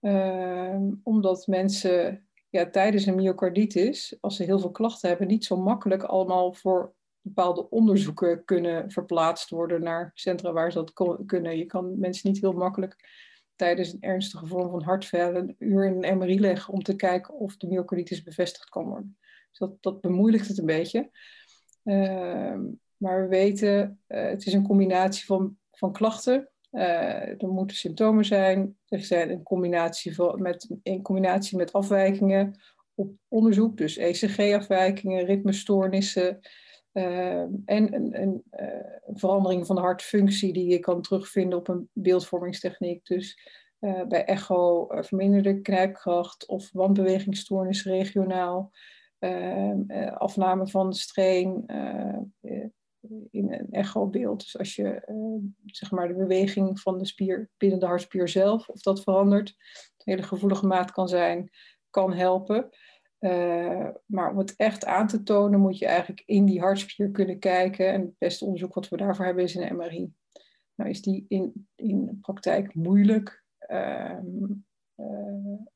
Uh, 0.00 0.76
omdat 1.02 1.46
mensen 1.46 2.28
ja, 2.50 2.70
tijdens 2.70 3.06
een 3.06 3.14
myocarditis, 3.14 4.16
als 4.20 4.36
ze 4.36 4.44
heel 4.44 4.58
veel 4.58 4.70
klachten 4.70 5.08
hebben, 5.08 5.26
niet 5.26 5.44
zo 5.44 5.56
makkelijk 5.56 6.02
allemaal 6.02 6.52
voor 6.52 6.94
bepaalde 7.20 7.70
onderzoeken 7.70 8.44
kunnen 8.44 8.90
verplaatst 8.90 9.50
worden 9.50 9.82
naar 9.82 10.10
centra 10.14 10.52
waar 10.52 10.72
ze 10.72 10.84
dat 10.84 11.22
kunnen. 11.26 11.58
Je 11.58 11.66
kan 11.66 11.98
mensen 11.98 12.30
niet 12.30 12.40
heel 12.40 12.52
makkelijk 12.52 12.96
tijdens 13.56 13.92
een 13.92 14.00
ernstige 14.00 14.46
vorm 14.46 14.70
van 14.70 14.82
hartfalen 14.82 15.36
een 15.48 15.56
uur 15.58 15.86
in 15.86 16.04
een 16.04 16.18
MRI 16.18 16.40
leggen 16.40 16.72
om 16.72 16.82
te 16.82 16.96
kijken 16.96 17.34
of 17.34 17.56
de 17.56 17.66
myocarditis 17.66 18.22
bevestigd 18.22 18.68
kan 18.68 18.84
worden. 18.84 19.18
Dus 19.50 19.58
dat, 19.58 19.82
dat 19.82 20.00
bemoeilijkt 20.00 20.48
het 20.48 20.58
een 20.58 20.66
beetje. 20.66 21.10
Uh, 21.84 22.58
maar 22.98 23.22
we 23.22 23.28
weten, 23.28 24.00
uh, 24.08 24.22
het 24.22 24.46
is 24.46 24.52
een 24.52 24.66
combinatie 24.66 25.24
van, 25.24 25.56
van 25.70 25.92
klachten. 25.92 26.48
Uh, 26.72 27.42
er 27.42 27.48
moeten 27.48 27.76
symptomen 27.76 28.24
zijn. 28.24 28.76
Er 28.88 29.00
zijn 29.00 29.30
een 29.30 29.42
combinatie, 29.42 30.14
van, 30.14 30.42
met, 30.42 30.70
in 30.82 31.02
combinatie 31.02 31.56
met 31.56 31.72
afwijkingen 31.72 32.60
op 32.94 33.12
onderzoek. 33.28 33.76
Dus 33.76 33.96
ECG-afwijkingen, 33.96 35.24
ritmestoornissen. 35.24 36.40
Uh, 36.92 37.40
en 37.40 37.64
een, 37.64 37.94
een, 37.94 38.42
een, 38.50 38.82
verandering 39.16 39.66
van 39.66 39.76
de 39.76 39.82
hartfunctie 39.82 40.52
die 40.52 40.68
je 40.68 40.78
kan 40.78 41.02
terugvinden 41.02 41.58
op 41.58 41.68
een 41.68 41.88
beeldvormingstechniek. 41.92 43.06
Dus 43.06 43.38
bij 44.08 44.24
echo 44.24 44.86
verminderde 44.88 45.60
knijpkracht 45.60 46.46
of 46.46 46.70
wandbewegingsstoornis 46.72 47.84
regionaal. 47.84 48.70
afname 50.18 50.68
van 50.68 50.92
strain, 50.92 51.64
in 53.30 53.52
een 53.52 53.70
echobeeld. 53.70 54.40
Dus 54.40 54.58
als 54.58 54.76
je 54.76 55.02
uh, 55.08 55.50
zeg 55.66 55.90
maar 55.90 56.08
de 56.08 56.14
beweging 56.14 56.80
van 56.80 56.98
de 56.98 57.06
spier 57.06 57.50
binnen 57.56 57.80
de 57.80 57.86
hartspier 57.86 58.28
zelf, 58.28 58.68
of 58.68 58.80
dat 58.80 59.02
verandert, 59.02 59.48
een 59.48 60.14
hele 60.14 60.22
gevoelige 60.22 60.66
maat 60.66 60.90
kan 60.90 61.08
zijn, 61.08 61.50
kan 61.90 62.12
helpen. 62.12 62.68
Uh, 63.20 63.88
maar 64.06 64.30
om 64.30 64.38
het 64.38 64.56
echt 64.56 64.84
aan 64.84 65.06
te 65.06 65.22
tonen, 65.22 65.60
moet 65.60 65.78
je 65.78 65.86
eigenlijk 65.86 66.22
in 66.26 66.44
die 66.44 66.60
hartspier 66.60 67.10
kunnen 67.10 67.38
kijken. 67.38 67.92
En 67.92 68.00
het 68.00 68.18
beste 68.18 68.44
onderzoek 68.44 68.74
wat 68.74 68.88
we 68.88 68.96
daarvoor 68.96 69.24
hebben 69.24 69.44
is 69.44 69.54
een 69.54 69.76
MRI. 69.76 70.12
Nou 70.74 70.90
is 70.90 71.02
die 71.02 71.24
in, 71.28 71.68
in 71.74 72.06
de 72.06 72.14
praktijk 72.14 72.74
moeilijk, 72.74 73.44
uh, 73.68 74.18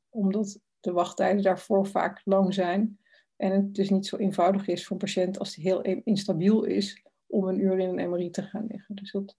omdat 0.09 0.61
de 0.81 0.93
wachttijden 0.93 1.43
daarvoor 1.43 1.87
vaak 1.87 2.21
lang 2.25 2.55
zijn. 2.55 2.99
En 3.37 3.53
het 3.53 3.75
dus 3.75 3.91
niet 3.91 4.07
zo 4.07 4.17
eenvoudig 4.17 4.69
is 4.69 4.87
voor 4.87 4.93
een 4.93 5.03
patiënt 5.03 5.39
als 5.39 5.55
die 5.55 5.65
heel 5.65 5.81
instabiel 6.05 6.65
is, 6.65 7.03
om 7.33 7.49
een 7.49 7.61
uur 7.61 7.79
in 7.79 7.99
een 7.99 8.11
MRI 8.11 8.31
te 8.31 8.43
gaan 8.43 8.67
liggen. 8.67 8.95
Dus 8.95 9.11
dat 9.11 9.37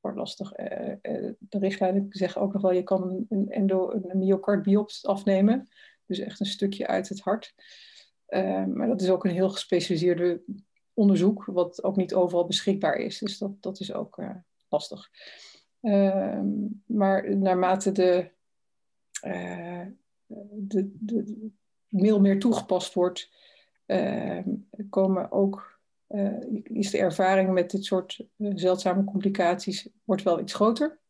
wordt 0.00 0.16
lastig. 0.16 0.58
Uh, 0.58 0.94
de 1.38 1.58
richtlijnen 1.58 2.06
zeggen 2.10 2.40
ook 2.40 2.52
nog 2.52 2.62
wel, 2.62 2.72
je 2.72 2.82
kan 2.82 3.26
een, 3.28 3.50
endo, 3.50 3.90
een 3.90 4.18
myocardbiopt 4.18 5.00
afnemen. 5.02 5.68
Dus 6.06 6.18
echt 6.18 6.40
een 6.40 6.46
stukje 6.46 6.86
uit 6.86 7.08
het 7.08 7.20
hart. 7.20 7.54
Uh, 8.28 8.64
maar 8.64 8.86
dat 8.88 9.00
is 9.00 9.10
ook 9.10 9.24
een 9.24 9.30
heel 9.30 9.50
gespecialiseerde 9.50 10.42
onderzoek, 10.94 11.44
wat 11.44 11.84
ook 11.84 11.96
niet 11.96 12.14
overal 12.14 12.46
beschikbaar 12.46 12.96
is. 12.96 13.18
Dus 13.18 13.38
dat, 13.38 13.62
dat 13.62 13.80
is 13.80 13.92
ook 13.92 14.22
lastig. 14.68 15.10
Ehm, 15.80 16.48
maar 16.86 17.36
naarmate 17.36 17.92
de, 17.92 18.30
de, 20.50 20.90
de, 20.98 21.50
mail 21.88 22.20
meer 22.20 22.38
toegepast 22.38 22.94
wordt, 22.94 23.30
ehm, 23.86 24.48
komen 24.90 25.32
ook 25.32 25.71
is 26.62 26.90
de 26.90 26.98
ervaring 26.98 27.52
met 27.52 27.70
dit 27.70 27.84
soort 27.84 28.26
uh, 28.36 28.52
zeldzame 28.54 29.04
complicaties 29.04 29.88
wordt 30.04 30.22
wel 30.22 30.40
iets 30.40 30.54
groter. 30.54 31.00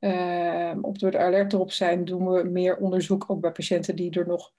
Uh, 0.00 0.76
op 0.80 0.98
we 0.98 1.10
er 1.10 1.24
alert 1.24 1.52
erop 1.52 1.72
zijn, 1.72 2.04
doen 2.04 2.28
we 2.28 2.42
meer 2.42 2.76
onderzoek 2.76 3.30
ook 3.30 3.40
bij 3.40 3.52
patiënten 3.52 3.96
die 3.96 4.10
er 4.10 4.26
nog, 4.26 4.52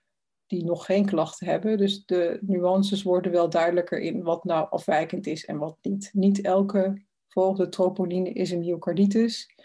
die 0.45 0.63
nog 0.63 0.85
geen 0.85 1.05
klachten 1.05 1.47
hebben. 1.47 1.77
Dus 1.77 2.05
de 2.05 2.39
nuances 2.41 3.03
worden 3.03 3.31
wel 3.31 3.49
duidelijker 3.49 3.99
in 3.99 4.23
wat 4.23 4.43
nou 4.43 4.69
afwijkend 4.69 5.27
is 5.27 5.45
en 5.45 5.57
wat 5.57 5.77
niet. 5.81 6.09
Niet 6.13 6.41
elke 6.41 7.03
volgende 7.27 7.69
troponine 7.69 8.29
is 8.29 8.51
een 8.51 8.59
myocarditis. 8.59 9.55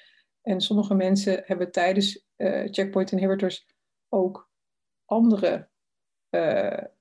En 0.42 0.60
sommige 0.60 0.94
mensen 0.94 1.42
hebben 1.44 1.70
tijdens 1.70 2.26
checkpoint 2.70 3.12
inhibitors 3.12 3.66
ook 4.08 4.50
andere 5.04 5.68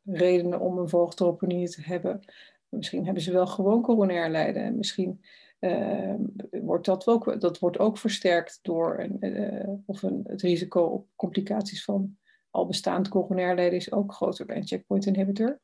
redenen 0.04 0.60
om 0.60 0.78
een 0.78 0.89
volgtroponine 0.89 1.70
te 1.70 1.82
hebben. 1.82 2.26
Misschien 2.75 3.05
hebben 3.05 3.23
ze 3.23 3.31
wel 3.31 3.47
gewoon 3.47 3.81
coronair 3.81 4.29
lijden. 4.29 4.63
En 4.63 4.77
misschien 4.77 5.21
uh, 5.59 6.13
wordt 6.51 6.85
dat 6.85 7.07
ook, 7.07 7.41
dat 7.41 7.59
wordt 7.59 7.79
ook 7.79 7.97
versterkt 7.97 8.59
door 8.61 8.99
een, 8.99 9.17
uh, 9.19 9.73
of 9.85 10.03
een, 10.03 10.21
het 10.23 10.41
risico 10.41 10.81
op 10.81 11.07
complicaties 11.15 11.83
van 11.83 12.17
al 12.49 12.65
bestaand 12.65 13.07
coronair 13.07 13.55
lijden 13.55 13.77
is 13.77 13.91
ook 13.91 14.13
groter 14.13 14.45
bij 14.45 14.55
een 14.55 14.67
checkpoint 14.67 15.05
inhibitor. 15.05 15.59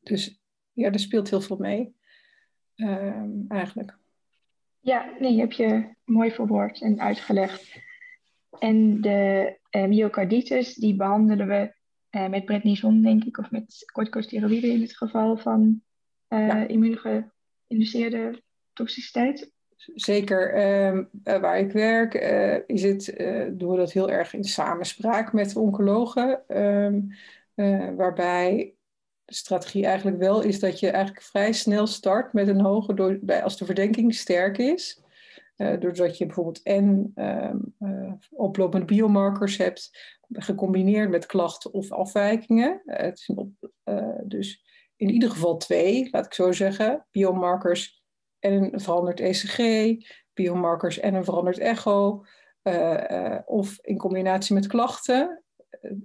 Dus 0.00 0.40
ja, 0.72 0.90
er 0.90 0.98
speelt 0.98 1.30
heel 1.30 1.40
veel 1.40 1.56
mee, 1.56 1.94
uh, 2.76 3.24
eigenlijk. 3.48 3.98
Ja, 4.80 5.16
nee, 5.18 5.38
heb 5.38 5.52
je 5.52 5.94
mooi 6.04 6.30
verwoord 6.30 6.80
en 6.80 7.00
uitgelegd. 7.00 7.78
En 8.58 9.00
de 9.00 9.56
uh, 9.70 9.84
myocarditis, 9.84 10.74
die 10.74 10.96
behandelen 10.96 11.48
we 11.48 11.78
met 12.28 12.44
prednison, 12.44 13.02
denk 13.02 13.24
ik, 13.24 13.38
of 13.38 13.50
met 13.50 13.90
corticosteroïden 13.92 14.70
in 14.70 14.80
het 14.80 14.96
geval 14.96 15.36
van 15.36 15.82
uh, 16.30 16.46
ja. 16.46 16.66
immuungeïnduceerde 16.66 18.42
toxiciteit? 18.72 19.50
Zeker. 19.94 20.56
Uh, 20.56 21.38
waar 21.40 21.58
ik 21.58 21.72
werk 21.72 22.14
uh, 22.14 22.58
is 22.66 22.82
het, 22.82 23.14
doen 23.58 23.70
we 23.70 23.76
dat 23.76 23.92
heel 23.92 24.10
erg 24.10 24.34
in 24.34 24.44
samenspraak 24.44 25.32
met 25.32 25.56
oncologen. 25.56 26.42
Ehm, 26.48 27.00
waarbij 27.96 28.74
de 29.24 29.34
strategie 29.34 29.86
eigenlijk 29.86 30.18
wel 30.18 30.42
is 30.42 30.60
dat 30.60 30.80
je 30.80 30.90
eigenlijk 30.90 31.24
vrij 31.24 31.52
snel 31.52 31.86
start 31.86 32.32
met 32.32 32.48
een 32.48 32.60
hoge, 32.60 32.94
door, 32.94 33.18
bij, 33.20 33.42
als 33.42 33.58
de 33.58 33.64
verdenking 33.64 34.14
sterk 34.14 34.58
is. 34.58 35.02
doordat 35.56 36.18
je 36.18 36.26
bijvoorbeeld 36.26 36.62
en 36.62 37.12
uh, 37.16 38.12
oplopende 38.30 38.86
biomarkers 38.86 39.56
hebt, 39.56 39.90
gecombineerd 40.32 41.10
met 41.10 41.26
klachten 41.26 41.72
of 41.72 41.92
afwijkingen. 41.92 42.82
het 42.84 43.18
is 43.18 43.28
op, 43.34 43.50
dus 44.24 44.62
in 45.00 45.10
ieder 45.10 45.30
geval 45.30 45.56
twee, 45.56 46.08
laat 46.10 46.26
ik 46.26 46.34
zo 46.34 46.52
zeggen. 46.52 47.06
Biomarkers 47.10 48.02
en 48.38 48.52
een 48.52 48.80
veranderd 48.80 49.20
ECG, 49.20 49.58
biomarkers 50.34 50.98
en 50.98 51.14
een 51.14 51.24
veranderd 51.24 51.58
echo. 51.58 52.24
Uh, 52.62 53.04
uh, 53.10 53.38
of 53.44 53.78
in 53.80 53.96
combinatie 53.96 54.54
met 54.54 54.66
klachten. 54.66 55.44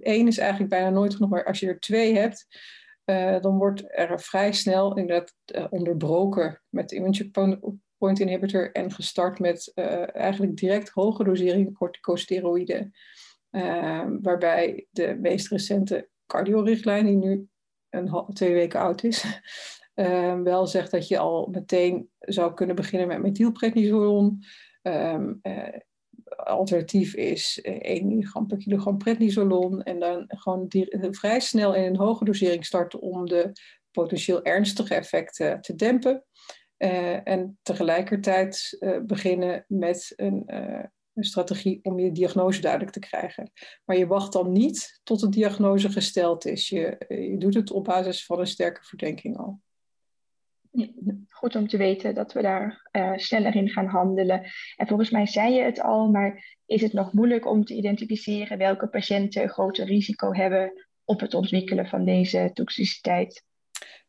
Eén 0.00 0.26
is 0.26 0.38
eigenlijk 0.38 0.70
bijna 0.70 0.90
nooit 0.90 1.14
genoeg, 1.14 1.30
maar 1.30 1.44
als 1.44 1.60
je 1.60 1.66
er 1.66 1.80
twee 1.80 2.16
hebt, 2.16 2.46
uh, 3.04 3.40
dan 3.40 3.58
wordt 3.58 3.84
er 3.86 4.20
vrij 4.20 4.52
snel 4.52 4.96
inderdaad 4.96 5.34
onderbroken 5.70 6.62
met 6.68 6.88
de 6.88 7.78
point 7.98 8.20
inhibitor 8.20 8.72
en 8.72 8.92
gestart 8.92 9.38
met 9.38 9.72
eigenlijk 10.12 10.56
direct 10.56 10.88
hoge 10.88 11.24
dosering 11.24 11.74
corticosteroïden. 11.74 12.92
waarbij 14.22 14.86
de 14.90 15.18
meest 15.20 15.48
recente 15.48 16.08
cardiorichtlijn, 16.26 17.06
die 17.06 17.16
nu 17.16 17.48
een, 17.96 18.34
twee 18.34 18.52
weken 18.52 18.80
oud 18.80 19.02
is, 19.02 19.40
uh, 19.94 20.40
wel 20.52 20.66
zegt 20.66 20.90
dat 20.90 21.08
je 21.08 21.18
al 21.18 21.48
meteen 21.52 22.08
zou 22.18 22.54
kunnen 22.54 22.76
beginnen 22.76 23.08
met 23.08 23.22
methylprednisolon. 23.22 24.44
Um, 24.82 25.40
alternatief 26.36 27.14
is 27.14 27.60
1 27.62 27.80
eh, 27.80 28.04
milligram 28.04 28.46
per 28.46 28.56
kilogram 28.56 28.98
prednisolon. 28.98 29.82
En 29.82 29.98
dan 29.98 30.24
gewoon 30.28 30.66
vrij 31.10 31.40
snel 31.40 31.74
in 31.74 31.82
een 31.82 31.96
hoge 31.96 32.24
dosering 32.24 32.64
starten 32.64 33.00
om 33.00 33.26
de 33.26 33.52
potentieel 33.90 34.44
ernstige 34.44 34.94
effecten 34.94 35.60
te 35.60 35.74
dempen. 35.74 36.24
en 37.24 37.58
tegelijkertijd 37.62 38.76
beginnen 39.06 39.64
met 39.68 40.12
een, 40.16 40.44
een 41.16 41.24
strategie 41.24 41.80
om 41.82 41.98
je 41.98 42.12
diagnose 42.12 42.60
duidelijk 42.60 42.92
te 42.92 42.98
krijgen. 42.98 43.50
Maar 43.84 43.96
je 43.96 44.06
wacht 44.06 44.32
dan 44.32 44.52
niet 44.52 45.00
tot 45.02 45.20
de 45.20 45.28
diagnose 45.28 45.90
gesteld 45.90 46.46
is. 46.46 46.68
Je, 46.68 47.04
je 47.08 47.36
doet 47.38 47.54
het 47.54 47.70
op 47.70 47.84
basis 47.84 48.24
van 48.24 48.40
een 48.40 48.46
sterke 48.46 48.84
verdenking 48.84 49.36
al. 49.36 49.60
Goed 51.28 51.56
om 51.56 51.68
te 51.68 51.76
weten 51.76 52.14
dat 52.14 52.32
we 52.32 52.42
daar 52.42 52.88
uh, 52.92 53.12
sneller 53.16 53.54
in 53.54 53.68
gaan 53.68 53.86
handelen. 53.86 54.42
En 54.76 54.86
volgens 54.86 55.10
mij 55.10 55.26
zei 55.26 55.54
je 55.54 55.62
het 55.62 55.80
al, 55.80 56.10
maar 56.10 56.58
is 56.66 56.82
het 56.82 56.92
nog 56.92 57.12
moeilijk 57.12 57.46
om 57.46 57.64
te 57.64 57.74
identificeren 57.74 58.58
welke 58.58 58.88
patiënten 58.88 59.42
een 59.42 59.48
groter 59.48 59.86
risico 59.86 60.34
hebben 60.34 60.86
op 61.04 61.20
het 61.20 61.34
ontwikkelen 61.34 61.86
van 61.86 62.04
deze 62.04 62.50
toxiciteit? 62.52 63.44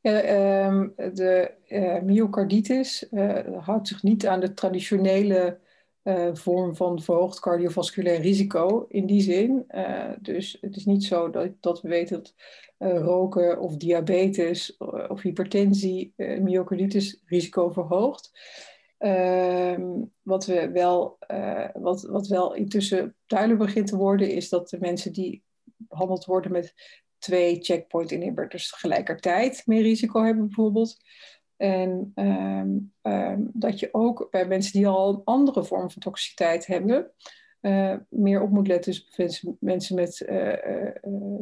Ja, 0.02 0.22
ehm, 0.22 0.88
de 1.14 1.52
uh, 1.68 2.02
myocarditis 2.02 3.08
uh, 3.12 3.40
houdt 3.58 3.88
zich 3.88 4.04
niet 4.04 4.28
aan 4.28 4.40
de 4.40 4.54
traditionele 4.54 5.60
uh, 6.08 6.30
vorm 6.34 6.76
van 6.76 7.02
verhoogd 7.02 7.40
cardiovasculair 7.40 8.22
risico 8.22 8.86
in 8.88 9.06
die 9.06 9.22
zin. 9.22 9.66
Uh, 9.70 10.10
dus 10.22 10.58
het 10.62 10.76
is 10.76 10.86
niet 10.86 11.04
zo 11.04 11.30
dat, 11.30 11.52
dat 11.60 11.82
we 11.82 11.90
weten 11.90 12.18
dat 12.18 12.34
uh, 12.80 12.98
roken 12.98 13.60
of 13.60 13.76
diabetes 13.76 14.78
of 15.08 15.22
hypertensie 15.22 16.14
myocarditis 16.18 17.22
risico 17.26 17.70
verhoogt. 17.70 18.32
Ehm, 18.98 20.04
wat, 20.22 20.46
we 20.46 20.72
wel, 20.72 21.18
wat, 21.74 22.02
wat 22.02 22.28
wel 22.28 22.54
intussen 22.54 23.16
duidelijk 23.26 23.60
begint 23.60 23.88
te 23.88 23.98
worden, 23.98 24.30
is 24.30 24.50
dat 24.50 24.70
de 24.70 24.80
mensen 24.80 25.14
die 25.14 25.44
behandeld 25.78 26.26
worden 26.26 26.52
met 26.52 26.74
twee 27.18 27.64
checkpoint 27.64 28.12
inhibitors 28.12 28.70
tegelijkertijd 28.70 29.62
meer 29.66 29.82
risico 29.82 30.24
hebben, 30.24 30.46
bijvoorbeeld. 30.46 30.98
En 31.58 32.12
ehm, 32.16 32.70
ehm, 33.02 33.42
dat 33.54 33.80
je 33.80 33.90
ook 33.92 34.28
bij 34.32 34.48
mensen 34.48 34.72
die 34.72 34.88
al 34.88 35.10
een 35.10 35.22
andere 35.24 35.64
vorm 35.64 35.92
van 35.92 36.02
toxiciteit 36.02 36.66
hebben, 36.66 37.12
uh, 37.62 37.96
meer 38.10 38.42
op 38.42 38.50
moet 38.50 38.68
letten. 38.68 38.92
Dus 38.92 39.08
mensen, 39.16 39.58
mensen 39.60 39.96
met 39.96 40.26
uh, 40.30 40.54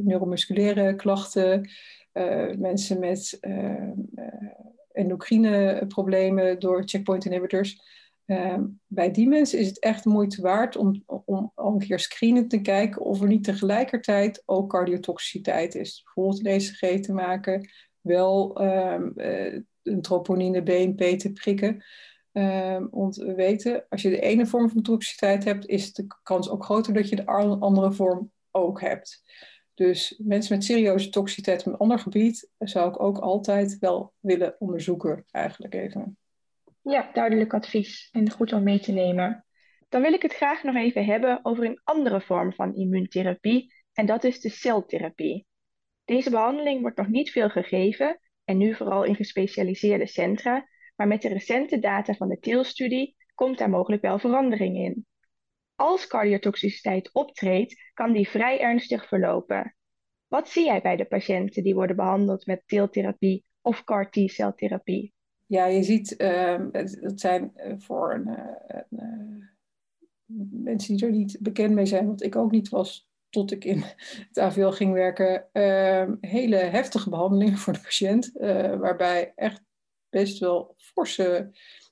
neuromusculaire 0.03 0.95
klachten, 0.95 1.69
mensen 2.57 2.99
met 2.99 3.37
ehm, 3.41 3.91
endocrine 4.91 5.85
problemen 5.87 6.59
door 6.59 6.81
checkpoint 6.85 7.25
inhibitors. 7.25 7.81
bij 8.87 9.11
die 9.11 9.27
mensen 9.27 9.59
is 9.59 9.67
het 9.67 9.79
echt 9.79 10.05
moeite 10.05 10.41
waard 10.41 10.75
om, 10.75 11.03
om 11.25 11.51
een 11.55 11.77
keer 11.77 11.99
screenen 11.99 12.47
te 12.47 12.61
kijken 12.61 13.01
of 13.01 13.21
er 13.21 13.27
niet 13.27 13.43
tegelijkertijd 13.43 14.43
ook 14.45 14.69
cardiotoxiciteit 14.69 15.75
is. 15.75 16.01
Bijvoorbeeld 16.03 16.45
een 16.45 16.51
ECG 16.51 17.05
te 17.05 17.13
maken, 17.13 17.69
wel 18.01 18.53
een 19.85 20.01
troponine 20.01 20.63
BNP 20.63 21.19
te 21.19 21.31
prikken. 21.31 21.83
Want 22.91 23.15
we 23.15 23.33
weten, 23.35 23.85
als 23.89 24.01
je 24.01 24.09
de 24.09 24.19
ene 24.19 24.45
vorm 24.45 24.69
van 24.69 24.81
toxiciteit 24.81 25.43
hebt, 25.43 25.65
is 25.65 25.93
de 25.93 26.07
kans 26.23 26.49
ook 26.49 26.63
groter 26.63 26.93
dat 26.93 27.09
je 27.09 27.15
de 27.15 27.25
andere 27.25 27.91
vorm 27.91 28.31
ook 28.51 28.81
hebt. 28.81 29.23
Dus 29.73 30.21
mensen 30.23 30.55
met 30.55 30.65
serieuze 30.65 31.09
toxiciteit 31.09 31.59
op 31.59 31.73
een 31.73 31.79
ander 31.79 31.99
gebied 31.99 32.49
zou 32.59 32.89
ik 32.89 33.01
ook 33.01 33.17
altijd 33.17 33.77
wel 33.79 34.13
willen 34.19 34.55
onderzoeken, 34.59 35.25
eigenlijk 35.31 35.73
even. 35.73 36.17
Ja, 36.81 37.09
duidelijk 37.13 37.53
advies 37.53 38.09
en 38.11 38.31
goed 38.31 38.53
om 38.53 38.63
mee 38.63 38.79
te 38.79 38.91
nemen. 38.91 39.45
Dan 39.89 40.01
wil 40.01 40.13
ik 40.13 40.21
het 40.21 40.33
graag 40.33 40.63
nog 40.63 40.75
even 40.75 41.05
hebben 41.05 41.39
over 41.43 41.65
een 41.65 41.81
andere 41.83 42.21
vorm 42.21 42.53
van 42.53 42.75
immuuntherapie 42.75 43.73
en 43.93 44.05
dat 44.05 44.23
is 44.23 44.39
de 44.39 44.49
celtherapie. 44.49 45.47
Deze 46.05 46.29
behandeling 46.29 46.81
wordt 46.81 46.97
nog 46.97 47.07
niet 47.07 47.31
veel 47.31 47.49
gegeven, 47.49 48.19
en 48.45 48.57
nu 48.57 48.75
vooral 48.75 49.03
in 49.03 49.15
gespecialiseerde 49.15 50.07
centra, 50.07 50.67
maar 50.95 51.07
met 51.07 51.21
de 51.21 51.27
recente 51.27 51.79
data 51.79 52.13
van 52.13 52.29
de 52.29 52.39
TIL-studie 52.39 53.15
komt 53.33 53.57
daar 53.57 53.69
mogelijk 53.69 54.01
wel 54.01 54.19
verandering 54.19 54.77
in. 54.77 55.05
Als 55.75 56.07
cardiotoxiciteit 56.07 57.13
optreedt, 57.13 57.91
kan 57.93 58.13
die 58.13 58.29
vrij 58.29 58.59
ernstig 58.59 59.07
verlopen. 59.07 59.75
Wat 60.27 60.49
zie 60.49 60.65
jij 60.65 60.81
bij 60.81 60.95
de 60.95 61.05
patiënten 61.05 61.63
die 61.63 61.75
worden 61.75 61.95
behandeld 61.95 62.45
met 62.45 62.63
TIL-therapie 62.65 63.45
of 63.61 63.83
CAR-T-celtherapie? 63.83 65.13
Ja, 65.45 65.65
je 65.65 65.83
ziet, 65.83 66.15
uh, 66.17 66.65
dat 67.01 67.19
zijn 67.19 67.51
eh, 67.55 67.73
voor 67.77 68.13
een, 68.13 68.27
uh, 68.27 68.81
een, 68.89 69.49
mensen 70.63 70.95
die 70.95 71.05
er 71.05 71.11
niet 71.11 71.37
bekend 71.41 71.73
mee 71.73 71.85
zijn, 71.85 72.05
want 72.05 72.23
ik 72.23 72.35
ook 72.35 72.51
niet 72.51 72.69
was 72.69 73.07
tot 73.35 73.51
ik 73.51 73.65
in 73.65 73.83
het 74.27 74.39
AVL 74.39 74.69
ging 74.69 74.93
werken, 74.93 75.45
uh, 75.53 76.11
hele 76.21 76.55
heftige 76.55 77.09
behandelingen 77.09 77.57
voor 77.57 77.73
de 77.73 77.79
patiënt. 77.79 78.31
Uh, 78.35 78.75
waarbij 78.75 79.31
echt 79.35 79.61
best 80.09 80.39
wel 80.39 80.73
forse, 80.77 81.49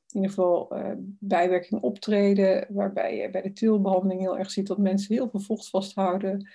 in 0.10 0.16
ieder 0.16 0.30
geval, 0.30 0.78
uh, 0.78 0.92
bijwerkingen 1.20 1.84
optreden. 1.84 2.66
Waarbij 2.70 3.18
je 3.18 3.30
bij 3.30 3.42
de 3.42 3.54
tilbehandeling 3.54 4.22
heel 4.22 4.38
erg 4.38 4.52
ziet 4.52 4.68
dat 4.68 4.78
mensen 4.78 5.14
heel 5.14 5.30
veel 5.30 5.40
vocht 5.40 5.70
vasthouden. 5.70 6.50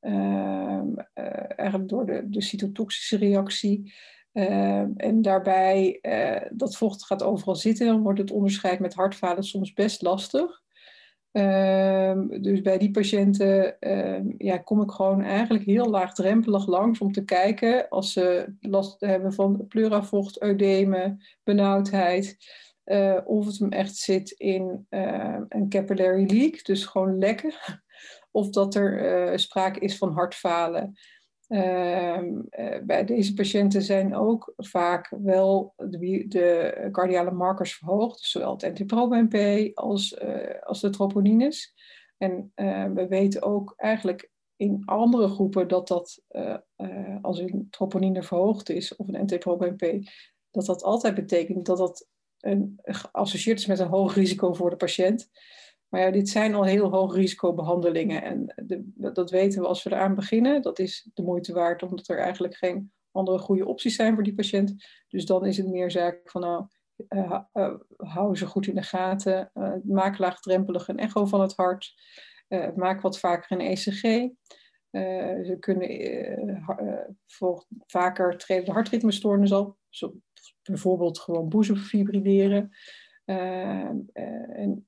Ehm, 0.00 0.94
eh, 1.14 1.58
eigenlijk 1.58 1.88
door 1.88 2.06
de, 2.06 2.28
de 2.28 2.42
cytotoxische 2.42 3.16
reactie. 3.16 3.92
Ehm, 4.32 4.90
en 4.96 5.22
daarbij, 5.22 5.98
dat 6.52 6.76
vocht 6.76 7.04
gaat 7.04 7.22
overal 7.22 7.56
zitten. 7.56 7.86
Dan 7.86 8.02
wordt 8.02 8.18
het 8.18 8.30
onderscheid 8.30 8.78
met 8.78 8.94
hartfalen 8.94 9.44
soms 9.44 9.72
best 9.72 10.02
lastig. 10.02 10.62
Um, 11.32 12.42
dus 12.42 12.60
bij 12.60 12.78
die 12.78 12.90
patiënten 12.90 13.76
um, 13.80 14.34
ja, 14.38 14.58
kom 14.58 14.82
ik 14.82 14.90
gewoon 14.90 15.22
eigenlijk 15.22 15.64
heel 15.64 15.90
laagdrempelig 15.90 16.66
langs 16.66 17.00
om 17.00 17.12
te 17.12 17.24
kijken 17.24 17.88
als 17.88 18.12
ze 18.12 18.54
last 18.60 19.00
hebben 19.00 19.32
van 19.32 19.66
pleuravocht, 19.68 20.44
ödeme, 20.44 21.16
benauwdheid. 21.42 22.36
Uh, 22.84 23.18
of 23.24 23.46
het 23.46 23.58
hem 23.58 23.72
echt 23.72 23.96
zit 23.96 24.30
in 24.30 24.86
uh, 24.90 25.38
een 25.48 25.68
capillary 25.68 26.26
leak, 26.26 26.64
dus 26.64 26.84
gewoon 26.84 27.18
lekken. 27.18 27.52
Of 28.30 28.50
dat 28.50 28.74
er 28.74 29.30
uh, 29.30 29.36
sprake 29.36 29.80
is 29.80 29.98
van 29.98 30.12
hartfalen. 30.12 30.98
Ehm, 31.52 32.40
eh, 32.50 32.82
bij 32.82 33.04
deze 33.04 33.34
patiënten 33.34 33.82
zijn 33.82 34.14
ook 34.14 34.52
vaak 34.56 35.14
wel 35.22 35.74
de, 35.76 36.24
de 36.28 36.88
cardiale 36.92 37.30
markers 37.30 37.74
verhoogd, 37.74 38.20
zowel 38.20 38.52
het 38.52 38.78
NT-proBNP 38.78 39.70
als, 39.74 40.12
uh, 40.22 40.62
als 40.62 40.80
de 40.80 40.90
troponines. 40.90 41.74
En 42.18 42.52
uh, 42.56 42.86
we 42.94 43.06
weten 43.06 43.42
ook 43.42 43.74
eigenlijk 43.76 44.30
in 44.56 44.82
andere 44.84 45.28
groepen 45.28 45.68
dat 45.68 45.88
dat, 45.88 46.22
als 47.22 47.38
een 47.38 47.66
troponine 47.70 48.22
verhoogd 48.22 48.68
is 48.68 48.96
of 48.96 49.08
een 49.08 49.24
NT-proBNP, 49.24 50.08
dat 50.50 50.66
dat 50.66 50.82
altijd 50.82 51.14
betekent 51.14 51.66
dat 51.66 51.78
dat 51.78 52.08
een, 52.40 52.78
geassocieerd 52.82 53.58
is 53.58 53.66
met 53.66 53.78
een 53.78 53.88
hoog 53.88 54.14
risico 54.14 54.52
voor 54.52 54.70
de 54.70 54.76
patiënt. 54.76 55.30
Maar 55.92 56.00
ja, 56.00 56.10
dit 56.10 56.28
zijn 56.28 56.54
al 56.54 56.64
heel 56.64 56.90
hoog 56.90 57.14
risicobehandelingen. 57.14 58.22
En 58.22 58.54
de, 58.64 59.12
dat 59.12 59.30
weten 59.30 59.60
we 59.60 59.68
als 59.68 59.82
we 59.82 59.90
eraan 59.90 60.14
beginnen. 60.14 60.62
Dat 60.62 60.78
is 60.78 61.08
de 61.14 61.22
moeite 61.22 61.52
waard, 61.52 61.82
omdat 61.82 62.08
er 62.08 62.18
eigenlijk 62.18 62.54
geen 62.56 62.92
andere 63.10 63.38
goede 63.38 63.66
opties 63.66 63.94
zijn 63.94 64.14
voor 64.14 64.22
die 64.22 64.34
patiënt. 64.34 64.74
Dus 65.08 65.26
dan 65.26 65.46
is 65.46 65.56
het 65.56 65.66
meer 65.66 65.90
zaak 65.90 66.20
van, 66.24 66.40
nou, 66.40 66.66
uh, 67.08 67.40
uh, 67.52 67.74
hou 67.96 68.36
ze 68.36 68.46
goed 68.46 68.66
in 68.66 68.74
de 68.74 68.82
gaten. 68.82 69.50
Uh, 69.54 69.72
maak 69.84 70.18
laagdrempelig 70.18 70.88
een 70.88 70.98
echo 70.98 71.26
van 71.26 71.40
het 71.40 71.54
hart. 71.56 71.94
maak 72.74 73.00
wat 73.00 73.18
vaker 73.18 73.58
een 73.58 73.66
ECG. 73.66 74.02
ze 75.46 75.56
kunnen 75.60 76.64
vaker 77.86 78.36
treden 78.38 78.64
de 78.64 78.72
hartritmestoornis 78.72 79.52
op. 79.52 79.76
Bijvoorbeeld 80.62 81.18
gewoon 81.18 81.48
boezemfibrileren. 81.48 82.70
en 83.24 84.86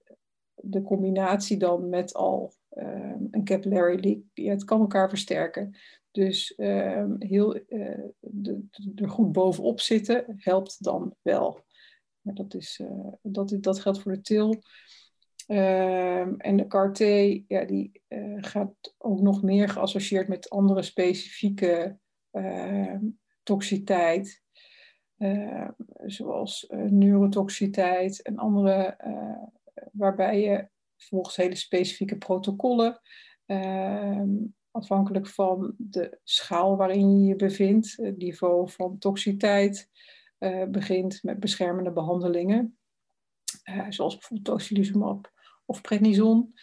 de 0.67 0.83
combinatie 0.83 1.57
dan 1.57 1.89
met 1.89 2.15
al 2.15 2.53
ehm, 2.71 3.23
een 3.31 3.45
capillary 3.45 4.01
leak, 4.01 4.19
ja, 4.33 4.51
het 4.51 4.65
kan 4.65 4.81
elkaar 4.81 5.09
versterken. 5.09 5.75
Dus 6.15 6.55
ehm, 6.55 7.15
heel, 7.19 7.61
uh, 7.69 8.05
de, 8.21 8.65
er 8.95 9.09
goed 9.09 9.33
bovenop 9.33 9.81
zitten 9.81 10.25
helpt 10.37 10.85
dan 10.85 11.15
wel. 11.23 11.65
Maar 12.21 12.35
dat, 12.35 12.55
is, 12.55 12.79
uh, 12.83 13.13
dat, 13.23 13.57
dat 13.61 13.81
geldt 13.81 14.01
voor 14.01 14.13
de 14.13 14.21
til. 14.21 14.63
Ehm, 15.47 16.35
en 16.37 16.57
de 16.57 16.67
CAR-T 16.67 16.99
ja, 17.49 17.65
die, 17.65 18.03
uh, 18.09 18.37
gaat 18.41 18.95
ook 18.99 19.21
nog 19.21 19.43
meer 19.43 19.69
geassocieerd 19.69 20.29
met 20.29 20.51
andere 20.51 20.83
specifieke 20.83 21.99
toxiteit. 23.43 24.43
zoals 26.07 26.67
neurotoxiteit 26.89 28.23
en 28.23 28.37
andere 28.37 28.97
waarbij 29.93 30.41
je 30.41 30.69
volgens 30.97 31.37
hele 31.37 31.55
specifieke 31.55 32.17
protocollen, 32.17 33.01
ehm, 33.47 34.31
afhankelijk 34.71 35.27
van 35.27 35.75
de 35.79 36.19
schaal 36.23 36.77
waarin 36.77 37.21
je 37.21 37.27
je 37.27 37.37
bevindt, 37.37 37.97
het 37.97 38.17
niveau 38.17 38.71
van 38.71 38.99
toxiteit, 38.99 39.91
uh, 40.39 40.65
begint 40.65 41.23
met 41.23 41.41
beschermende 41.41 41.93
behandelingen, 41.93 42.79
uh, 43.71 43.87
zoals 43.89 44.15
bijvoorbeeld 44.15 44.49
tocilizumab 44.49 45.33
of 45.65 45.81
prednison. 45.81 46.55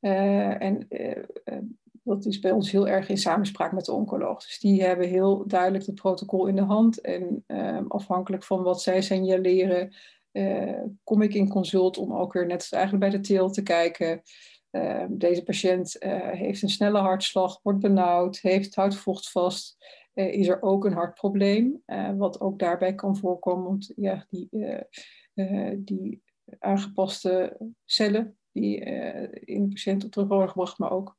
Uh, 0.00 0.62
en 0.62 0.88
dat 2.08 2.26
is 2.26 2.38
bij 2.38 2.50
ons 2.50 2.70
heel 2.70 2.88
erg 2.88 3.08
in 3.08 3.18
samenspraak 3.18 3.72
met 3.72 3.84
de 3.84 3.92
oncoloog. 3.92 4.42
Dus 4.42 4.58
die 4.58 4.82
hebben 4.82 5.08
heel 5.08 5.46
duidelijk 5.46 5.86
het 5.86 5.94
protocol 5.94 6.46
in 6.46 6.56
de 6.56 6.62
hand. 6.62 7.00
En 7.00 7.44
ehm, 7.46 7.84
afhankelijk 7.86 8.44
van 8.44 8.62
wat 8.62 8.82
zij 8.82 9.02
signaleren, 9.02 9.94
uh, 10.32 10.82
kom 11.04 11.22
ik 11.22 11.34
in 11.34 11.48
consult 11.48 11.98
om 11.98 12.12
ook 12.12 12.32
weer 12.32 12.46
net 12.46 12.58
als 12.58 12.70
eigenlijk 12.70 13.10
bij 13.10 13.20
de 13.20 13.26
teel 13.26 13.50
te 13.50 13.62
kijken. 13.62 14.22
Ehm, 14.70 15.16
deze 15.16 15.42
patiënt 15.42 15.96
uh, 16.04 16.30
heeft 16.30 16.62
een 16.62 16.68
snelle 16.68 16.98
hartslag, 16.98 17.60
wordt 17.62 17.80
benauwd, 17.80 18.38
heeft 18.38 18.74
houtvocht 18.74 19.30
vast. 19.30 19.76
Uh, 20.14 20.32
is 20.32 20.48
er 20.48 20.62
ook 20.62 20.84
een 20.84 20.92
hartprobleem, 20.92 21.82
wat 22.16 22.40
ook 22.40 22.58
daarbij 22.58 22.94
kan 22.94 23.16
voorkomen. 23.16 23.64
Want 23.64 23.92
ja, 23.96 24.26
die, 24.30 24.48
die 25.76 26.22
aangepaste 26.58 27.58
cellen 27.84 28.38
die 28.52 28.78
in 29.44 29.62
de 29.62 29.68
patiënt 29.68 30.04
op 30.04 30.10
terug 30.10 30.28
worden 30.28 30.48
gebracht, 30.48 30.78
maar 30.78 30.90
ook 30.90 31.17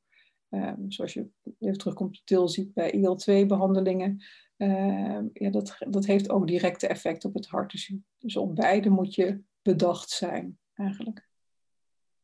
Um, 0.50 0.92
zoals 0.92 1.14
je 1.14 1.28
even 1.60 1.78
terugkomt 1.78 2.22
til 2.26 2.48
ziet 2.48 2.74
bij 2.74 2.92
IL-2-behandelingen. 2.92 4.24
Ehm, 4.58 5.26
ja, 5.34 5.50
dat, 5.50 5.78
dat 5.90 6.06
heeft 6.06 6.30
ook 6.30 6.48
directe 6.48 6.88
effect 6.88 7.26
op 7.26 7.34
het 7.34 7.48
hart. 7.48 7.72
Dus, 7.72 7.94
dus 8.18 8.36
op 8.36 8.56
beide 8.56 8.90
moet 8.90 9.16
je 9.16 9.42
bedacht 9.62 10.10
zijn, 10.10 10.58
eigenlijk. 10.74 11.28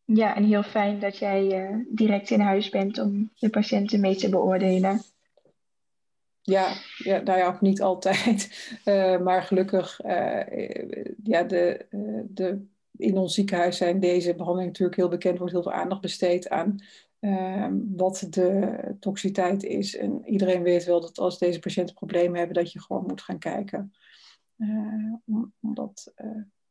Ja, 0.05 0.35
en 0.35 0.43
heel 0.43 0.63
fijn 0.63 0.99
dat 0.99 1.17
jij 1.17 1.69
uh, 1.69 1.85
direct 1.89 2.29
in 2.29 2.39
huis 2.39 2.69
bent 2.69 2.99
om 2.99 3.31
de 3.35 3.49
patiënten 3.49 3.99
mee 3.99 4.15
te 4.15 4.29
beoordelen. 4.29 5.01
Ja, 6.41 6.73
ja 6.97 7.19
nou 7.19 7.39
ja, 7.39 7.47
ook 7.47 7.61
niet 7.61 7.81
altijd. 7.81 8.69
Uh, 8.85 9.19
maar 9.25 9.43
gelukkig, 9.43 10.05
uh, 10.05 10.43
ja, 11.23 11.43
de, 11.43 11.85
de, 12.29 12.65
in 12.97 13.17
ons 13.17 13.33
ziekenhuis 13.33 13.77
zijn 13.77 13.99
deze 13.99 14.31
behandelingen 14.31 14.71
natuurlijk 14.71 14.97
heel 14.97 15.09
bekend. 15.09 15.37
wordt 15.37 15.53
heel 15.53 15.63
veel 15.63 15.71
aandacht 15.71 16.01
besteed 16.01 16.49
aan 16.49 16.79
Ehm, 17.19 17.77
wat 17.95 18.27
de 18.29 18.95
toxiteit 18.99 19.63
is. 19.63 19.97
En 19.97 20.21
iedereen 20.25 20.63
weet 20.63 20.85
wel 20.85 21.01
dat 21.01 21.17
als 21.17 21.39
deze 21.39 21.59
patiënten 21.59 21.95
problemen 21.95 22.37
hebben, 22.37 22.55
dat 22.55 22.71
je 22.71 22.81
gewoon 22.81 23.05
moet 23.07 23.21
gaan 23.21 23.39
kijken. 23.39 23.93
Uh, 24.57 25.13
omdat 25.61 26.13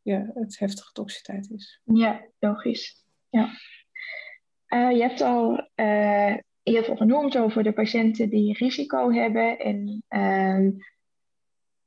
ja, 0.03 0.31
het 0.35 0.59
heftige 0.59 0.93
toxiteit 0.93 1.51
is. 1.51 1.81
Ja, 1.85 2.25
logisch. 2.39 3.05
Ja. 3.29 3.51
Uh, 4.69 4.97
je 4.97 5.03
hebt 5.03 5.21
al 5.21 5.69
heel 6.63 6.85
veel 6.85 6.97
genoemd 6.97 7.39
over 7.39 7.63
de 7.63 7.73
patiënten 7.73 8.29
die 8.29 8.57
risico 8.59 9.13
hebben 9.13 9.59
en 9.59 10.05
ehm, 10.09 10.71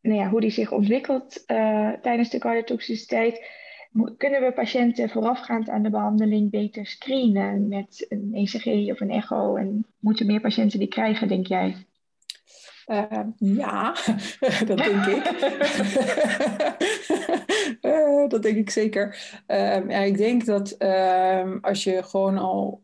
nou 0.01 0.19
ja, 0.19 0.29
hoe 0.29 0.41
die 0.41 0.49
zich 0.49 0.71
ontwikkelt 0.71 1.43
tijdens 2.01 2.29
de 2.29 2.37
cardiotoxiciteit 2.37 3.45
kunnen 4.17 4.41
we 4.41 4.51
patiënten 4.51 5.09
voorafgaand 5.09 5.69
aan 5.69 5.83
de 5.83 5.89
behandeling 5.89 6.51
beter 6.51 6.85
screenen 6.85 7.67
met 7.67 8.05
een 8.09 8.31
ECG 8.33 8.91
of 8.91 8.99
een 8.99 9.11
echo? 9.11 9.55
En 9.55 9.85
moeten 9.99 10.25
meer 10.25 10.41
patiënten 10.41 10.79
die 10.79 10.87
krijgen, 10.87 11.27
denk 11.27 11.47
jij? 11.47 11.75
Uh, 12.87 13.19
ja, 13.37 13.95
dat 14.67 14.77
denk 14.77 15.05
ik. 15.05 15.25
uh, 17.81 18.27
dat 18.33 18.43
denk 18.43 18.57
ik 18.57 18.69
zeker. 18.69 19.17
Uh, 19.47 19.89
ja, 19.89 19.99
ik 19.99 20.17
denk 20.17 20.45
dat 20.45 20.71
ehm, 20.71 21.57
als 21.61 21.83
je 21.83 22.03
gewoon 22.03 22.37
al 22.37 22.81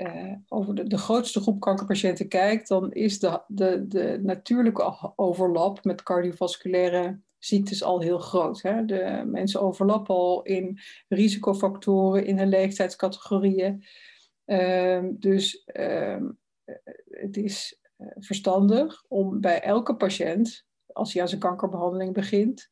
eh, 0.00 0.32
over 0.48 0.74
de, 0.74 0.86
de, 0.86 0.98
grootste 0.98 1.40
groep 1.40 1.60
kankerpatiënten 1.60 2.28
kijkt, 2.28 2.68
dan 2.68 2.92
is 2.92 3.18
de, 3.18 3.40
de, 3.46 3.86
de 3.86 4.18
natuurlijke 4.22 5.12
overlap 5.16 5.84
met 5.84 6.02
cardiovasculaire 6.02 7.20
ziektes 7.38 7.82
al 7.82 8.00
heel 8.00 8.18
groot. 8.18 8.62
Hè? 8.62 8.84
De 8.84 9.22
mensen 9.26 9.60
overlappen 9.60 10.14
al 10.14 10.42
in 10.42 10.78
risicofactoren, 11.08 12.24
in 12.24 12.38
hun 12.38 12.48
leeftijdscategorieën. 12.48 13.84
Um, 14.44 15.16
dus 15.18 15.66
um, 15.72 16.38
het 17.10 17.36
is 17.36 17.80
eh, 17.96 18.06
verstandig 18.18 19.04
om 19.08 19.40
bij 19.40 19.60
elke 19.60 19.96
patiënt, 19.96 20.66
als 20.86 21.12
hij 21.12 21.22
aan 21.22 21.28
zijn 21.28 21.40
kankerbehandeling 21.40 22.14
begint, 22.14 22.70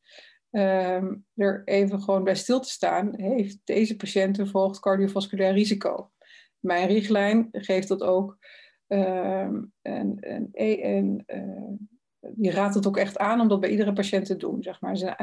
um, 0.51 1.25
er 1.35 1.61
even 1.65 2.01
gewoon 2.01 2.23
bij 2.23 2.35
stil 2.35 2.59
te 2.59 2.69
staan. 2.69 3.15
Heeft 3.15 3.57
deze 3.63 3.95
patiënt 3.95 4.37
een 4.37 4.47
verhoogd 4.47 4.79
cardiovasculair 4.79 5.53
risico? 5.53 6.11
Mijn 6.59 6.87
richtlijn 6.87 7.47
geeft 7.51 7.87
dat 7.87 8.01
ook. 8.01 8.37
en, 8.87 9.73
en, 9.81 10.49
en, 10.51 11.25
die 12.19 12.51
raadt 12.51 12.75
het 12.75 12.87
ook 12.87 12.97
echt 12.97 13.17
aan 13.17 13.41
om 13.41 13.47
dat 13.47 13.59
bij 13.59 13.69
iedere 13.69 13.93
patiënt 13.93 14.25
te 14.25 14.37
doen. 14.37 14.63
Zeg 14.63 14.81
maar. 14.81 15.17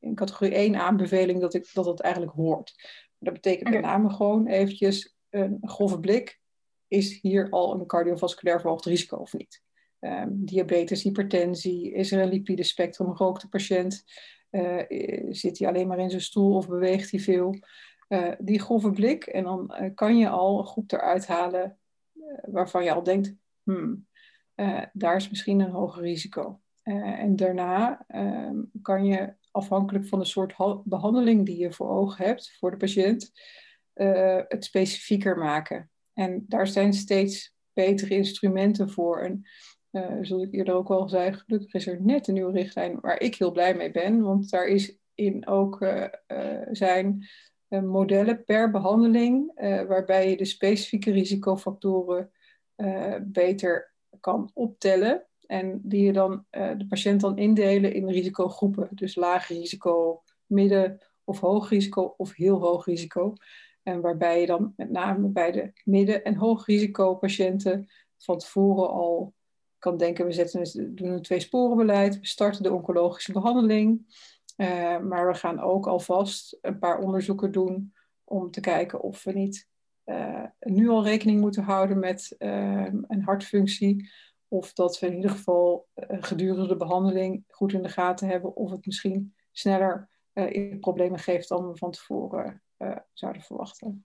In 0.00 0.14
categorie 0.14 0.54
1 0.54 0.76
aanbeveling 0.76 1.40
dat, 1.40 1.54
ik, 1.54 1.70
dat 1.72 1.86
het 1.86 2.00
eigenlijk 2.00 2.32
hoort. 2.32 2.74
Dat 3.18 3.34
betekent 3.34 3.70
met 3.70 3.80
name 3.80 4.10
gewoon 4.10 4.46
eventjes 4.46 5.16
een 5.30 5.58
grove 5.60 6.00
blik. 6.00 6.40
Is 6.88 7.20
hier 7.20 7.50
al 7.50 7.74
een 7.74 7.86
cardiovasculair 7.86 8.60
verhoogd 8.60 8.84
risico 8.84 9.16
of 9.16 9.32
niet? 9.32 9.62
Um, 10.00 10.44
diabetes, 10.44 11.02
hypertensie, 11.02 11.92
is 11.92 12.12
er 12.12 12.22
een 12.22 12.28
lipidespectrum, 12.28 13.12
rookt 13.12 13.40
de 13.40 13.48
patiënt? 13.48 14.04
Uh, 14.50 14.82
zit 15.28 15.58
hij 15.58 15.68
alleen 15.68 15.86
maar 15.86 15.98
in 15.98 16.10
zijn 16.10 16.22
stoel 16.22 16.56
of 16.56 16.68
beweegt 16.68 17.10
hij 17.10 17.20
veel? 17.20 17.54
Uh, 18.08 18.32
die 18.38 18.60
grove 18.60 18.90
blik 18.90 19.24
en 19.24 19.44
dan 19.44 19.74
uh, 19.80 19.90
kan 19.94 20.18
je 20.18 20.28
al 20.28 20.58
een 20.58 20.66
groep 20.66 20.92
eruit 20.92 21.26
halen 21.26 21.78
waarvan 22.42 22.84
je 22.84 22.92
al 22.92 23.02
denkt, 23.02 23.34
hmm, 23.62 24.06
uh, 24.56 24.82
daar 24.92 25.16
is 25.16 25.28
misschien 25.28 25.60
een 25.60 25.70
hoger 25.70 26.02
risico. 26.02 26.60
Uh, 26.88 27.18
en 27.18 27.36
daarna 27.36 28.04
uh, 28.08 28.50
kan 28.82 29.04
je 29.04 29.34
afhankelijk 29.50 30.06
van 30.06 30.18
de 30.18 30.24
soort 30.24 30.54
behandeling 30.84 31.46
die 31.46 31.58
je 31.58 31.72
voor 31.72 31.88
ogen 31.88 32.24
hebt 32.24 32.56
voor 32.58 32.70
de 32.70 32.76
patiënt, 32.76 33.32
eh, 33.92 34.40
het 34.48 34.64
specifieker 34.64 35.38
maken. 35.38 35.90
En 36.12 36.44
daar 36.48 36.66
zijn 36.66 36.92
steeds 36.92 37.54
betere 37.72 38.14
instrumenten 38.14 38.90
voor. 38.90 39.20
En 39.20 39.42
zoals 40.20 40.42
ik 40.42 40.52
eerder 40.54 40.74
ook 40.74 40.90
al 40.90 41.08
zei, 41.08 41.32
gelukkig 41.32 41.74
is 41.74 41.86
er 41.86 42.02
net 42.02 42.28
een 42.28 42.34
nieuwe 42.34 42.52
richtlijn 42.52 43.00
waar 43.00 43.20
ik 43.20 43.34
heel 43.34 43.52
blij 43.52 43.74
mee 43.74 43.90
ben. 43.90 44.22
Want 44.22 44.50
daar 44.50 44.66
is 44.66 44.98
in 45.14 45.46
ook 45.46 45.86
zijn 46.70 47.26
modellen 47.68 48.44
per 48.44 48.70
behandeling, 48.70 49.52
waarbij 49.88 50.30
je 50.30 50.36
de 50.36 50.44
specifieke 50.44 51.10
risicofactoren 51.10 52.30
beter 53.22 53.92
kan 54.20 54.50
optellen. 54.54 55.26
En 55.46 55.80
die 55.82 56.02
je 56.02 56.12
dan 56.12 56.44
de 56.50 56.86
patiënt 56.88 57.20
dan 57.20 57.38
indelen 57.38 57.92
in 57.92 58.08
risicogroepen. 58.08 58.88
Dus 58.90 59.14
laag 59.14 59.48
risico, 59.48 60.22
midden 60.46 60.98
of 61.24 61.40
hoog 61.40 61.68
risico 61.68 62.14
of 62.16 62.34
heel 62.34 62.60
hoog 62.60 62.84
risico. 62.84 63.32
En 63.82 64.00
waarbij 64.00 64.40
je 64.40 64.46
dan 64.46 64.72
met 64.76 64.90
name 64.90 65.28
bij 65.28 65.52
de 65.52 65.72
midden- 65.84 66.24
en 66.24 66.34
hoog 66.34 66.66
risico 66.66 67.14
patiënten 67.14 67.88
van 68.18 68.38
tevoren 68.38 68.90
al 68.90 69.34
kan 69.78 69.96
denken, 69.96 70.26
we 70.26 70.32
zetten, 70.32 70.94
doen 70.94 71.08
een 71.08 71.22
tweesporenbeleid, 71.22 72.20
we 72.20 72.26
starten 72.26 72.62
de 72.62 72.72
oncologische 72.72 73.32
behandeling. 73.32 74.16
Uh, 74.58 74.98
maar 74.98 75.26
we 75.26 75.34
gaan 75.34 75.60
ook 75.60 75.86
alvast 75.86 76.58
een 76.60 76.78
paar 76.78 76.98
onderzoeken 76.98 77.52
doen 77.52 77.94
om 78.24 78.50
te 78.50 78.60
kijken 78.60 79.00
of 79.00 79.24
we 79.24 79.32
niet 79.32 79.68
uh, 80.04 80.44
nu 80.60 80.88
al 80.88 81.04
rekening 81.04 81.40
moeten 81.40 81.62
houden 81.62 81.98
met 81.98 82.36
uh, 82.38 82.84
een 82.84 83.22
hartfunctie. 83.24 84.10
Of 84.48 84.72
dat 84.72 84.98
we 84.98 85.06
in 85.06 85.14
ieder 85.14 85.30
geval 85.30 85.88
gedurende 85.94 86.66
de 86.66 86.76
behandeling 86.76 87.44
goed 87.48 87.72
in 87.72 87.82
de 87.82 87.88
gaten 87.88 88.28
hebben 88.28 88.56
of 88.56 88.70
het 88.70 88.86
misschien 88.86 89.34
sneller 89.52 90.08
problemen 90.80 91.18
geeft 91.18 91.48
dan 91.48 91.68
we 91.68 91.76
van 91.76 91.90
tevoren 91.90 92.62
zouden 93.12 93.42
verwachten. 93.42 94.04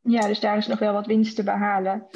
Ja, 0.00 0.26
dus 0.26 0.40
daar 0.40 0.56
is 0.56 0.66
nog 0.66 0.78
wel 0.78 0.92
wat 0.92 1.06
winst 1.06 1.36
te 1.36 1.42
behalen. 1.42 2.06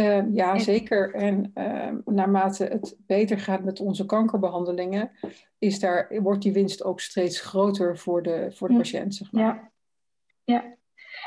Ehm, 0.00 0.34
ja, 0.34 0.58
zeker. 0.58 1.14
En 1.14 1.50
ehm, 1.54 1.96
naarmate 2.04 2.64
het 2.64 2.96
beter 3.06 3.38
gaat 3.38 3.64
met 3.64 3.80
onze 3.80 4.06
kankerbehandelingen, 4.06 5.10
is 5.58 5.80
daar, 5.80 6.22
wordt 6.22 6.42
die 6.42 6.52
winst 6.52 6.84
ook 6.84 7.00
steeds 7.00 7.40
groter 7.40 7.98
voor 7.98 8.22
de, 8.22 8.50
voor 8.52 8.68
de 8.68 8.76
patiënt. 8.76 9.14
Zeg 9.14 9.32
maar. 9.32 9.42
Ja. 9.42 9.70
ja. 10.44 10.76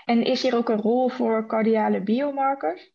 En 0.06 0.24
is 0.26 0.42
hier 0.42 0.56
ook 0.56 0.70
een 0.70 0.82
rol 0.82 1.10
voor 1.10 1.48
cardiale 1.48 2.02
biomarkers? 2.02 2.92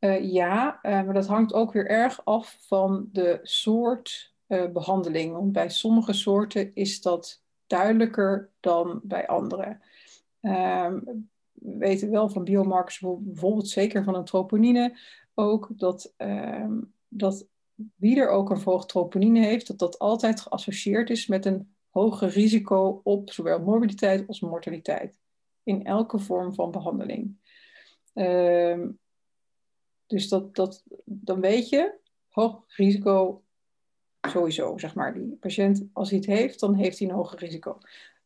Uh, 0.00 0.32
ja, 0.32 0.78
uh, 0.82 0.92
maar 0.92 1.14
dat 1.14 1.26
hangt 1.26 1.52
ook 1.52 1.72
weer 1.72 1.86
erg 1.86 2.24
af 2.24 2.56
van 2.60 3.08
de 3.12 3.38
soort 3.42 4.34
uh, 4.48 4.70
behandeling. 4.70 5.32
Want 5.32 5.52
bij 5.52 5.68
sommige 5.68 6.12
soorten 6.12 6.74
is 6.74 7.02
dat 7.02 7.42
duidelijker 7.66 8.50
dan 8.60 9.00
bij 9.02 9.26
andere. 9.26 9.78
Ehm, 10.40 10.98
we 11.64 11.76
weten 11.76 12.10
wel 12.10 12.28
van 12.28 12.44
biomarkers, 12.44 13.00
bijvoorbeeld 13.00 13.68
zeker 13.68 14.04
van 14.04 14.14
een 14.14 14.24
troponine, 14.24 14.98
ook 15.34 15.68
dat, 15.76 16.14
ehm, 16.16 16.80
dat 17.08 17.46
wie 17.94 18.20
er 18.20 18.28
ook 18.28 18.50
een 18.50 18.60
verhoogd 18.60 18.88
troponine 18.88 19.44
heeft, 19.44 19.66
dat 19.66 19.78
dat 19.78 19.98
altijd 19.98 20.40
geassocieerd 20.40 21.10
is 21.10 21.26
met 21.26 21.46
een 21.46 21.74
hoger 21.90 22.28
risico 22.28 23.00
op 23.04 23.32
zowel 23.32 23.60
morbiditeit 23.60 24.26
als 24.26 24.40
mortaliteit 24.40 25.18
in 25.62 25.84
elke 25.84 26.18
vorm 26.18 26.54
van 26.54 26.70
behandeling. 26.70 27.36
Uh, 28.14 28.86
dus 30.06 30.28
dat, 30.28 30.54
dat, 30.54 30.84
dan 31.04 31.40
weet 31.40 31.68
je, 31.68 31.94
hoog 32.28 32.64
risico 32.66 33.42
sowieso, 34.20 34.78
zeg 34.78 34.94
maar. 34.94 35.14
Die 35.14 35.36
patiënt, 35.40 35.86
als 35.92 36.10
hij 36.10 36.18
het 36.18 36.28
heeft, 36.28 36.60
dan 36.60 36.74
heeft 36.74 36.98
hij 36.98 37.08
een 37.08 37.14
hoger 37.14 37.38
risico. 37.38 37.78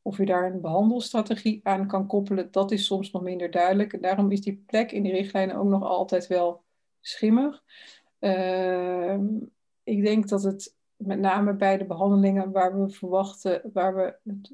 Of 0.09 0.17
je 0.17 0.27
daar 0.27 0.53
een 0.53 0.61
behandelstrategie 0.61 1.61
aan 1.63 1.87
kan 1.87 2.07
koppelen, 2.07 2.49
dat 2.51 2.71
is 2.71 2.87
soms 2.87 3.11
nog 3.11 3.23
minder 3.23 3.51
duidelijk. 3.51 3.93
En 3.93 4.01
daarom 4.01 4.31
is 4.31 4.41
die 4.41 4.63
plek 4.67 4.93
in 4.93 5.03
die 5.03 5.13
richtlijnen 5.13 5.57
ook 5.57 5.69
nog 5.69 5.83
altijd 5.83 6.27
wel 6.27 6.63
schimmig. 7.01 7.63
Ehm, 8.19 9.27
ik 9.83 10.05
denk 10.05 10.29
dat 10.29 10.43
het 10.43 10.77
met 10.97 11.19
name 11.19 11.55
bij 11.55 11.79
de 11.79 11.87
behandelingen 11.87 12.53
waar 12.53 12.81
we 12.81 12.91
verwachten, 12.91 13.71
waar 13.73 13.95
we 13.95 14.17
het, 14.25 14.53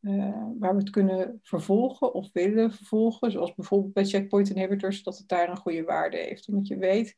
uh, 0.00 0.46
waar 0.58 0.72
we 0.72 0.80
het 0.80 0.90
kunnen 0.90 1.40
vervolgen 1.42 2.14
of 2.14 2.32
willen 2.32 2.72
vervolgen, 2.72 3.30
zoals 3.30 3.54
bijvoorbeeld 3.54 3.92
bij 3.92 4.04
checkpoint 4.04 4.50
inhibitors, 4.50 5.02
dat 5.02 5.18
het 5.18 5.28
daar 5.28 5.48
een 5.48 5.56
goede 5.56 5.82
waarde 5.82 6.16
heeft. 6.16 6.48
Omdat 6.48 6.66
je 6.66 6.76
weet, 6.76 7.16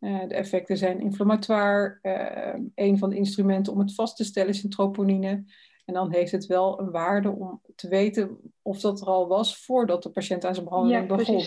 uh, 0.00 0.28
de 0.28 0.34
effecten 0.34 0.76
zijn 0.76 1.00
inflammatoire. 1.00 1.98
Uh, 2.02 2.64
een 2.74 2.98
van 2.98 3.10
de 3.10 3.16
instrumenten 3.16 3.72
om 3.72 3.78
het 3.78 3.94
vast 3.94 4.16
te 4.16 4.24
stellen 4.24 4.50
is 4.50 4.62
een 4.62 4.70
troponine. 4.70 5.44
En 5.86 5.94
dan 5.94 6.12
heeft 6.12 6.32
het 6.32 6.46
wel 6.46 6.80
een 6.80 6.90
waarde 6.90 7.30
om 7.30 7.60
te 7.74 7.88
weten 7.88 8.38
of 8.62 8.80
dat 8.80 9.00
er 9.00 9.06
al 9.06 9.28
was 9.28 9.64
voordat 9.64 10.02
de 10.02 10.10
patiënt 10.10 10.44
aan 10.44 10.54
zijn 10.54 10.66
behandeling 10.66 11.08
ja, 11.08 11.16
begon. 11.16 11.42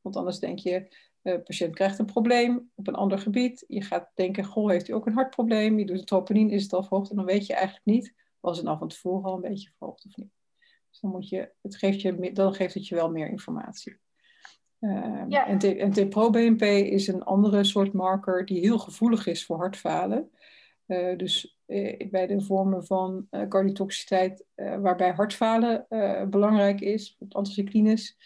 Want 0.00 0.16
anders 0.16 0.38
denk 0.38 0.58
je, 0.58 0.96
de 1.22 1.40
patiënt 1.40 1.74
krijgt 1.74 1.98
een 1.98 2.06
probleem 2.06 2.70
op 2.74 2.86
een 2.86 2.94
ander 2.94 3.18
gebied. 3.18 3.64
Je 3.68 3.82
gaat 3.82 4.10
denken, 4.14 4.44
goh, 4.44 4.70
heeft 4.70 4.86
hij 4.86 4.96
ook 4.96 5.06
een 5.06 5.12
hartprobleem? 5.12 5.78
Je 5.78 5.86
doet 5.86 5.96
het 5.96 6.06
troponine, 6.06 6.52
is 6.52 6.62
het 6.62 6.72
al 6.72 6.82
verhoogd? 6.82 7.10
En 7.10 7.16
dan 7.16 7.24
weet 7.24 7.46
je 7.46 7.54
eigenlijk 7.54 7.86
niet, 7.86 8.14
was 8.40 8.56
het 8.56 8.66
nou 8.66 8.78
van 8.78 8.88
tevoren 8.88 9.24
al 9.24 9.34
een 9.34 9.50
beetje 9.50 9.70
verhoogd 9.76 10.04
of 10.04 10.16
niet. 10.16 10.30
Dus 10.90 11.00
dan, 11.00 11.10
moet 11.10 11.28
je, 11.28 11.52
het 11.62 11.76
geeft 11.76 12.00
je, 12.00 12.32
dan 12.32 12.54
geeft 12.54 12.74
het 12.74 12.86
je 12.88 12.94
wel 12.94 13.10
meer 13.10 13.28
informatie. 13.28 13.98
Uh, 14.80 15.24
ja. 15.28 15.46
En 15.46 15.90
T-pro-BNP 15.90 16.62
is 16.62 17.06
een 17.06 17.22
andere 17.22 17.64
soort 17.64 17.92
marker 17.92 18.44
die 18.44 18.60
heel 18.60 18.78
gevoelig 18.78 19.26
is 19.26 19.44
voor 19.44 19.56
hartfalen. 19.56 20.30
Uh, 20.86 21.16
dus 21.16 21.58
uh, 21.66 22.10
bij 22.10 22.26
de 22.26 22.40
vormen 22.40 22.84
van 22.84 23.26
uh, 23.30 23.48
cardiotoxiciteit, 23.48 24.44
waarbij 24.54 25.10
hartfalen 25.10 25.86
belangrijk 26.30 26.80
is, 26.80 27.16
anticyclines, 27.28 28.16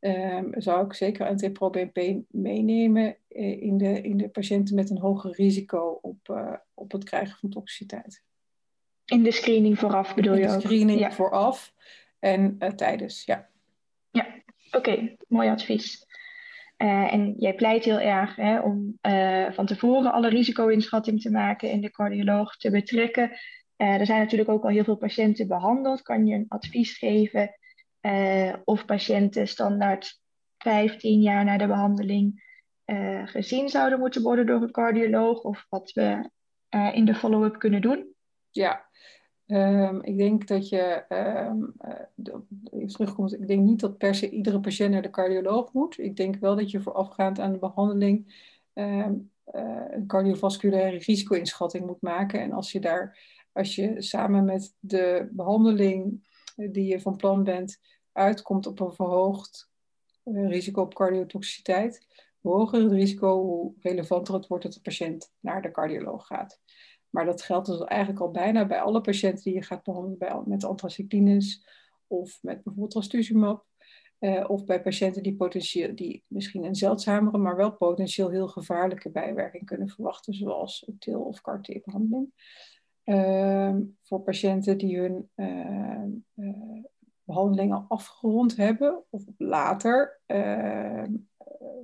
um, 0.00 0.50
zou 0.56 0.84
ik 0.84 0.92
zeker 0.92 1.26
anti-pro-BNP 1.26 2.22
meenemen 2.28 3.16
in, 3.28 3.78
de, 3.78 4.00
in 4.00 4.16
de 4.16 4.28
patiënten 4.28 4.74
met 4.74 4.90
een 4.90 4.98
hoger 4.98 5.30
risico 5.30 5.98
op, 6.02 6.56
op 6.74 6.92
het 6.92 7.04
krijgen 7.04 7.38
van 7.38 7.50
toxiciteit. 7.50 8.22
In 9.04 9.22
de 9.22 9.32
screening 9.32 9.78
vooraf 9.78 10.14
bedoel 10.14 10.34
je 10.34 10.44
ook? 10.44 10.48
In 10.48 10.58
de 10.58 10.64
screening 10.64 11.14
vooraf 11.14 11.74
en 12.18 12.58
tijdens, 12.76 13.24
ja. 13.24 13.48
Ja, 14.10 14.26
oké, 14.70 15.16
mooi 15.28 15.48
advies. 15.48 16.06
Uh, 16.82 17.12
en 17.12 17.34
jij 17.36 17.54
pleit 17.54 17.84
heel 17.84 18.00
erg 18.00 18.36
hè, 18.36 18.60
om 18.60 18.98
uh, 19.02 19.52
van 19.52 19.66
tevoren 19.66 20.12
alle 20.12 20.28
risico-inschatting 20.28 21.20
te 21.20 21.30
maken 21.30 21.70
en 21.70 21.80
de 21.80 21.90
cardioloog 21.90 22.56
te 22.56 22.70
betrekken. 22.70 23.30
Uh, 23.76 24.00
er 24.00 24.06
zijn 24.06 24.20
natuurlijk 24.20 24.50
ook 24.50 24.62
al 24.62 24.70
heel 24.70 24.84
veel 24.84 24.96
patiënten 24.96 25.48
behandeld. 25.48 26.02
Kan 26.02 26.26
je 26.26 26.34
een 26.34 26.44
advies 26.48 26.98
geven 26.98 27.56
of 28.64 28.84
patiënten 28.84 29.48
standaard 29.48 30.20
15 30.58 31.20
jaar 31.20 31.44
na 31.44 31.56
de 31.56 31.66
behandeling 31.66 32.42
gezien 33.24 33.68
zouden 33.68 33.98
moeten 33.98 34.22
worden 34.22 34.46
door 34.46 34.62
een 34.62 34.70
cardioloog 34.70 35.42
of 35.42 35.66
wat 35.68 35.92
we 35.92 36.30
in 36.92 37.04
de 37.04 37.14
follow-up 37.14 37.58
kunnen 37.58 37.80
doen? 37.80 38.14
Ja, 38.50 38.88
Um, 39.52 40.02
ik 40.02 40.18
denk 40.18 40.46
dat 40.46 40.68
je, 40.68 41.04
um, 41.08 41.74
uh, 42.72 42.86
terugkomt, 42.86 43.34
ik 43.34 43.46
denk 43.46 43.62
niet 43.62 43.80
dat 43.80 43.98
per 43.98 44.14
se 44.14 44.30
iedere 44.30 44.60
patiënt 44.60 44.92
naar 44.92 45.02
de 45.02 45.10
cardioloog 45.10 45.72
moet. 45.72 45.98
Ik 45.98 46.16
denk 46.16 46.36
wel 46.36 46.56
dat 46.56 46.70
je 46.70 46.80
voorafgaand 46.80 47.38
aan 47.38 47.52
de 47.52 47.58
behandeling 47.58 48.34
um, 48.74 49.30
uh, 49.54 49.84
een 49.90 50.06
cardiovasculaire 50.06 50.96
risico-inschatting 50.96 51.86
moet 51.86 52.00
maken. 52.00 52.40
En 52.40 52.52
als 52.52 52.72
je 52.72 52.80
daar, 52.80 53.18
als 53.52 53.74
je 53.74 54.02
samen 54.02 54.44
met 54.44 54.74
de 54.80 55.28
behandeling 55.30 56.26
die 56.56 56.86
je 56.86 57.00
van 57.00 57.16
plan 57.16 57.44
bent, 57.44 57.80
uitkomt 58.12 58.66
op 58.66 58.80
een 58.80 58.92
verhoogd 58.92 59.70
risico 60.24 60.82
op 60.82 60.94
cardiotoxiciteit, 60.94 62.06
hoe 62.40 62.52
hoger 62.52 62.82
het 62.82 62.92
risico, 62.92 63.42
hoe 63.42 63.72
relevanter 63.80 64.34
het 64.34 64.46
wordt 64.46 64.64
dat 64.64 64.72
de 64.72 64.80
patiënt 64.80 65.32
naar 65.40 65.62
de 65.62 65.70
cardioloog 65.70 66.26
gaat. 66.26 66.60
Maar 67.12 67.24
dat 67.24 67.42
geldt 67.42 67.66
dus 67.66 67.80
eigenlijk 67.80 68.20
al 68.20 68.30
bijna 68.30 68.66
bij 68.66 68.80
alle 68.80 69.00
patiënten 69.00 69.44
die 69.44 69.54
je 69.54 69.62
gaat 69.62 69.82
behandelen 69.82 70.44
met 70.46 70.64
anthracyclines 70.64 71.66
of 72.06 72.38
met 72.42 72.54
bijvoorbeeld 72.54 72.90
trastuzumab. 72.90 73.64
Uh, 74.18 74.44
of 74.50 74.64
bij 74.64 74.82
patiënten 74.82 75.22
die, 75.22 75.36
potentieel, 75.36 75.94
die 75.94 76.24
misschien 76.26 76.64
een 76.64 76.74
zeldzamere, 76.74 77.38
maar 77.38 77.56
wel 77.56 77.72
potentieel 77.72 78.30
heel 78.30 78.48
gevaarlijke 78.48 79.10
bijwerking 79.10 79.64
kunnen 79.64 79.88
verwachten, 79.88 80.34
zoals 80.34 80.90
TIL 80.98 81.20
of 81.20 81.40
CAR-T-behandeling. 81.40 82.32
Uh, 83.04 83.76
voor 84.02 84.20
patiënten 84.20 84.78
die 84.78 84.98
hun 84.98 85.30
uh, 85.36 86.82
behandelingen 87.24 87.84
afgerond 87.88 88.56
hebben 88.56 89.04
of 89.10 89.22
later, 89.36 90.20
ehm, 90.26 91.12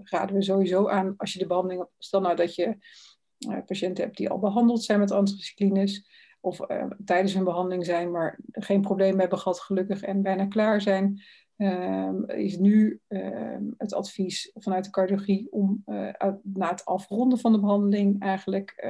raden 0.02 0.34
we 0.36 0.42
sowieso 0.42 0.88
aan 0.88 1.14
als 1.16 1.32
je 1.32 1.38
de 1.38 1.46
behandeling, 1.46 1.86
stel 1.98 2.20
nou 2.20 2.36
dat 2.36 2.54
je 2.54 2.76
patiënten 3.66 4.04
hebt 4.04 4.16
die 4.16 4.30
al 4.30 4.38
behandeld 4.38 4.84
zijn 4.84 4.98
met 4.98 5.10
anticyclines 5.10 6.06
of 6.40 6.70
uh, 6.70 6.84
tijdens 7.04 7.34
hun 7.34 7.44
behandeling 7.44 7.84
zijn, 7.84 8.10
maar 8.10 8.38
geen 8.50 8.80
probleem 8.80 9.18
hebben 9.18 9.38
gehad 9.38 9.60
gelukkig 9.60 10.02
en 10.02 10.22
bijna 10.22 10.46
klaar 10.46 10.80
zijn, 10.80 11.22
uh, 11.56 12.12
is 12.26 12.58
nu 12.58 13.00
ehm, 13.08 13.64
het 13.76 13.94
advies 13.94 14.50
vanuit 14.54 14.84
de 14.84 14.90
cardiologie 14.90 15.52
om 15.52 15.82
uh, 15.86 16.10
na 16.42 16.70
het 16.70 16.84
afronden 16.84 17.38
van 17.38 17.52
de 17.52 17.60
behandeling 17.60 18.22
eigenlijk 18.22 18.86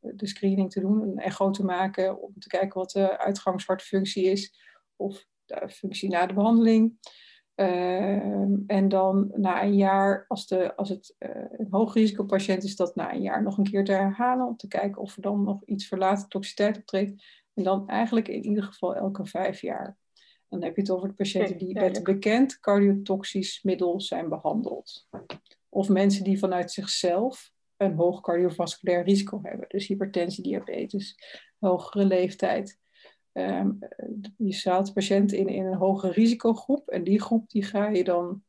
de 0.00 0.26
screening 0.26 0.70
te 0.70 0.80
doen, 0.80 1.02
een 1.02 1.18
echo 1.18 1.50
te 1.50 1.64
maken 1.64 2.22
om 2.22 2.32
te 2.38 2.48
kijken 2.48 2.78
wat 2.78 2.90
de 2.90 3.18
uitgangshartfunctie 3.18 4.24
is 4.24 4.54
of 4.96 5.26
de 5.44 5.68
functie 5.68 6.10
na 6.10 6.26
de 6.26 6.34
behandeling. 6.34 6.98
Ehm, 7.60 8.54
en 8.66 8.88
dan 8.88 9.30
na 9.34 9.62
een 9.62 9.76
jaar, 9.76 10.24
als, 10.28 10.46
de, 10.46 10.76
als 10.76 10.88
het 10.88 11.16
uh, 11.18 11.30
een 11.50 11.66
hoogrisicopatiënt 11.70 12.64
is, 12.64 12.76
dat 12.76 12.94
na 12.94 13.12
een 13.14 13.22
jaar 13.22 13.42
nog 13.42 13.58
een 13.58 13.70
keer 13.70 13.84
te 13.84 13.92
herhalen. 13.92 14.46
Om 14.46 14.56
te 14.56 14.68
kijken 14.68 15.02
of 15.02 15.16
er 15.16 15.22
dan 15.22 15.44
nog 15.44 15.64
iets 15.64 15.86
verlaten 15.86 16.28
toxiciteit 16.28 16.76
optreedt. 16.76 17.24
En 17.54 17.62
dan 17.62 17.88
eigenlijk 17.88 18.28
in 18.28 18.44
ieder 18.44 18.62
geval 18.62 18.96
elke 18.96 19.26
vijf 19.26 19.60
jaar. 19.60 19.96
Dan 20.48 20.62
heb 20.62 20.74
je 20.74 20.80
het 20.80 20.90
over 20.90 21.08
de 21.08 21.14
patiënten 21.14 21.58
die 21.58 21.74
met 21.74 21.96
een 21.96 22.02
bekend 22.02 22.60
cardiotoxisch 22.60 23.62
middel 23.62 24.00
zijn 24.00 24.28
behandeld. 24.28 25.08
Of 25.68 25.88
mensen 25.88 26.24
die 26.24 26.38
vanuit 26.38 26.70
zichzelf 26.70 27.52
een 27.76 27.94
hoog 27.94 28.20
cardiovasculair 28.20 29.04
risico 29.04 29.40
hebben. 29.42 29.68
Dus 29.68 29.86
hypertensie, 29.86 30.44
diabetes, 30.44 31.16
hogere 31.58 32.04
leeftijd. 32.04 32.78
Um, 33.32 33.78
je 34.36 34.52
staat 34.52 34.92
patiënten 34.92 35.38
in, 35.38 35.48
in 35.48 35.66
een 35.66 35.76
hogere 35.76 36.12
risicogroep. 36.12 36.88
En 36.88 37.04
die 37.04 37.20
groep 37.20 37.50
die 37.50 37.62
ga 37.62 37.88
je 37.88 38.04
dan 38.04 38.42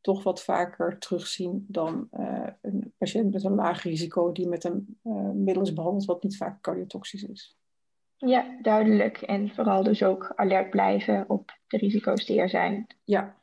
toch 0.00 0.22
wat 0.22 0.42
vaker 0.42 0.98
terugzien 0.98 1.64
dan 1.68 2.08
uh, 2.12 2.48
een 2.60 2.92
patiënt 2.98 3.32
met 3.32 3.44
een 3.44 3.54
laag 3.54 3.82
risico 3.82 4.32
die 4.32 4.48
met 4.48 4.64
een 4.64 4.98
uh, 5.04 5.30
middel 5.30 5.62
is 5.62 5.72
behandeld 5.72 6.04
wat 6.04 6.22
niet 6.22 6.36
vaak 6.36 6.60
cardiotoxisch 6.60 7.22
is. 7.22 7.56
Ja, 8.16 8.58
duidelijk. 8.62 9.22
En 9.22 9.50
vooral 9.50 9.82
dus 9.82 10.02
ook 10.02 10.32
alert 10.36 10.70
blijven 10.70 11.24
op 11.28 11.58
de 11.66 11.76
risico's 11.76 12.26
die 12.26 12.40
er 12.40 12.48
zijn. 12.48 12.86
Ja, 13.04 13.41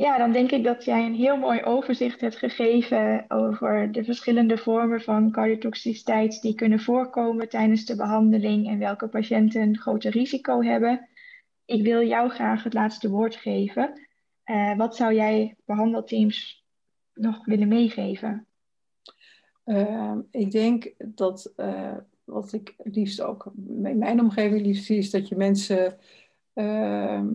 ja, 0.00 0.18
dan 0.18 0.32
denk 0.32 0.50
ik 0.50 0.64
dat 0.64 0.84
jij 0.84 1.06
een 1.06 1.14
heel 1.14 1.36
mooi 1.36 1.62
overzicht 1.62 2.20
hebt 2.20 2.36
gegeven 2.36 3.24
over 3.28 3.92
de 3.92 4.04
verschillende 4.04 4.58
vormen 4.58 5.00
van 5.00 5.30
cardiotoxiciteit 5.30 6.42
die 6.42 6.54
kunnen 6.54 6.80
voorkomen 6.80 7.48
tijdens 7.48 7.84
de 7.84 7.96
behandeling 7.96 8.68
en 8.68 8.78
welke 8.78 9.08
patiënten 9.08 9.62
een 9.62 9.78
groter 9.78 10.10
risico 10.10 10.62
hebben. 10.62 11.08
Ik 11.64 11.82
wil 11.82 12.06
jou 12.06 12.30
graag 12.30 12.62
het 12.62 12.74
laatste 12.74 13.10
woord 13.10 13.36
geven. 13.36 14.08
Uh, 14.44 14.76
wat 14.76 14.96
zou 14.96 15.14
jij 15.14 15.56
behandelteams 15.64 16.64
nog 17.14 17.44
willen 17.44 17.68
meegeven? 17.68 18.46
Uh, 19.64 20.16
ik 20.30 20.50
denk 20.50 20.92
dat 20.98 21.52
uh, 21.56 21.96
wat 22.24 22.52
ik 22.52 22.74
liefst 22.78 23.20
ook 23.20 23.52
in 23.66 23.98
mijn 23.98 24.20
omgeving 24.20 24.66
liefst 24.66 24.84
zie, 24.84 24.98
is 24.98 25.10
dat 25.10 25.28
je 25.28 25.36
mensen 25.36 25.98
ehm, 26.52 27.28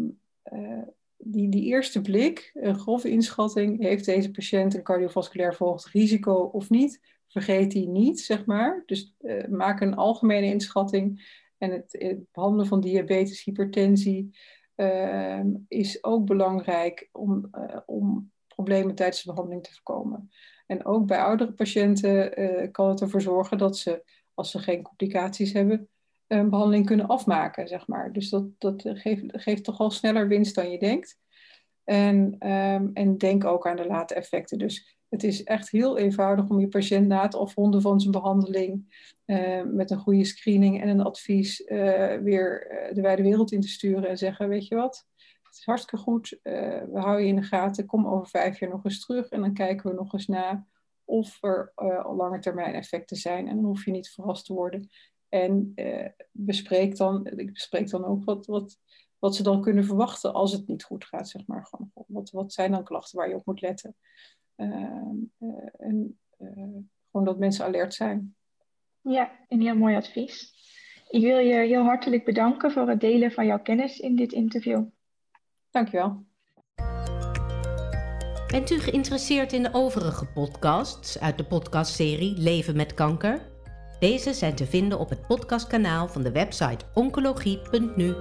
die, 1.28 1.50
die 1.50 1.64
eerste 1.64 2.02
blik, 2.02 2.52
een 2.54 2.80
grove 2.80 3.10
inschatting, 3.10 3.82
heeft 3.82 4.06
deze 4.06 4.32
patiënt 4.32 4.74
een 4.74 4.84
cardiovasculair 4.84 5.56
verhoogd 5.56 5.86
risico 5.86 6.34
of 6.34 6.70
niet? 6.70 7.02
Vergeet 7.28 7.72
die 7.72 7.88
niet, 7.88 8.20
zeg 8.20 8.46
maar. 8.46 8.84
Dus 8.86 9.16
uh, 9.22 9.48
maak 9.48 9.82
een 9.82 9.96
algemene 9.96 10.46
inschatting. 10.46 11.34
En 11.58 11.72
het, 11.72 12.24
behandelen 12.32 12.68
van 12.68 12.82
diabetes, 12.82 13.44
hypertensie 13.44 14.38
uh, 14.76 15.44
is 15.68 16.04
ook 16.04 16.26
belangrijk 16.26 17.10
om, 17.12 17.50
uh, 17.52 17.80
om 17.86 18.32
problemen 18.48 18.96
tijdens 18.96 19.24
de 19.24 19.30
behandeling 19.30 19.64
te 19.64 19.74
voorkomen. 19.74 20.30
En 20.66 20.86
ook 20.86 21.06
bij 21.06 21.20
oudere 21.22 21.54
patiënten 21.54 22.72
kan 22.72 22.90
het 22.90 23.02
ervoor 23.02 23.22
zorgen 23.22 23.58
dat 23.58 23.78
ze, 23.78 24.04
als 24.34 24.52
ze 24.52 24.60
geen 24.60 24.82
complicaties 24.82 25.54
hebben, 25.54 25.90
een 26.28 26.50
behandeling 26.50 26.86
kunnen 26.86 27.08
afmaken, 27.08 27.68
zeg 27.68 27.88
maar. 27.88 28.14
Dus 28.14 28.30
dat, 28.30 28.46
dat 28.58 28.82
geeft, 29.28 29.64
toch 29.64 29.80
al 29.80 29.92
sneller 29.92 30.28
winst 30.28 30.56
dan 30.56 30.72
je 30.72 30.80
denkt. 30.80 31.20
En, 31.84 32.50
um, 32.50 32.92
en 32.94 33.18
denk 33.18 33.46
ook 33.46 33.68
aan 33.68 33.76
de 33.76 33.86
late 33.86 34.14
effecten. 34.14 34.58
Dus 34.58 34.98
het 35.10 35.24
is 35.24 35.44
echt 35.44 35.70
heel 35.70 35.98
eenvoudig 35.98 36.50
om 36.50 36.60
je 36.60 36.68
patiënt 36.68 37.08
na 37.08 37.22
het 37.22 37.36
afronden 37.36 37.82
van 37.82 38.00
zijn 38.00 38.12
behandeling 38.12 38.94
uh, 39.26 39.64
met 39.64 39.92
een 39.92 39.98
goede 39.98 40.24
screening 40.24 40.82
en 40.82 40.88
een 40.88 41.04
advies 41.04 41.60
uh, 41.60 42.16
weer 42.18 42.72
uh, 42.72 42.94
de 42.94 43.02
wijde 43.02 43.22
wereld 43.22 43.52
in 43.52 43.62
te 43.62 43.68
sturen 43.68 44.10
en 44.10 44.18
zeggen, 44.18 44.50
weet 44.50 44.68
je 44.68 44.76
wat, 44.76 45.08
het 45.44 45.56
is 45.56 45.66
hartstikke 45.66 46.04
goed. 46.04 46.40
we 46.44 46.90
houden 46.94 47.22
je 47.24 47.30
in 47.30 47.36
de 47.36 47.42
gaten. 47.42 47.86
Kom 47.86 48.08
over 48.08 48.28
vijf 48.28 48.60
jaar 48.60 48.70
nog 48.70 48.86
eens 48.86 49.06
terug 49.06 49.30
en 49.30 49.42
dan 49.42 49.54
kijken 49.54 49.90
we 49.90 49.96
nog 49.96 50.14
eens 50.14 50.28
na 50.28 50.66
of 51.06 51.44
er 51.44 51.72
lange 52.16 52.40
termijn 52.40 52.74
effecten 52.74 53.18
zijn. 53.18 53.48
En 53.48 53.56
dan 53.56 53.66
hoef 53.66 53.86
je 53.86 53.92
niet 53.92 54.10
verrast 54.10 54.46
te 54.46 54.54
worden. 54.54 54.90
En 55.36 55.74
bespreek 56.32 56.98
dan, 56.98 57.26
ik 57.26 57.54
bespreek 57.54 57.90
dan 57.90 58.06
ook 58.06 58.24
wat, 58.24 58.46
wat, 58.46 58.80
wat 59.20 59.36
ze 59.36 59.44
dan 59.44 59.62
kunnen 59.62 59.86
verwachten 59.86 60.34
als 60.34 60.52
het 60.52 60.68
niet 60.68 60.84
goed 60.84 61.06
gaat, 61.06 61.30
zeg 61.30 61.48
maar. 61.48 61.66
Gewoon, 61.66 61.92
wat, 62.08 62.32
wat 62.32 62.54
zijn 62.54 62.72
dan 62.72 62.84
klachten 62.84 63.18
waar 63.18 63.30
je 63.30 63.36
op 63.36 63.46
moet 63.46 63.62
letten? 63.62 63.96
Ehm, 64.56 65.16
en 65.78 66.20
gewoon 67.12 67.26
dat 67.26 67.40
mensen 67.40 67.66
alert 67.66 67.94
zijn. 67.94 68.36
Ja, 69.02 69.32
een 69.48 69.62
heel 69.62 69.76
mooi 69.76 69.96
advies. 69.96 70.54
Ik 71.10 71.22
wil 71.22 71.38
je 71.38 71.54
heel 71.54 71.84
hartelijk 71.84 72.26
bedanken 72.26 72.72
voor 72.72 72.90
het 72.90 73.00
delen 73.00 73.32
van 73.32 73.46
jouw 73.46 73.62
kennis 73.62 74.00
in 74.00 74.16
dit 74.16 74.32
interview. 74.32 74.84
Dankjewel. 75.72 76.26
Bent 78.48 78.70
u 78.70 78.80
geïnteresseerd 78.80 79.54
in 79.54 79.64
de 79.64 79.74
overige 79.74 80.26
podcasts 80.26 81.20
uit 81.20 81.38
de 81.38 81.46
podcastserie 81.46 82.38
Leven 82.38 82.76
met 82.76 82.94
kanker? 82.94 83.54
Deze 84.00 84.34
zijn 84.34 84.56
te 84.56 84.66
vinden 84.66 85.00
op 85.00 85.10
het 85.10 85.28
podcastkanaal 85.28 86.08
van 86.08 86.24
de 86.24 86.32
website 86.32 86.86
oncologie.nu 86.94 88.16